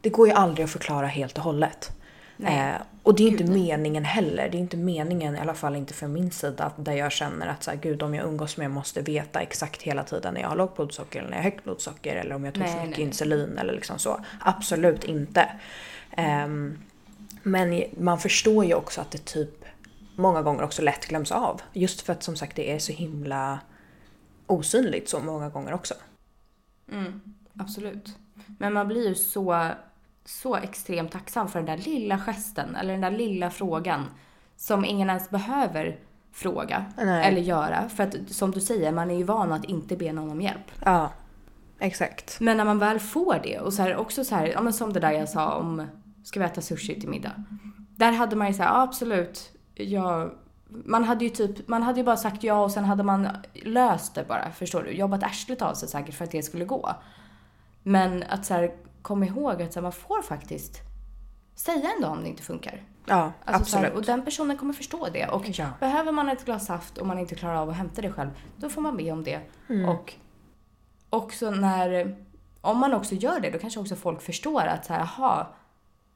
Det 0.00 0.10
går 0.10 0.28
ju 0.28 0.34
aldrig 0.34 0.64
att 0.64 0.70
förklara 0.70 1.06
helt 1.06 1.38
och 1.38 1.44
hållet. 1.44 1.90
Eh, 2.38 2.74
och 3.02 3.14
det 3.14 3.22
är 3.22 3.28
inte 3.28 3.44
Gud, 3.44 3.52
nej. 3.52 3.62
meningen 3.62 4.04
heller. 4.04 4.48
Det 4.48 4.56
är 4.56 4.60
inte 4.60 4.76
meningen, 4.76 5.36
i 5.36 5.38
alla 5.38 5.54
fall 5.54 5.76
inte 5.76 5.94
från 5.94 6.12
min 6.12 6.30
sida, 6.30 6.64
att 6.64 6.84
där 6.84 6.92
jag 6.92 7.12
känner 7.12 7.46
att 7.46 7.62
så 7.62 7.70
här, 7.70 7.78
gud 7.78 8.02
om 8.02 8.14
jag 8.14 8.26
umgås 8.26 8.56
med 8.56 8.70
måste 8.70 9.02
veta 9.02 9.40
exakt 9.40 9.82
hela 9.82 10.04
tiden 10.04 10.34
när 10.34 10.40
jag 10.40 10.48
har 10.48 10.56
lågt 10.56 10.76
blodsocker 10.76 11.18
eller 11.18 11.30
när 11.30 11.36
jag 11.36 11.44
har 11.44 11.50
högt 11.50 11.64
blodsocker 11.64 12.16
eller 12.16 12.34
om 12.34 12.44
jag 12.44 12.54
tog 12.54 12.62
Nej, 12.62 12.72
för 12.72 12.80
mycket 12.80 12.98
nej. 12.98 13.06
insulin 13.06 13.58
eller 13.58 13.72
liksom 13.72 13.98
så. 13.98 14.20
Absolut 14.40 15.04
inte. 15.04 15.48
Ehm, 16.16 16.78
men 17.42 17.82
man 17.98 18.18
förstår 18.18 18.64
ju 18.64 18.74
också 18.74 19.00
att 19.00 19.10
det 19.10 19.24
typ 19.24 19.64
många 20.16 20.42
gånger 20.42 20.62
också 20.62 20.82
lätt 20.82 21.06
glöms 21.06 21.32
av. 21.32 21.60
Just 21.72 22.00
för 22.00 22.12
att 22.12 22.22
som 22.22 22.36
sagt 22.36 22.56
det 22.56 22.72
är 22.72 22.78
så 22.78 22.92
himla 22.92 23.60
osynligt 24.46 25.08
så 25.08 25.20
många 25.20 25.48
gånger 25.48 25.72
också. 25.72 25.94
Mm, 26.92 27.20
absolut. 27.58 28.16
Men 28.58 28.72
man 28.72 28.88
blir 28.88 29.08
ju 29.08 29.14
så, 29.14 29.70
så 30.28 30.56
extremt 30.56 31.12
tacksam 31.12 31.48
för 31.48 31.58
den 31.58 31.66
där 31.66 31.84
lilla 31.84 32.18
gesten 32.18 32.76
eller 32.76 32.92
den 32.92 33.00
där 33.00 33.10
lilla 33.10 33.50
frågan 33.50 34.04
som 34.56 34.84
ingen 34.84 35.08
ens 35.08 35.30
behöver 35.30 35.98
fråga 36.32 36.84
Nej. 36.96 37.28
eller 37.28 37.40
göra. 37.40 37.88
För 37.88 38.02
att 38.02 38.14
som 38.28 38.50
du 38.50 38.60
säger, 38.60 38.92
man 38.92 39.10
är 39.10 39.14
ju 39.14 39.22
van 39.22 39.52
att 39.52 39.64
inte 39.64 39.96
be 39.96 40.12
någon 40.12 40.30
om 40.30 40.40
hjälp. 40.40 40.72
Ja, 40.84 41.10
exakt. 41.78 42.40
Men 42.40 42.56
när 42.56 42.64
man 42.64 42.78
väl 42.78 43.00
får 43.00 43.40
det 43.42 43.58
och 43.60 43.72
så 43.72 43.82
här, 43.82 43.96
också 43.96 44.24
så 44.24 44.34
här, 44.34 44.46
ja 44.46 44.60
men 44.60 44.72
som 44.72 44.92
det 44.92 45.00
där 45.00 45.12
jag 45.12 45.28
sa 45.28 45.54
om, 45.54 45.86
ska 46.24 46.40
vi 46.40 46.46
äta 46.46 46.60
sushi 46.60 47.00
till 47.00 47.08
middag? 47.08 47.32
Där 47.96 48.12
hade 48.12 48.36
man 48.36 48.46
ju 48.46 48.54
så 48.54 48.62
här, 48.62 48.70
ja, 48.70 48.82
absolut, 48.82 49.52
jag, 49.74 50.30
man 50.68 51.04
hade 51.04 51.24
ju 51.24 51.30
typ, 51.30 51.68
man 51.68 51.82
hade 51.82 52.00
ju 52.00 52.04
bara 52.04 52.16
sagt 52.16 52.44
ja 52.44 52.64
och 52.64 52.70
sen 52.70 52.84
hade 52.84 53.02
man 53.02 53.28
löst 53.54 54.14
det 54.14 54.24
bara, 54.28 54.50
förstår 54.50 54.82
du? 54.82 54.90
Jobbat 54.90 55.22
arslet 55.22 55.62
av 55.62 55.74
sig 55.74 55.88
säkert 55.88 56.14
för 56.14 56.24
att 56.24 56.30
det 56.30 56.42
skulle 56.42 56.64
gå. 56.64 56.94
Men 57.82 58.24
att 58.28 58.46
så 58.46 58.54
här, 58.54 58.72
kom 59.06 59.24
ihåg 59.24 59.62
att 59.62 59.72
så 59.72 59.78
här, 59.78 59.82
man 59.82 59.92
får 59.92 60.22
faktiskt 60.22 60.80
säga 61.54 61.90
en 61.96 62.02
dag 62.02 62.10
om 62.12 62.22
det 62.22 62.28
inte 62.28 62.42
funkar. 62.42 62.82
Ja, 63.06 63.32
Alltså 63.44 63.64
så 63.70 63.76
här, 63.76 63.84
absolut. 63.84 63.94
och 64.00 64.02
den 64.06 64.24
personen 64.24 64.56
kommer 64.56 64.72
förstå 64.74 65.08
det. 65.12 65.26
Och 65.28 65.42
Ja. 65.48 65.66
behöver 65.80 66.12
man 66.12 66.28
ett 66.28 66.44
glas 66.44 66.66
saft 66.66 66.98
och 66.98 67.06
man 67.06 67.18
inte 67.18 67.34
klarar 67.34 67.56
av 67.56 67.70
att 67.70 67.76
hämta 67.76 68.02
det 68.02 68.12
själv, 68.12 68.30
då 68.56 68.68
får 68.68 68.82
man 68.82 68.96
be 68.96 69.12
om 69.12 69.24
det. 69.24 69.40
Mm. 69.68 69.88
Och 69.88 70.14
också 71.10 71.50
när, 71.50 72.16
om 72.60 72.78
man 72.78 72.94
också 72.94 73.14
gör 73.14 73.40
det, 73.40 73.50
då 73.50 73.58
kanske 73.58 73.80
också 73.80 73.96
folk 73.96 74.22
förstår 74.22 74.60
att 74.62 74.84
så 74.84 74.92
här, 74.92 75.00
aha, 75.00 75.54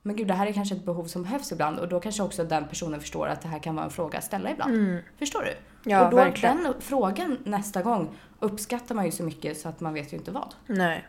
men 0.03 0.17
gud 0.17 0.27
det 0.29 0.35
här 0.35 0.47
är 0.47 0.53
kanske 0.53 0.75
ett 0.75 0.85
behov 0.85 1.05
som 1.05 1.23
behövs 1.23 1.53
ibland 1.53 1.79
och 1.79 1.89
då 1.89 2.01
kanske 2.01 2.23
också 2.23 2.45
den 2.45 2.69
personen 2.69 3.01
förstår 3.01 3.27
att 3.29 3.41
det 3.41 3.49
här 3.49 3.59
kan 3.59 3.75
vara 3.75 3.85
en 3.85 3.91
fråga 3.91 4.19
att 4.19 4.25
ställa 4.25 4.51
ibland. 4.51 4.99
Förstår 5.19 5.41
du? 5.43 5.51
Mm. 5.51 5.63
Ja, 5.85 6.05
och 6.05 6.11
då 6.11 6.17
verkligen. 6.17 6.63
den 6.63 6.75
frågan 6.81 7.39
nästa 7.45 7.83
gång 7.83 8.09
uppskattar 8.41 8.95
man 8.95 9.05
ju 9.05 9.11
så 9.11 9.23
mycket 9.23 9.59
så 9.59 9.69
att 9.69 9.81
man 9.81 9.95
vet 9.95 10.13
ju 10.13 10.17
inte 10.17 10.31
vad. 10.31 10.55
Nej. 10.67 11.07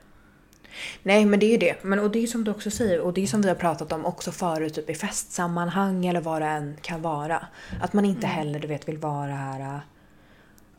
Nej 1.03 1.25
men 1.25 1.39
det 1.39 1.45
är 1.45 1.51
ju 1.51 1.57
det. 1.57 1.83
Men, 1.83 1.99
och 1.99 2.11
det 2.11 2.23
är 2.23 2.27
som 2.27 2.43
du 2.43 2.51
också 2.51 2.71
säger 2.71 2.99
och 2.99 3.13
det 3.13 3.23
är 3.23 3.27
som 3.27 3.41
vi 3.41 3.47
har 3.47 3.55
pratat 3.55 3.91
om 3.91 4.05
också 4.05 4.31
förut 4.31 4.73
typ 4.73 4.89
i 4.89 4.95
festsammanhang 4.95 6.05
eller 6.05 6.21
vad 6.21 6.41
det 6.41 6.47
än 6.47 6.77
kan 6.81 7.01
vara. 7.01 7.47
Att 7.81 7.93
man 7.93 8.05
inte 8.05 8.27
heller 8.27 8.59
du 8.59 8.67
vet 8.67 8.87
vill 8.87 8.97
vara 8.97 9.31
här 9.31 9.59
äh, 9.59 9.79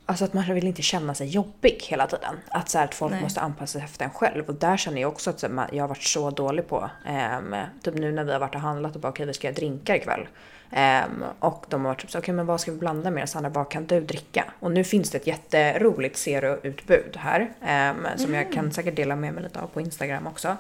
Alltså 0.07 0.25
att 0.25 0.35
man 0.35 0.55
vill 0.55 0.67
inte 0.67 0.83
känna 0.83 1.15
sig 1.15 1.29
jobbig 1.29 1.79
hela 1.89 2.07
tiden. 2.07 2.37
Att, 2.49 2.69
så 2.69 2.79
här, 2.79 2.85
att 2.85 2.95
folk 2.95 3.13
Nej. 3.13 3.23
måste 3.23 3.41
anpassa 3.41 3.73
sig 3.73 3.83
efter 3.83 4.05
en 4.05 4.11
själv. 4.11 4.49
Och 4.49 4.55
där 4.55 4.77
känner 4.77 5.01
jag 5.01 5.13
också 5.13 5.31
att 5.31 5.43
jag 5.73 5.83
har 5.83 5.89
varit 5.89 6.03
så 6.03 6.31
dålig 6.31 6.69
på. 6.69 6.91
ehm, 7.07 7.55
typ 7.83 7.95
nu 7.95 8.13
när 8.13 8.25
vi 8.25 8.33
har 8.33 8.41
varit 8.41 8.55
och 8.55 8.61
handlat 8.61 8.95
och 8.95 9.01
bara 9.01 9.09
okej 9.09 9.27
vi 9.27 9.35
ska 9.35 9.47
göra 9.47 9.55
drinkar 9.55 9.95
ikväll. 9.95 10.27
Ehm, 10.73 11.25
och 11.39 11.65
de 11.69 11.81
har 11.81 11.89
varit 11.89 12.01
typ 12.01 12.11
så 12.11 12.19
okej 12.19 12.35
men 12.35 12.47
vad 12.47 12.61
ska 12.61 12.73
vi 12.73 12.79
blanda 12.79 13.11
med? 13.11 13.29
Sandra 13.29 13.51
vad 13.51 13.71
kan 13.71 13.87
du 13.87 14.01
dricka? 14.01 14.45
Och 14.61 14.71
nu 14.73 14.85
finns 14.85 15.11
det 15.11 15.19
ett 15.19 15.27
jätteroligt 15.27 16.17
zero-utbud 16.17 17.17
här. 17.17 17.51
ehm, 17.63 18.07
som 18.17 18.35
jag 18.35 18.53
kan 18.53 18.73
säkert 18.73 18.97
dela 18.97 19.17
med 19.17 19.35
mig 19.35 19.43
lite 19.43 19.61
av 19.61 19.67
på 19.67 19.81
Instagram 19.81 20.27
också. 20.27 20.57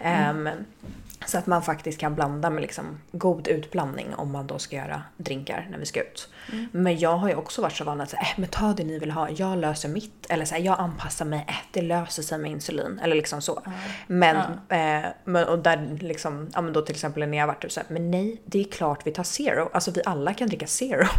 Ehm, 0.00 0.48
Så 1.26 1.38
att 1.38 1.46
man 1.46 1.62
faktiskt 1.62 2.00
kan 2.00 2.14
blanda 2.14 2.50
med 2.50 2.62
liksom 2.62 2.84
god 3.12 3.48
utblandning 3.48 4.14
om 4.14 4.32
man 4.32 4.46
då 4.46 4.58
ska 4.58 4.76
göra 4.76 5.02
drinkar 5.16 5.68
när 5.70 5.78
vi 5.78 5.86
ska 5.86 6.00
ut. 6.00 6.28
Mm. 6.52 6.68
Men 6.72 6.98
jag 6.98 7.16
har 7.16 7.28
ju 7.28 7.34
också 7.34 7.62
varit 7.62 7.72
så 7.76 7.84
van 7.84 8.00
att 8.00 8.10
säga, 8.10 8.20
äh, 8.22 8.28
men 8.40 8.48
ta 8.48 8.72
det 8.72 8.84
ni 8.84 8.98
vill 8.98 9.10
ha, 9.10 9.30
jag 9.30 9.58
löser 9.58 9.88
mitt. 9.88 10.26
Eller 10.28 10.44
så 10.44 10.54
här, 10.54 10.62
jag 10.62 10.80
anpassar 10.80 11.24
mig, 11.24 11.44
äh, 11.48 11.54
det 11.72 11.82
löser 11.82 12.22
sig 12.22 12.38
med 12.38 12.50
insulin. 12.50 13.00
Eller 13.02 13.16
liksom 13.16 13.42
så. 13.42 13.62
Mm. 13.66 13.78
Men, 14.06 14.36
eh, 14.68 15.06
men, 15.24 15.48
och 15.48 15.58
där 15.58 15.98
liksom, 16.00 16.50
ja 16.54 16.60
men 16.60 16.72
då 16.72 16.82
till 16.82 16.94
exempel 16.94 17.28
när 17.28 17.38
jag 17.38 17.46
varit 17.46 17.62
typ 17.62 17.72
så 17.72 17.80
här, 17.80 17.86
men 17.90 18.10
nej, 18.10 18.40
det 18.44 18.60
är 18.60 18.64
klart 18.64 19.06
vi 19.06 19.10
tar 19.10 19.24
zero. 19.46 19.70
Alltså 19.72 19.90
vi 19.90 20.02
alla 20.04 20.34
kan 20.34 20.48
dricka 20.48 20.66
zero. 20.66 21.06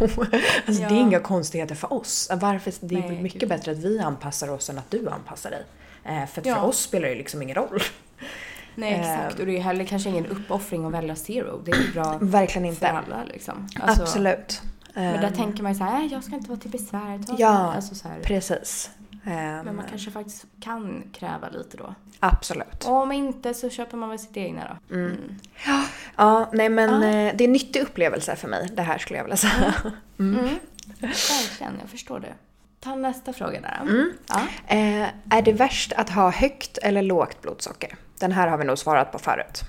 alltså 0.66 0.82
ja. 0.82 0.88
det 0.88 0.94
är 0.94 1.00
inga 1.00 1.20
konstigheter 1.20 1.74
för 1.74 1.92
oss. 1.92 2.30
Varför, 2.34 2.72
det 2.80 2.94
är 2.94 3.00
nej, 3.00 3.22
mycket 3.22 3.40
gud. 3.40 3.48
bättre 3.48 3.72
att 3.72 3.78
vi 3.78 3.98
anpassar 3.98 4.48
oss 4.50 4.70
än 4.70 4.78
att 4.78 4.90
du 4.90 5.08
anpassar 5.08 5.50
dig. 5.50 5.64
Eh, 6.04 6.26
för 6.26 6.42
ja. 6.46 6.54
för 6.54 6.64
oss 6.64 6.80
spelar 6.80 7.08
det 7.08 7.14
liksom 7.14 7.42
ingen 7.42 7.56
roll. 7.56 7.82
Nej 8.74 8.94
exakt 8.94 9.40
och 9.40 9.46
det 9.46 9.56
är 9.56 9.60
heller 9.60 9.84
kanske 9.84 10.08
ingen 10.08 10.26
uppoffring 10.26 10.84
att 10.84 10.92
välja 10.92 11.16
zero. 11.16 11.62
Det 11.64 11.70
är 11.70 11.92
bra 11.92 12.18
Verkligen 12.20 12.64
inte. 12.64 12.80
för 12.80 12.86
alla 12.86 13.24
liksom. 13.24 13.68
Alltså, 13.80 14.02
Absolut. 14.02 14.62
Men 14.94 15.20
där 15.20 15.28
um, 15.28 15.34
tänker 15.34 15.62
man 15.62 15.72
ju 15.72 15.78
såhär, 15.78 16.04
äh, 16.04 16.12
jag 16.12 16.24
ska 16.24 16.34
inte 16.34 16.48
vara 16.48 16.60
till 16.60 16.70
besvär. 16.70 17.20
Ja, 17.38 17.74
alltså 17.74 17.94
så 17.94 18.08
här. 18.08 18.20
precis. 18.20 18.90
Men 19.34 19.76
man 19.76 19.84
kanske 19.90 20.10
faktiskt 20.10 20.44
kan 20.60 21.02
kräva 21.12 21.48
lite 21.48 21.76
då. 21.76 21.94
Absolut. 22.20 22.84
Och 22.84 22.92
om 22.92 23.12
inte 23.12 23.54
så 23.54 23.70
köper 23.70 23.96
man 23.96 24.08
väl 24.08 24.18
sitt 24.18 24.36
egna 24.36 24.78
då. 24.88 24.94
Mm. 24.94 25.06
Mm. 25.06 25.38
Ja, 25.66 25.84
ja, 26.16 26.50
nej 26.52 26.68
men 26.68 27.02
ja. 27.02 27.08
Eh, 27.08 27.36
det 27.36 27.44
är 27.44 27.48
en 27.48 27.52
nyttig 27.52 27.82
upplevelse 27.82 28.36
för 28.36 28.48
mig 28.48 28.68
det 28.72 28.82
här 28.82 28.98
skulle 28.98 29.16
jag 29.16 29.24
vilja 29.24 29.36
säga. 29.36 29.74
Mm. 30.18 30.38
mm. 30.38 30.58
Verkligen, 31.00 31.78
jag 31.80 31.90
förstår 31.90 32.20
det. 32.20 32.34
Ta 32.80 32.94
nästa 32.94 33.32
fråga 33.32 33.60
där. 33.60 33.78
Mm. 33.82 34.12
Ja. 34.28 34.40
Eh, 34.66 35.08
är 35.30 35.42
det 35.42 35.52
värst 35.52 35.92
att 35.92 36.10
ha 36.10 36.30
högt 36.30 36.78
eller 36.78 37.02
lågt 37.02 37.42
blodsocker? 37.42 37.96
Den 38.18 38.32
här 38.32 38.48
har 38.48 38.58
vi 38.58 38.64
nog 38.64 38.78
svarat 38.78 39.12
på 39.12 39.18
förut. 39.18 39.60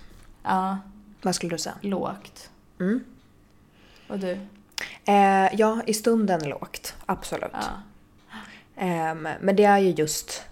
Ja. 0.44 0.78
Vad 1.22 1.36
skulle 1.36 1.50
du 1.50 1.58
säga? 1.58 1.76
Lågt. 1.82 2.50
Mm. 2.80 3.04
Och 4.08 4.20
du? 4.20 4.38
Eh, 5.06 5.56
ja, 5.56 5.82
i 5.88 5.94
stunden 5.94 6.50
lågt. 6.50 6.96
Absolut. 7.06 7.52
Ja. 7.54 7.82
Eh, 8.80 9.16
men 9.40 9.56
det 9.56 9.64
är 9.64 9.78
ju 9.78 9.90
just 9.90 10.44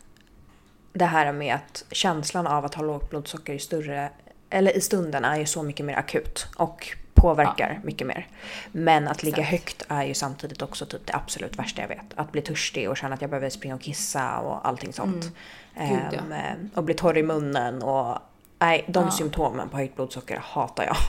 det 0.94 1.06
här 1.06 1.32
med 1.32 1.56
att 1.56 1.86
känslan 1.92 2.48
av 2.48 2.66
att 2.66 2.74
ha 2.74 2.84
lågt 2.84 3.10
blodsocker 3.10 3.54
i 3.54 3.60
större 3.60 4.10
eller 4.50 4.78
i 4.78 4.82
stunden 4.82 5.26
är 5.26 5.38
ju 5.38 5.46
så 5.46 5.63
mycket 5.63 5.86
mer 5.86 5.96
akut 5.96 6.48
och 6.58 6.98
påverkar 7.13 7.74
ja. 7.74 7.80
mycket 7.84 8.08
mer. 8.08 8.28
Men 8.72 9.08
att 9.08 9.24
ligga 9.24 9.38
Exakt. 9.38 9.52
högt 9.52 9.86
är 9.88 10.04
ju 10.04 10.13
samtidigt 10.13 10.62
också 10.62 10.86
typ 10.86 11.06
det 11.06 11.16
absolut 11.16 11.60
värsta 11.60 11.82
jag 11.82 11.88
vet. 11.88 12.13
Att 12.16 12.32
bli 12.32 12.42
törstig 12.42 12.90
och 12.90 12.98
känna 12.98 13.16
att 13.16 13.22
jag 13.22 13.30
behöver 13.30 13.50
springa 13.50 13.76
och 13.76 13.82
kissa 13.82 14.38
och 14.40 14.68
allting 14.68 14.94
sånt. 14.94 15.32
Mm. 15.76 15.90
Gud, 15.90 16.22
ja. 16.30 16.54
um, 16.60 16.70
och 16.76 16.84
bli 16.84 16.94
torr 16.94 17.18
i 17.18 17.24
munnen 17.24 17.84
och 17.84 18.18
nej, 18.60 18.86
de 18.88 19.04
ja. 19.04 19.12
symptomen 19.12 19.70
på 19.70 19.78
högt 19.78 19.96
blodsocker 19.96 20.40
hatar 20.44 20.84
jag. 20.84 20.98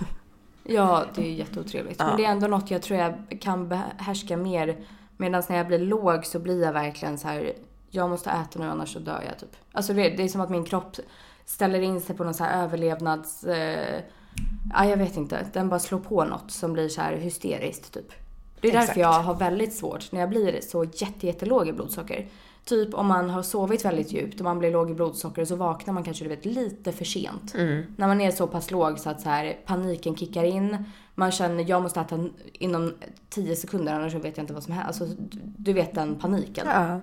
Ja, 0.71 1.05
det 1.15 1.23
är 1.23 1.33
jätteotrevligt. 1.33 1.99
Men 1.99 2.17
det 2.17 2.25
är 2.25 2.31
ändå 2.31 2.47
något 2.47 2.71
jag 2.71 2.83
tror 2.83 2.99
jag 2.99 3.39
kan 3.41 3.69
behärska 3.69 4.37
mer. 4.37 4.77
Medan 5.21 5.43
när 5.49 5.57
jag 5.57 5.67
blir 5.67 5.79
låg 5.79 6.27
så 6.27 6.39
blir 6.39 6.63
jag 6.63 6.73
verkligen 6.73 7.19
så 7.19 7.29
här. 7.29 7.53
Jag 7.91 8.11
måste 8.11 8.31
äta 8.31 8.59
nu 8.59 8.67
annars 8.67 8.93
så 8.93 8.99
dör 8.99 9.23
jag 9.29 9.39
typ. 9.39 9.57
Alltså 9.73 9.93
det, 9.93 10.09
det 10.09 10.23
är 10.23 10.29
som 10.29 10.41
att 10.41 10.51
min 10.51 10.65
kropp 10.65 10.97
ställer 11.45 11.81
in 11.81 12.01
sig 12.01 12.17
på 12.17 12.25
någon 12.25 12.35
så 12.35 12.45
här 12.45 12.65
överlevnads... 12.65 13.45
Eh, 13.45 14.03
ja, 14.75 14.85
jag 14.85 14.97
vet 14.97 15.17
inte. 15.17 15.47
Den 15.53 15.69
bara 15.69 15.81
slår 15.81 15.99
på 15.99 16.25
något 16.25 16.51
som 16.51 16.73
blir 16.73 16.89
så 16.89 17.01
här 17.01 17.17
hysteriskt 17.17 17.95
typ. 17.95 18.13
Det 18.61 18.69
är 18.69 18.73
Exakt. 18.73 18.87
därför 18.87 19.01
jag 19.01 19.13
har 19.13 19.35
väldigt 19.35 19.75
svårt 19.75 20.13
när 20.13 20.21
jag 20.21 20.29
blir 20.29 20.61
så 20.61 20.85
jätte, 20.85 21.27
jättelåg 21.27 21.69
i 21.69 21.73
blodsocker. 21.73 22.27
Typ 22.65 22.95
om 22.95 23.07
man 23.07 23.31
har 23.31 23.43
sovit 23.43 23.85
väldigt 23.85 24.13
djupt 24.13 24.41
och 24.41 24.45
man 24.45 24.59
blir 24.59 24.73
låg 24.73 24.91
i 24.91 24.95
blodsocker 24.95 25.45
så 25.45 25.57
vaknar 25.57 25.95
man 25.95 26.05
kanske 26.05 26.25
du 26.25 26.29
vet, 26.29 26.45
lite 26.45 26.93
för 26.93 27.05
sent. 27.05 27.55
Mm. 27.55 27.85
När 27.97 28.07
man 28.07 28.21
är 28.21 28.31
så 28.31 28.47
pass 28.47 28.71
låg 28.71 28.99
så 28.99 29.11
att 29.11 29.21
så 29.21 29.29
här, 29.29 29.59
paniken 29.67 30.17
kickar 30.17 30.45
in. 30.45 30.85
Man 31.15 31.31
känner 31.31 31.65
jag 31.69 31.83
måste 31.83 32.01
äta 32.01 32.29
inom 32.53 32.95
10 33.29 33.57
sekunder 33.57 33.95
annars 33.95 34.15
vet 34.15 34.37
jag 34.37 34.43
inte 34.45 34.55
vad 34.55 34.63
som 34.63 34.73
händer. 34.73 34.89
Alltså, 34.89 35.07
du 35.59 35.73
vet 35.73 35.95
den 35.95 36.19
paniken. 36.19 36.67
Ja. 36.67 37.01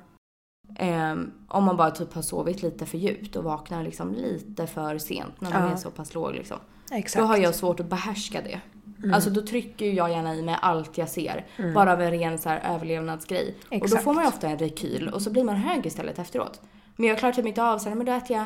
Um, 0.80 1.32
om 1.48 1.63
man 1.63 1.78
bara 1.78 1.91
typ 1.91 2.13
har 2.13 2.22
sovit 2.22 2.62
lite 2.62 2.86
för 2.86 2.98
djupt 2.98 3.36
och 3.36 3.44
vaknar 3.44 3.84
liksom 3.84 4.13
lite 4.13 4.68
för 4.68 4.98
sent 4.98 5.41
när 5.41 5.52
man 5.52 5.63
ja. 5.63 5.72
är 5.72 5.76
så 5.76 5.91
pass 5.91 6.13
låg 6.13 6.34
liksom. 6.34 6.58
Exakt. 6.91 7.22
Då 7.22 7.28
har 7.28 7.38
jag 7.38 7.56
svårt 7.56 7.80
att 7.80 7.89
behärska 7.89 8.41
det. 8.41 8.62
Mm. 8.97 9.13
Alltså 9.13 9.29
då 9.29 9.41
trycker 9.41 9.86
jag 9.86 10.10
gärna 10.10 10.36
i 10.36 10.41
mig 10.41 10.58
allt 10.62 10.97
jag 10.97 11.10
ser. 11.10 11.45
Mm. 11.58 11.73
Bara 11.73 11.93
av 11.93 12.01
en 12.01 12.12
ren 12.12 12.38
så 12.38 12.49
här, 12.49 12.75
överlevnadsgrej. 12.75 13.55
Exakt. 13.69 13.84
Och 13.84 13.89
då 13.89 14.03
får 14.03 14.13
man 14.13 14.23
ju 14.23 14.27
ofta 14.27 14.47
en 14.47 14.58
rekyl 14.58 15.10
och 15.10 15.21
så 15.21 15.29
blir 15.29 15.43
man 15.43 15.55
hög 15.55 15.86
istället 15.86 16.19
efteråt. 16.19 16.62
Men 16.95 17.10
jag 17.10 17.17
klarar 17.17 17.34
typ 17.34 17.45
inte 17.45 17.63
av 17.63 17.79
så 17.79 17.89
här, 17.89 17.95
men 17.95 18.05
då 18.05 18.12
äter 18.12 18.38
jag 18.38 18.45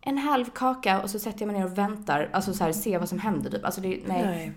en 0.00 0.18
halv 0.18 0.44
kaka 0.54 1.00
och 1.02 1.10
så 1.10 1.18
sätter 1.18 1.40
jag 1.40 1.46
mig 1.46 1.60
ner 1.60 1.66
och 1.66 1.78
väntar. 1.78 2.28
Alltså 2.32 2.54
så 2.54 2.64
här, 2.64 2.72
se 2.72 2.98
vad 2.98 3.08
som 3.08 3.18
händer 3.18 3.50
typ. 3.50 3.64
Alltså 3.64 3.80
det, 3.80 3.88
nej. 3.88 4.02
nej. 4.06 4.52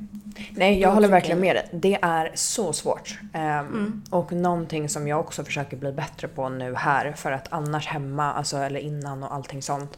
Nej, 0.52 0.80
jag 0.80 0.92
håller 0.92 1.08
verkligen 1.08 1.40
med 1.40 1.56
dig. 1.56 1.70
Det 1.74 1.98
är 2.02 2.32
så 2.34 2.74
svårt. 2.74 3.20
Um, 3.34 3.42
mm. 3.42 4.04
Och 4.10 4.32
någonting 4.32 4.90
som 4.90 5.08
jag 5.08 5.20
också 5.20 5.44
försöker 5.44 5.78
bli 5.78 5.92
bättre 5.92 6.28
på 6.28 6.50
nu 6.50 6.76
här 6.76 7.12
för 7.12 7.32
att 7.32 7.48
annars 7.54 7.88
hemma, 7.88 8.34
alltså 8.34 8.58
eller 8.58 8.80
innan 8.80 9.24
och 9.24 9.34
allting 9.34 9.62
sånt. 9.62 9.98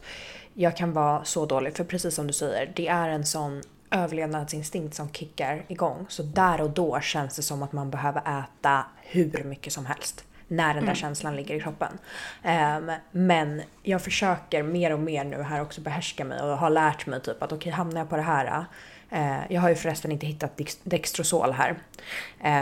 Jag 0.54 0.76
kan 0.76 0.92
vara 0.92 1.24
så 1.24 1.46
dålig, 1.46 1.76
för 1.76 1.84
precis 1.84 2.14
som 2.14 2.26
du 2.26 2.32
säger, 2.32 2.72
det 2.76 2.88
är 2.88 3.08
en 3.08 3.26
sån 3.26 3.62
överlevnadsinstinkt 3.94 4.94
som 4.94 5.08
kickar 5.12 5.64
igång. 5.68 6.06
Så 6.08 6.22
där 6.22 6.60
och 6.60 6.70
då 6.70 7.00
känns 7.00 7.36
det 7.36 7.42
som 7.42 7.62
att 7.62 7.72
man 7.72 7.90
behöver 7.90 8.20
äta 8.20 8.84
hur 9.02 9.44
mycket 9.44 9.72
som 9.72 9.86
helst 9.86 10.24
när 10.48 10.74
den 10.74 10.82
där 10.82 10.82
mm. 10.82 10.94
känslan 10.94 11.36
ligger 11.36 11.54
i 11.54 11.60
kroppen. 11.60 11.98
Um, 12.44 12.92
men 13.10 13.62
jag 13.82 14.02
försöker 14.02 14.62
mer 14.62 14.92
och 14.92 15.00
mer 15.00 15.24
nu 15.24 15.42
här 15.42 15.62
också 15.62 15.80
behärska 15.80 16.24
mig 16.24 16.40
och 16.40 16.58
har 16.58 16.70
lärt 16.70 17.06
mig 17.06 17.20
typ 17.20 17.42
att 17.42 17.52
okej, 17.52 17.56
okay, 17.56 17.72
hamnar 17.72 18.00
jag 18.00 18.10
på 18.10 18.16
det 18.16 18.22
här 18.22 18.64
uh, 19.12 19.52
jag 19.52 19.60
har 19.60 19.68
ju 19.68 19.74
förresten 19.74 20.12
inte 20.12 20.26
hittat 20.26 20.60
Dextrosol 20.82 21.52
här. 21.52 21.78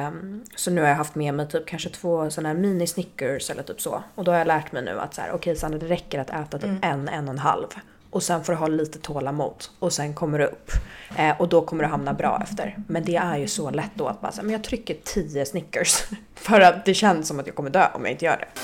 Um, 0.09 0.45
så 0.57 0.71
nu 0.71 0.81
har 0.81 0.88
jag 0.88 0.97
haft 0.97 1.14
med 1.14 1.35
mig 1.35 1.49
typ 1.49 1.66
kanske 1.66 1.88
två 1.88 2.31
sådana 2.31 2.49
här 2.49 2.57
mini 2.57 2.87
Snickers 2.87 3.51
eller 3.51 3.62
typ 3.62 3.81
så. 3.81 4.03
Och 4.14 4.25
då 4.25 4.31
har 4.31 4.38
jag 4.38 4.47
lärt 4.47 4.73
mig 4.73 4.83
nu 4.83 5.01
att 5.01 5.14
så 5.14 5.21
här, 5.21 5.29
okej 5.29 5.38
okay, 5.38 5.57
Sandra 5.57 5.79
det 5.79 5.87
räcker 5.87 6.18
att 6.18 6.31
äta 6.31 6.59
typ 6.59 6.64
mm. 6.64 6.79
en, 6.83 7.09
en 7.09 7.29
och 7.29 7.35
en 7.35 7.38
halv 7.38 7.66
och 8.12 8.22
sen 8.22 8.44
får 8.44 8.53
du 8.53 8.59
ha 8.59 8.66
lite 8.66 8.98
tålamod 8.98 9.64
och 9.79 9.92
sen 9.92 10.14
kommer 10.14 10.38
du 10.38 10.44
upp. 10.44 10.70
Eh, 11.16 11.40
och 11.40 11.48
då 11.48 11.62
kommer 11.62 11.85
du 11.85 11.90
hamna 11.90 12.12
bra 12.12 12.40
efter. 12.42 12.77
Men 12.87 13.05
det 13.05 13.16
är 13.16 13.37
ju 13.37 13.48
så 13.48 13.70
lätt 13.70 13.90
då 13.94 14.07
att 14.07 14.20
bara 14.20 14.33
säga, 14.33 14.42
men 14.42 14.53
jag 14.53 14.64
trycker 14.64 14.96
10 15.05 15.46
Snickers. 15.46 16.03
För 16.35 16.61
att 16.61 16.85
det 16.85 16.94
känns 16.94 17.29
som 17.29 17.40
att 17.40 17.46
jag 17.46 17.57
kommer 17.57 17.70
dö 17.70 17.87
om 17.94 18.03
jag 18.03 18.11
inte 18.11 18.25
gör 18.25 18.37
det. 18.37 18.61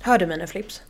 Hör 0.00 0.18
du 0.18 0.26
mina 0.26 0.46
flips? 0.46 0.82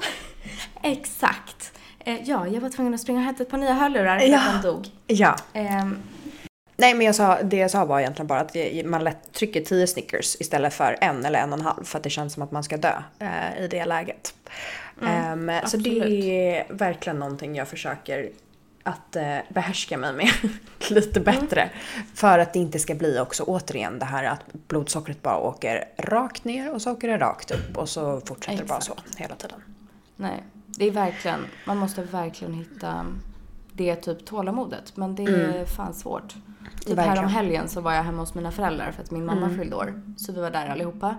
Exakt. 0.82 1.72
Eh, 1.98 2.28
ja, 2.28 2.46
jag 2.46 2.60
var 2.60 2.70
tvungen 2.70 2.94
att 2.94 3.00
springa 3.00 3.18
och 3.18 3.24
hämta 3.24 3.42
ett 3.42 3.50
par 3.50 3.58
nya 3.58 3.72
hörlurar 3.72 4.20
ja. 4.20 4.40
de 4.62 4.68
dog. 4.68 4.88
Ja. 5.06 5.36
Eh, 5.52 5.86
Nej 6.76 6.94
men 6.94 7.06
jag 7.06 7.14
sa, 7.14 7.42
det 7.42 7.56
jag 7.56 7.70
sa 7.70 7.84
var 7.84 8.00
egentligen 8.00 8.26
bara 8.26 8.40
att 8.40 8.56
man 8.84 9.04
lätt 9.04 9.32
trycker 9.32 9.60
10 9.60 9.86
Snickers 9.86 10.36
istället 10.40 10.74
för 10.74 10.96
en 11.00 11.24
eller 11.24 11.38
en 11.38 11.52
och 11.52 11.58
en 11.58 11.64
halv 11.64 11.84
för 11.84 11.98
att 11.98 12.04
det 12.04 12.10
känns 12.10 12.32
som 12.32 12.42
att 12.42 12.50
man 12.50 12.64
ska 12.64 12.76
dö 12.76 13.02
eh, 13.18 13.64
i 13.64 13.68
det 13.68 13.84
läget. 13.84 14.34
Mm, 15.02 15.48
um, 15.48 15.68
så 15.68 15.76
det 15.76 15.98
är 16.48 16.66
verkligen 16.68 17.18
någonting 17.18 17.56
jag 17.56 17.68
försöker 17.68 18.30
att 18.82 19.16
eh, 19.16 19.38
behärska 19.48 19.96
mig 19.96 20.12
med 20.12 20.30
lite 20.90 21.20
bättre. 21.20 21.60
Mm. 21.62 22.06
För 22.14 22.38
att 22.38 22.52
det 22.52 22.58
inte 22.58 22.78
ska 22.78 22.94
bli 22.94 23.18
också 23.18 23.42
återigen 23.42 23.98
det 23.98 24.04
här 24.04 24.24
att 24.24 24.52
blodsockret 24.52 25.22
bara 25.22 25.38
åker 25.38 25.84
rakt 25.98 26.44
ner 26.44 26.74
och 26.74 26.82
så 26.82 26.92
åker 26.92 27.08
det 27.08 27.18
rakt 27.18 27.50
upp 27.50 27.76
och 27.76 27.88
så 27.88 28.20
fortsätter 28.20 28.58
det 28.58 28.64
bara 28.64 28.80
så 28.80 28.94
hela 29.16 29.34
tiden. 29.34 29.62
Nej, 30.16 30.42
det 30.66 30.86
är 30.86 30.90
verkligen, 30.90 31.46
man 31.64 31.76
måste 31.76 32.02
verkligen 32.02 32.54
hitta 32.54 33.06
det 33.76 33.96
typ 33.96 34.24
tålamodet. 34.24 34.96
Men 34.96 35.14
det 35.14 35.24
är 35.24 35.50
mm. 35.50 35.66
fan 35.66 35.94
svårt. 35.94 36.34
Typ 36.86 36.98
här 36.98 37.22
om 37.22 37.28
helgen 37.28 37.68
så 37.68 37.80
var 37.80 37.92
jag 37.92 38.02
hemma 38.02 38.22
hos 38.22 38.34
mina 38.34 38.50
föräldrar 38.50 38.92
för 38.92 39.02
att 39.02 39.10
min 39.10 39.26
mamma 39.26 39.46
mm. 39.46 39.58
fyllde 39.58 39.76
år. 39.76 40.02
Så 40.16 40.32
vi 40.32 40.40
var 40.40 40.50
där 40.50 40.68
allihopa. 40.68 41.14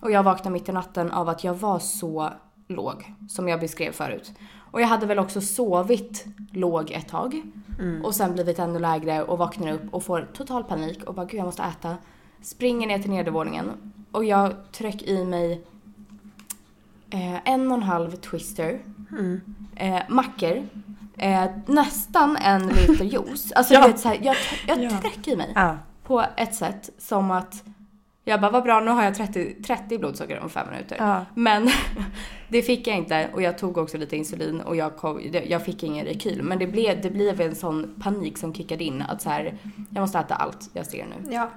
Och 0.00 0.10
jag 0.10 0.22
vaknade 0.22 0.50
mitt 0.50 0.68
i 0.68 0.72
natten 0.72 1.10
av 1.10 1.28
att 1.28 1.44
jag 1.44 1.54
var 1.54 1.78
så 1.78 2.30
låg, 2.68 3.14
som 3.28 3.48
jag 3.48 3.60
beskrev 3.60 3.92
förut. 3.92 4.32
Och 4.70 4.80
jag 4.80 4.86
hade 4.86 5.06
väl 5.06 5.18
också 5.18 5.40
sovit 5.40 6.26
låg 6.52 6.90
ett 6.90 7.08
tag. 7.08 7.42
Mm. 7.78 8.04
Och 8.04 8.14
sen 8.14 8.32
blivit 8.32 8.58
ännu 8.58 8.78
lägre 8.78 9.22
och 9.22 9.38
vaknar 9.38 9.72
upp 9.72 9.94
och 9.94 10.02
får 10.02 10.28
total 10.32 10.64
panik 10.64 11.04
och 11.04 11.14
bara 11.14 11.26
gud 11.26 11.40
jag 11.40 11.44
måste 11.44 11.62
äta. 11.62 11.96
Springer 12.42 12.86
ner 12.86 12.98
till 12.98 13.10
nedervåningen 13.10 13.92
och 14.12 14.24
jag 14.24 14.52
tryck 14.72 15.02
i 15.02 15.24
mig 15.24 15.64
eh, 17.10 17.48
en 17.48 17.68
och 17.68 17.76
en 17.76 17.82
halv 17.82 18.10
twister, 18.10 18.80
mm. 19.10 19.40
eh, 19.76 20.02
mackor, 20.08 20.68
eh, 21.18 21.44
nästan 21.66 22.36
en 22.36 22.68
liter 22.68 23.04
juice. 23.04 23.52
Alltså 23.52 23.74
ja. 23.74 23.86
vet 23.86 24.00
såhär, 24.00 24.18
jag, 24.22 24.36
jag 24.66 24.82
ja. 24.82 24.90
trycker 25.00 25.32
i 25.32 25.36
mig 25.36 25.52
ja. 25.54 25.78
på 26.04 26.24
ett 26.36 26.54
sätt 26.54 26.90
som 26.98 27.30
att 27.30 27.64
jag 28.28 28.40
bara, 28.40 28.50
vad 28.50 28.62
bra, 28.62 28.80
nu 28.80 28.90
har 28.90 29.04
jag 29.04 29.14
30, 29.14 29.62
30 29.62 29.98
blodsocker 29.98 30.40
om 30.40 30.50
fem 30.50 30.70
minuter. 30.70 30.96
Ja. 30.98 31.26
Men 31.34 31.68
det 32.48 32.62
fick 32.62 32.86
jag 32.86 32.96
inte 32.96 33.28
och 33.34 33.42
jag 33.42 33.58
tog 33.58 33.78
också 33.78 33.98
lite 33.98 34.16
insulin 34.16 34.60
och 34.60 34.76
jag, 34.76 34.96
kom, 34.96 35.20
jag 35.46 35.64
fick 35.64 35.82
ingen 35.82 36.06
rekyl. 36.06 36.42
Men 36.42 36.58
det 36.58 36.66
blev, 36.66 37.00
det 37.02 37.10
blev 37.10 37.40
en 37.40 37.54
sån 37.54 37.94
panik 38.02 38.38
som 38.38 38.54
kickade 38.54 38.84
in 38.84 39.02
att 39.02 39.22
så 39.22 39.30
här, 39.30 39.58
jag 39.90 40.00
måste 40.00 40.18
äta 40.18 40.34
allt 40.34 40.70
jag 40.72 40.86
ser 40.86 41.06
nu. 41.06 41.32
Ja. 41.34 41.50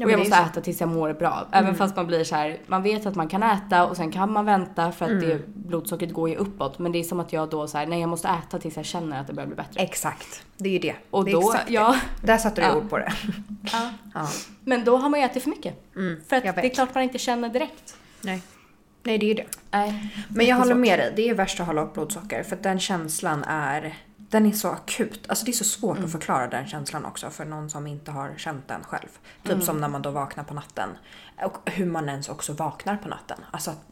Ja, 0.00 0.06
och 0.06 0.12
jag 0.12 0.18
måste 0.18 0.36
äta 0.36 0.60
tills 0.60 0.80
jag 0.80 0.88
mår 0.88 1.12
bra. 1.12 1.46
Även 1.52 1.74
fast 1.74 1.96
man 1.96 2.06
blir 2.06 2.24
så 2.24 2.34
här, 2.36 2.58
man 2.66 2.82
vet 2.82 3.06
att 3.06 3.14
man 3.14 3.28
kan 3.28 3.42
äta 3.42 3.86
och 3.86 3.96
sen 3.96 4.12
kan 4.12 4.32
man 4.32 4.44
vänta 4.44 4.92
för 4.92 5.04
att 5.04 5.20
det, 5.20 5.46
blodsockret 5.46 6.12
går 6.12 6.28
ju 6.28 6.36
uppåt. 6.36 6.78
Men 6.78 6.92
det 6.92 6.98
är 6.98 7.02
som 7.02 7.20
att 7.20 7.32
jag 7.32 7.50
då 7.50 7.68
så 7.68 7.78
här, 7.78 7.86
nej 7.86 8.00
jag 8.00 8.08
måste 8.08 8.28
äta 8.28 8.58
tills 8.58 8.76
jag 8.76 8.84
känner 8.84 9.20
att 9.20 9.26
det 9.26 9.32
börjar 9.32 9.46
bli 9.46 9.56
bättre. 9.56 9.80
Exakt, 9.80 10.42
det 10.56 10.68
är 10.68 10.72
ju 10.72 10.78
det. 10.78 10.94
Och 11.10 11.24
det 11.24 11.32
då, 11.32 11.40
exakt 11.40 11.66
det. 11.66 11.72
ja, 11.72 11.96
Där 12.22 12.36
satte 12.38 12.60
du 12.60 12.66
Ja. 12.66 12.76
ord 12.76 12.90
på 12.90 12.98
det. 12.98 13.12
ja. 13.72 13.90
Ja. 14.14 14.28
Men 14.64 14.84
då 14.84 14.96
har 14.96 15.08
man 15.08 15.20
ju 15.20 15.26
ätit 15.26 15.42
för 15.42 15.50
mycket. 15.50 15.74
Mm, 15.96 16.20
För 16.28 16.36
att 16.36 16.42
det 16.42 16.48
är 16.66 16.68
klart 16.74 16.94
man 16.94 17.02
inte 17.04 17.18
känner 17.18 17.48
direkt. 17.48 17.96
Nej. 18.22 18.42
Nej, 19.02 19.18
det 19.18 19.26
är 19.26 19.28
ju 19.28 19.34
det. 19.34 19.46
Nej. 19.70 20.14
Men 20.28 20.46
jag 20.46 20.56
håller 20.56 20.74
med 20.74 20.98
dig, 20.98 21.12
det 21.16 21.28
är 21.28 21.34
värst 21.34 21.60
att 21.60 21.66
ha 21.66 21.72
lågt 21.72 21.94
blodsocker 21.94 22.42
för 22.42 22.56
att 22.56 22.62
den 22.62 22.80
känslan 22.80 23.44
är 23.48 23.94
den 24.30 24.46
är 24.46 24.52
så 24.52 24.68
akut. 24.68 25.24
Alltså 25.28 25.44
det 25.44 25.50
är 25.50 25.52
så 25.52 25.64
svårt 25.64 25.98
att 25.98 26.12
förklara 26.12 26.46
den 26.46 26.66
känslan 26.66 27.04
också 27.04 27.30
för 27.30 27.44
någon 27.44 27.70
som 27.70 27.86
inte 27.86 28.10
har 28.10 28.34
känt 28.36 28.68
den 28.68 28.84
själv. 28.84 29.08
Typ 29.42 29.62
som 29.62 29.80
när 29.80 29.88
man 29.88 30.02
då 30.02 30.10
vaknar 30.10 30.44
på 30.44 30.54
natten. 30.54 30.88
Och 31.42 31.70
hur 31.70 31.86
man 31.86 32.08
ens 32.08 32.28
också 32.28 32.52
vaknar 32.52 32.96
på 32.96 33.08
natten. 33.08 33.38
Alltså 33.50 33.70
att, 33.70 33.86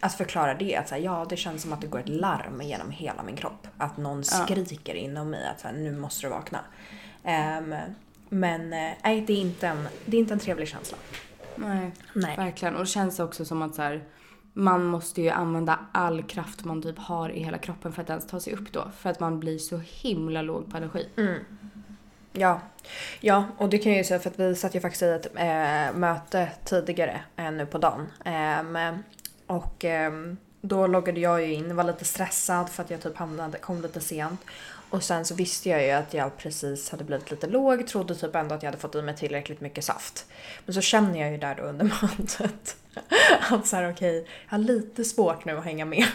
att 0.00 0.14
förklara 0.14 0.54
det, 0.54 0.76
att 0.76 0.88
säga, 0.88 1.04
ja 1.04 1.26
det 1.28 1.36
känns 1.36 1.62
som 1.62 1.72
att 1.72 1.80
det 1.80 1.86
går 1.86 1.98
ett 1.98 2.08
larm 2.08 2.62
genom 2.62 2.90
hela 2.90 3.22
min 3.22 3.36
kropp. 3.36 3.66
Att 3.78 3.96
någon 3.96 4.24
skriker 4.24 4.94
inom 4.94 5.30
mig 5.30 5.48
att 5.48 5.60
så 5.60 5.68
här, 5.68 5.74
nu 5.74 5.96
måste 5.96 6.26
du 6.26 6.30
vakna. 6.30 6.60
Ehm, 7.24 7.74
men 8.28 8.72
eh, 8.72 8.92
nej, 9.04 9.20
det 9.26 9.32
är, 9.32 9.40
inte 9.40 9.68
en, 9.68 9.88
det 10.04 10.16
är 10.16 10.20
inte 10.20 10.34
en 10.34 10.40
trevlig 10.40 10.68
känsla. 10.68 10.98
Nej. 11.56 11.92
Nej. 12.12 12.36
Verkligen. 12.36 12.74
Och 12.74 12.80
det 12.80 12.86
känns 12.86 13.20
också 13.20 13.44
som 13.44 13.62
att 13.62 13.74
så 13.74 13.82
här, 13.82 14.04
man 14.58 14.84
måste 14.84 15.22
ju 15.22 15.28
använda 15.28 15.78
all 15.92 16.22
kraft 16.22 16.64
man 16.64 16.82
typ 16.82 16.98
har 16.98 17.30
i 17.30 17.42
hela 17.42 17.58
kroppen 17.58 17.92
för 17.92 18.02
att 18.02 18.10
ens 18.10 18.26
ta 18.26 18.40
sig 18.40 18.52
upp 18.52 18.72
då. 18.72 18.90
För 18.98 19.10
att 19.10 19.20
man 19.20 19.40
blir 19.40 19.58
så 19.58 19.76
himla 19.76 20.42
låg 20.42 20.70
på 20.70 20.76
energi. 20.76 21.08
Mm. 21.16 21.38
Ja. 22.32 22.60
ja, 23.20 23.44
och 23.56 23.68
det 23.68 23.78
kan 23.78 23.92
jag 23.92 23.98
ju 23.98 24.04
säga 24.04 24.20
för 24.20 24.30
att 24.30 24.38
vi 24.38 24.54
satt 24.54 24.74
ju 24.74 24.80
faktiskt 24.80 25.02
i 25.02 25.06
ett 25.06 25.26
äh, 25.34 25.98
möte 25.98 26.48
tidigare 26.64 27.20
äh, 27.36 27.52
nu 27.52 27.66
på 27.66 27.78
dagen. 27.78 28.06
Ähm, 28.24 28.78
och 29.46 29.84
äh, 29.84 30.12
då 30.60 30.86
loggade 30.86 31.20
jag 31.20 31.46
ju 31.46 31.54
in, 31.54 31.76
var 31.76 31.84
lite 31.84 32.04
stressad 32.04 32.68
för 32.68 32.82
att 32.82 32.90
jag 32.90 33.00
typ 33.02 33.16
hamnade, 33.16 33.58
kom 33.58 33.82
lite 33.82 34.00
sent. 34.00 34.40
Och 34.90 35.02
sen 35.02 35.24
så 35.24 35.34
visste 35.34 35.68
jag 35.68 35.84
ju 35.84 35.90
att 35.90 36.14
jag 36.14 36.36
precis 36.36 36.90
hade 36.90 37.04
blivit 37.04 37.30
lite 37.30 37.46
låg, 37.46 37.86
trodde 37.86 38.14
typ 38.14 38.34
ändå 38.34 38.54
att 38.54 38.62
jag 38.62 38.70
hade 38.70 38.80
fått 38.80 38.94
i 38.94 39.02
mig 39.02 39.16
tillräckligt 39.16 39.60
mycket 39.60 39.84
saft. 39.84 40.26
Men 40.64 40.74
så 40.74 40.80
känner 40.80 41.20
jag 41.20 41.30
ju 41.30 41.38
där 41.38 41.54
då 41.54 41.62
under 41.62 41.84
mötet 42.02 42.76
att 43.50 43.66
så 43.66 43.76
här 43.76 43.90
okej, 43.90 44.26
jag 44.44 44.50
har 44.50 44.58
lite 44.58 45.04
svårt 45.04 45.44
nu 45.44 45.58
att 45.58 45.64
hänga 45.64 45.84
med. 45.84 46.06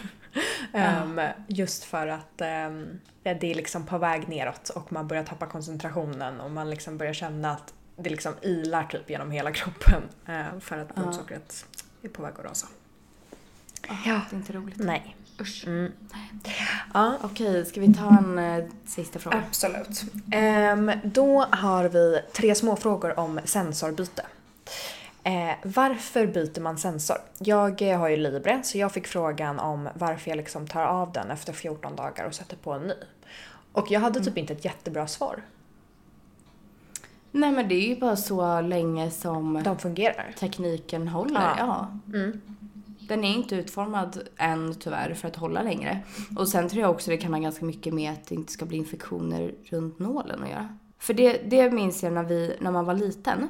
Ehm, 0.74 1.22
just 1.48 1.84
för 1.84 2.08
att 2.08 2.42
ehm, 2.42 3.00
det 3.24 3.52
är 3.52 3.56
liksom 3.56 3.86
på 3.86 3.98
väg 3.98 4.28
neråt 4.30 4.70
och 4.70 4.92
man 4.92 5.08
börjar 5.08 5.24
tappa 5.24 5.46
koncentrationen 5.46 6.42
och 6.42 6.52
man 6.52 6.70
liksom 6.70 6.98
börjar 6.98 7.14
känna 7.14 7.52
att 7.52 7.74
det 7.96 8.10
liksom 8.10 8.34
ilar 8.42 8.84
typ 8.84 9.10
genom 9.10 9.32
hela 9.32 9.52
kroppen 9.54 10.04
eh, 10.28 10.60
för 10.60 10.78
att 10.78 10.96
blodsockret 10.96 11.66
är 12.02 12.10
på 12.10 12.24
väg 12.24 12.34
att 12.38 12.46
rasa. 12.46 12.68
Ja. 13.88 14.22
Det 14.30 14.36
är 14.36 14.38
inte 14.38 14.54
roligt. 14.54 14.78
Nej. 14.78 15.16
Usch. 15.42 15.64
Mm. 15.68 15.92
Ja, 16.94 17.18
Okej, 17.22 17.66
ska 17.66 17.82
vi 17.82 17.94
ta 17.94 18.18
en 18.18 18.40
eh, 18.40 18.66
sista 18.86 19.20
fråga? 19.20 19.44
absolut. 19.48 20.04
Ehm, 20.32 20.92
då 21.04 21.46
har 21.52 21.86
vi 21.90 22.22
tre 22.34 22.56
små 22.56 22.76
frågor 22.76 23.20
om 23.20 23.40
sensorbyte. 23.46 24.26
Eh, 25.24 25.52
varför 25.64 26.26
byter 26.28 26.60
man 26.62 26.78
sensor? 26.78 27.18
Jag 27.40 27.82
eh, 27.82 28.00
har 28.00 28.10
ju 28.10 28.18
Libre 28.18 28.62
så 28.64 28.78
jag 28.78 28.92
fick 28.92 29.08
frågan 29.08 29.60
om 29.60 29.90
varför 29.96 30.30
jag 30.32 30.38
liksom 30.38 30.68
tar 30.68 30.84
av 30.86 31.12
den 31.12 31.32
efter 31.32 31.54
14 31.54 31.96
dagar 31.96 32.26
och 32.26 32.34
sätter 32.34 32.58
på 32.58 32.72
en 32.74 32.82
ny. 32.82 32.94
Och 33.72 33.92
jag 33.92 34.00
hade 34.00 34.24
typ 34.24 34.38
inte 34.38 34.54
ett 34.54 34.66
jättebra 34.66 35.08
svar. 35.08 35.42
Nej 37.32 37.52
men 37.52 37.68
det 37.68 37.76
är 37.76 37.88
ju 37.88 38.00
bara 38.00 38.16
så 38.16 38.62
länge 38.62 39.12
som 39.12 39.64
De 39.64 39.78
fungerar. 39.80 40.34
tekniken 40.40 41.08
håller. 41.08 41.42
Ja. 41.42 41.56
Ja. 41.58 41.88
Mm. 42.18 42.42
Den 43.12 43.24
är 43.24 43.34
inte 43.34 43.56
utformad 43.56 44.28
än 44.38 44.76
tyvärr 44.80 45.14
för 45.14 45.28
att 45.28 45.36
hålla 45.36 45.64
längre. 45.64 46.00
Och 46.38 46.48
sen 46.48 46.70
tror 46.70 46.82
jag 46.82 46.92
också 46.92 47.12
det 47.12 47.18
kan 47.18 47.34
ha 47.34 47.40
ganska 47.40 47.66
mycket 47.66 47.94
med 47.94 48.12
att 48.12 48.28
det 48.28 48.36
inte 48.36 48.52
ska 48.52 48.66
bli 48.66 48.78
infektioner 48.78 49.54
runt 49.66 50.00
nålen 50.00 50.44
att 50.44 50.50
göra. 50.50 50.78
För 51.00 51.14
det, 51.14 51.50
det 51.50 51.72
minns 51.72 52.04
jag 52.04 52.14
när, 52.14 52.24
vi, 52.24 52.56
när 52.60 52.72
man 52.72 52.86
var 52.86 52.94
liten. 52.94 53.48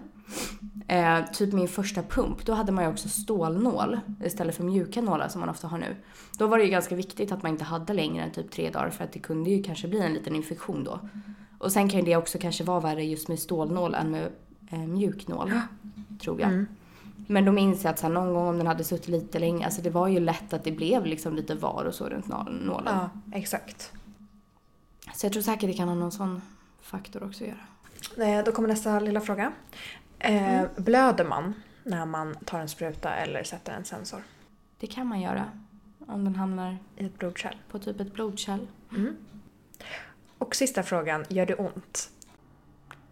Eh, 0.88 1.26
typ 1.34 1.54
min 1.54 1.68
första 1.68 2.04
pump, 2.04 2.46
då 2.46 2.54
hade 2.54 2.72
man 2.72 2.84
ju 2.84 2.90
också 2.90 3.10
stålnål 3.10 4.00
istället 4.26 4.56
för 4.56 4.64
mjuka 4.64 5.02
nålar 5.02 5.28
som 5.28 5.40
man 5.40 5.50
ofta 5.50 5.68
har 5.68 5.78
nu. 5.78 5.96
Då 6.38 6.48
var 6.48 6.58
det 6.58 6.64
ju 6.64 6.70
ganska 6.70 6.96
viktigt 6.96 7.32
att 7.32 7.44
man 7.44 7.52
inte 7.52 7.64
hade 7.64 7.94
längre 7.94 8.24
än 8.24 8.32
typ 8.32 8.52
tre 8.52 8.70
dagar 8.70 8.90
för 8.90 9.04
att 9.04 9.12
det 9.12 9.20
kunde 9.20 9.50
ju 9.50 9.64
kanske 9.64 9.88
bli 9.88 10.00
en 10.00 10.14
liten 10.14 10.36
infektion 10.36 10.84
då. 10.84 11.00
Och 11.60 11.72
sen 11.72 11.90
kan 11.90 12.00
ju 12.00 12.06
det 12.06 12.16
också 12.16 12.38
kanske 12.38 12.64
vara 12.64 12.80
värre 12.80 13.04
just 13.04 13.28
med 13.28 13.40
stålnål 13.40 13.96
än 13.96 14.12
med 14.12 14.32
eh, 14.72 14.80
mjuk 14.80 15.28
nål. 15.28 15.52
Tror 16.22 16.42
jag. 16.42 16.66
Men 17.28 17.54
minns 17.56 17.84
jag 17.84 17.92
att 17.92 18.00
så 18.00 18.08
här, 18.08 18.14
någon 18.14 18.34
gång 18.34 18.48
om 18.48 18.58
den 18.58 18.68
hade 18.68 18.84
suttit 18.84 19.08
lite 19.08 19.40
länge, 19.40 19.66
alltså 19.66 19.82
det 19.82 19.90
var 19.90 20.08
ju 20.08 20.20
lätt 20.20 20.54
att 20.54 20.64
det 20.64 20.72
blev 20.72 21.06
liksom 21.06 21.36
lite 21.36 21.56
var 21.56 21.86
och 21.86 21.94
så 21.96 22.10
runt 22.10 22.28
nå- 22.28 22.44
nålen. 22.52 22.94
Ja, 23.00 23.10
exakt. 23.38 23.92
Så 25.14 25.26
jag 25.26 25.34
tror 25.34 25.44
säkert 25.44 25.70
det 25.70 25.74
kan 25.74 25.88
ha 25.88 25.96
någon 25.96 26.12
sån 26.12 26.42
faktor 26.82 27.24
också 27.24 27.44
att 27.44 27.50
göra. 27.50 28.38
Eh, 28.38 28.44
då 28.46 28.52
kommer 28.52 28.68
nästa 28.70 29.00
lilla 29.00 29.22
fråga. 29.22 29.52
Eh, 30.20 30.62
Blöder 30.76 31.26
man 31.26 31.54
när 31.84 32.06
man 32.06 32.36
tar 32.46 32.60
en 32.60 32.70
spruta 32.70 33.14
eller 33.16 33.44
sätter 33.44 33.74
en 33.74 33.86
sensor 33.86 34.24
Det 34.80 34.88
kan 34.88 35.08
man 35.08 35.22
göra 35.22 35.46
om 36.08 36.24
den 36.24 36.36
hamnar 36.36 36.78
i 36.98 37.06
ett 37.06 37.18
blodkärl? 37.20 37.56
på 37.72 37.80
typ 37.80 38.00
ett 38.00 38.14
blodkärl. 38.14 38.60
Och 40.38 40.56
sista 40.56 40.84
frågan, 40.84 41.26
gör 41.30 41.46
det 41.46 41.56
ont? 41.56 42.10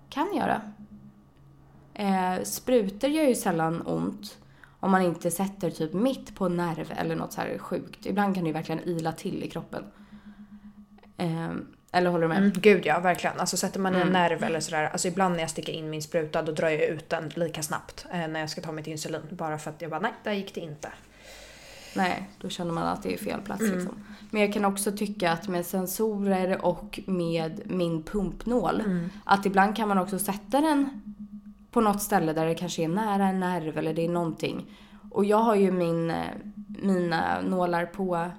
Kan 0.09 0.35
göra. 0.35 0.61
Eh, 1.99 2.43
sprutor 2.43 3.09
gör 3.09 3.23
ju 3.23 3.35
sällan 3.35 3.81
ont 3.81 4.37
om 4.79 4.91
man 4.91 5.01
inte 5.01 5.31
sätter 5.31 5.69
typ 5.71 5.93
mitt 5.93 6.35
på 6.35 6.45
en 6.45 6.57
nerv 6.57 6.93
eller 6.97 7.15
något 7.15 7.33
så 7.33 7.41
här 7.41 7.57
sjukt. 7.57 8.05
Ibland 8.05 8.35
kan 8.35 8.43
det 8.43 8.47
ju 8.47 8.53
verkligen 8.53 8.83
ila 8.83 9.11
till 9.11 9.43
i 9.43 9.49
kroppen. 9.49 9.83
Eh, 11.17 11.51
eller 11.91 12.09
håller 12.09 12.21
du 12.21 12.27
med? 12.27 12.37
Mm, 12.37 12.51
gud 12.51 12.85
ja, 12.85 12.99
verkligen. 12.99 13.39
Alltså 13.39 13.57
sätter 13.57 13.79
man 13.79 13.95
en 13.95 14.07
nerv 14.07 14.43
eller 14.43 14.59
sådär. 14.59 14.89
Alltså 14.91 15.07
ibland 15.07 15.33
när 15.33 15.41
jag 15.41 15.49
sticker 15.49 15.73
in 15.73 15.89
min 15.89 16.01
spruta 16.01 16.41
då 16.41 16.51
drar 16.51 16.69
jag 16.69 16.81
ut 16.81 17.09
den 17.09 17.29
lika 17.35 17.63
snabbt 17.63 18.05
eh, 18.11 18.27
när 18.27 18.39
jag 18.39 18.49
ska 18.49 18.61
ta 18.61 18.71
mitt 18.71 18.87
insulin. 18.87 19.21
Bara 19.31 19.57
för 19.57 19.69
att 19.69 19.81
jag 19.81 19.91
bara 19.91 19.99
nej, 19.99 20.13
där 20.23 20.33
gick 20.33 20.55
det 20.55 20.61
inte. 20.61 20.89
Nej, 21.95 22.29
då 22.37 22.49
känner 22.49 22.71
man 22.71 22.83
att 22.83 23.03
det 23.03 23.13
är 23.13 23.17
fel 23.17 23.41
plats 23.41 23.61
liksom. 23.61 24.03
Men 24.31 24.41
jag 24.41 24.53
kan 24.53 24.65
också 24.65 24.91
tycka 24.91 25.31
att 25.31 25.47
med 25.47 25.65
sensorer 25.65 26.65
och 26.65 26.99
med 27.05 27.61
min 27.65 28.03
pumpnål, 28.03 29.09
att 29.23 29.45
ibland 29.45 29.75
kan 29.75 29.87
man 29.87 29.97
också 29.97 30.19
sätta 30.19 30.61
den 30.61 31.01
på 31.71 31.81
något 31.81 32.01
ställe 32.01 32.33
där 32.33 32.45
det 32.45 32.55
kanske 32.55 32.83
är 32.83 32.87
nära 32.87 33.27
en 33.27 33.39
nerv 33.39 33.77
eller 33.77 33.93
det 33.93 34.05
är 34.05 34.09
någonting. 34.09 34.65
Och 35.11 35.25
jag 35.25 35.37
har 35.37 35.55
ju 35.55 35.71
min, 35.71 36.11
eh, 36.11 36.25
mina 36.67 37.41
nålar 37.41 37.85
på, 37.85 38.29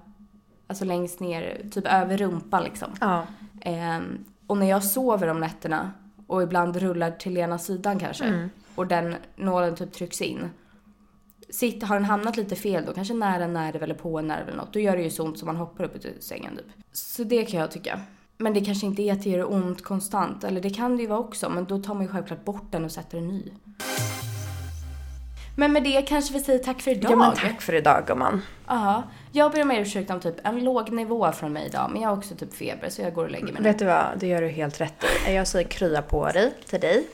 alltså 0.67 0.85
längst 0.85 1.21
ner, 1.21 1.63
typ 1.71 1.87
över 1.87 2.17
rumpan 2.17 2.63
liksom. 2.63 2.89
Ja. 3.01 3.27
Ehm, 3.61 4.25
och 4.47 4.57
när 4.57 4.67
jag 4.67 4.85
sover 4.85 5.29
om 5.29 5.41
nätterna 5.41 5.93
och 6.27 6.43
ibland 6.43 6.77
rullar 6.77 7.11
till 7.11 7.37
ena 7.37 7.59
sidan 7.59 7.99
kanske 7.99 8.49
och 8.75 8.87
den 8.87 9.17
nålen 9.37 9.75
typ 9.75 9.93
trycks 9.93 10.21
in. 10.21 10.51
Sitt, 11.51 11.83
har 11.83 11.97
den 11.97 12.05
hamnat 12.05 12.37
lite 12.37 12.57
fel 12.57 12.85
då, 12.87 12.93
kanske 12.93 13.15
nära 13.15 13.45
en 13.45 13.53
nerv 13.53 13.83
eller 13.83 13.95
på 13.95 14.19
en 14.19 14.27
nerv 14.27 14.49
eller 14.49 14.57
något, 14.57 14.73
då 14.73 14.81
gör 14.81 14.97
det 14.97 15.03
ju 15.03 15.11
så 15.11 15.25
ont 15.25 15.39
som 15.39 15.47
man 15.47 15.57
hoppar 15.57 15.85
upp 15.85 16.05
ur 16.05 16.21
sängen 16.21 16.57
typ. 16.57 16.67
Så 16.93 17.25
det 17.25 17.45
kan 17.45 17.61
jag 17.61 17.71
tycka. 17.71 18.01
Men 18.41 18.55
det 18.55 18.61
kanske 18.61 18.87
inte 18.87 19.03
är 19.03 19.13
att 19.13 19.23
det 19.23 19.31
gör 19.31 19.53
ont 19.53 19.85
konstant, 19.85 20.45
eller 20.45 20.61
det 20.61 20.71
kan 20.71 20.97
det 20.97 21.03
ju 21.03 21.09
vara 21.09 21.19
också, 21.19 21.49
men 21.49 21.65
då 21.65 21.79
tar 21.79 21.95
man 21.95 22.03
ju 22.03 22.09
självklart 22.09 22.45
bort 22.45 22.67
den 22.71 22.85
och 22.85 22.93
sätter 22.93 23.19
en 23.19 23.29
ny. 23.29 23.53
Men 25.57 25.73
med 25.73 25.83
det 25.83 26.03
kanske 26.03 26.35
vi 26.35 26.41
säger 26.41 26.59
tack 26.59 26.81
för 26.81 26.91
idag. 26.91 27.13
ja 27.13 27.17
men 27.17 27.35
tack 27.35 27.63
för 27.63 27.75
idag 27.75 28.07
gumman. 28.07 28.43
Ja, 28.67 29.03
jag 29.33 29.53
ber 29.53 29.63
om 29.63 29.71
ursäkt 29.71 30.11
om 30.11 30.21
typ 30.21 30.35
en 30.47 30.65
låg 30.65 30.93
nivå 30.93 31.33
från 31.33 31.53
mig 31.53 31.67
idag, 31.67 31.91
men 31.93 32.03
jag 32.03 32.09
har 32.09 32.17
också 32.17 32.35
typ 32.35 32.55
feber 32.55 32.89
så 32.89 33.03
jag 33.03 33.15
går 33.15 33.25
och 33.25 33.31
lägger 33.31 33.45
mig 33.45 33.55
nu. 33.55 33.63
Vet 33.63 33.79
du 33.79 33.85
vad, 33.85 34.05
det 34.17 34.27
gör 34.27 34.43
du 34.43 34.49
helt 34.49 34.81
rätt 34.81 35.05
i. 35.29 35.35
Jag 35.35 35.47
säger 35.47 35.69
krya 35.69 36.03
på 36.03 36.27
dig 36.29 36.53
till 36.67 36.81
dig. 36.81 37.07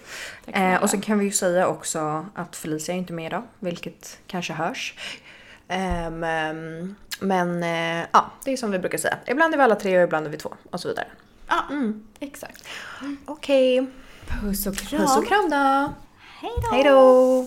Tack. 0.44 0.56
Eh, 0.56 0.82
och 0.82 0.90
så 0.90 1.00
kan 1.00 1.18
vi 1.18 1.24
ju 1.24 1.32
säga 1.32 1.68
också 1.68 2.26
att 2.34 2.56
Felicia 2.56 2.94
är 2.94 2.98
inte 2.98 3.12
med 3.12 3.26
idag, 3.26 3.42
vilket 3.58 4.18
kanske 4.26 4.52
hörs. 4.52 4.94
Ehm, 5.68 6.94
men 7.20 7.62
eh, 7.62 8.06
ja, 8.12 8.30
det 8.44 8.52
är 8.52 8.56
som 8.56 8.70
vi 8.70 8.78
brukar 8.78 8.98
säga. 8.98 9.18
Ibland 9.26 9.54
är 9.54 9.58
vi 9.58 9.64
alla 9.64 9.74
tre 9.76 9.98
och 9.98 10.04
ibland 10.04 10.26
är 10.26 10.30
vi 10.30 10.36
två 10.36 10.54
och 10.70 10.80
så 10.80 10.88
vidare. 10.88 11.06
Ja, 11.48 11.62
exakt. 12.20 12.64
Okej, 13.26 13.86
Puss 14.42 14.66
och 14.66 14.76
kram. 14.76 15.00
puss 15.00 15.16
och 15.16 15.26
kram 15.26 15.50
då! 15.50 15.92
Hej 16.40 16.50
då! 16.62 16.68
Hej 16.72 16.84
då! 16.84 17.46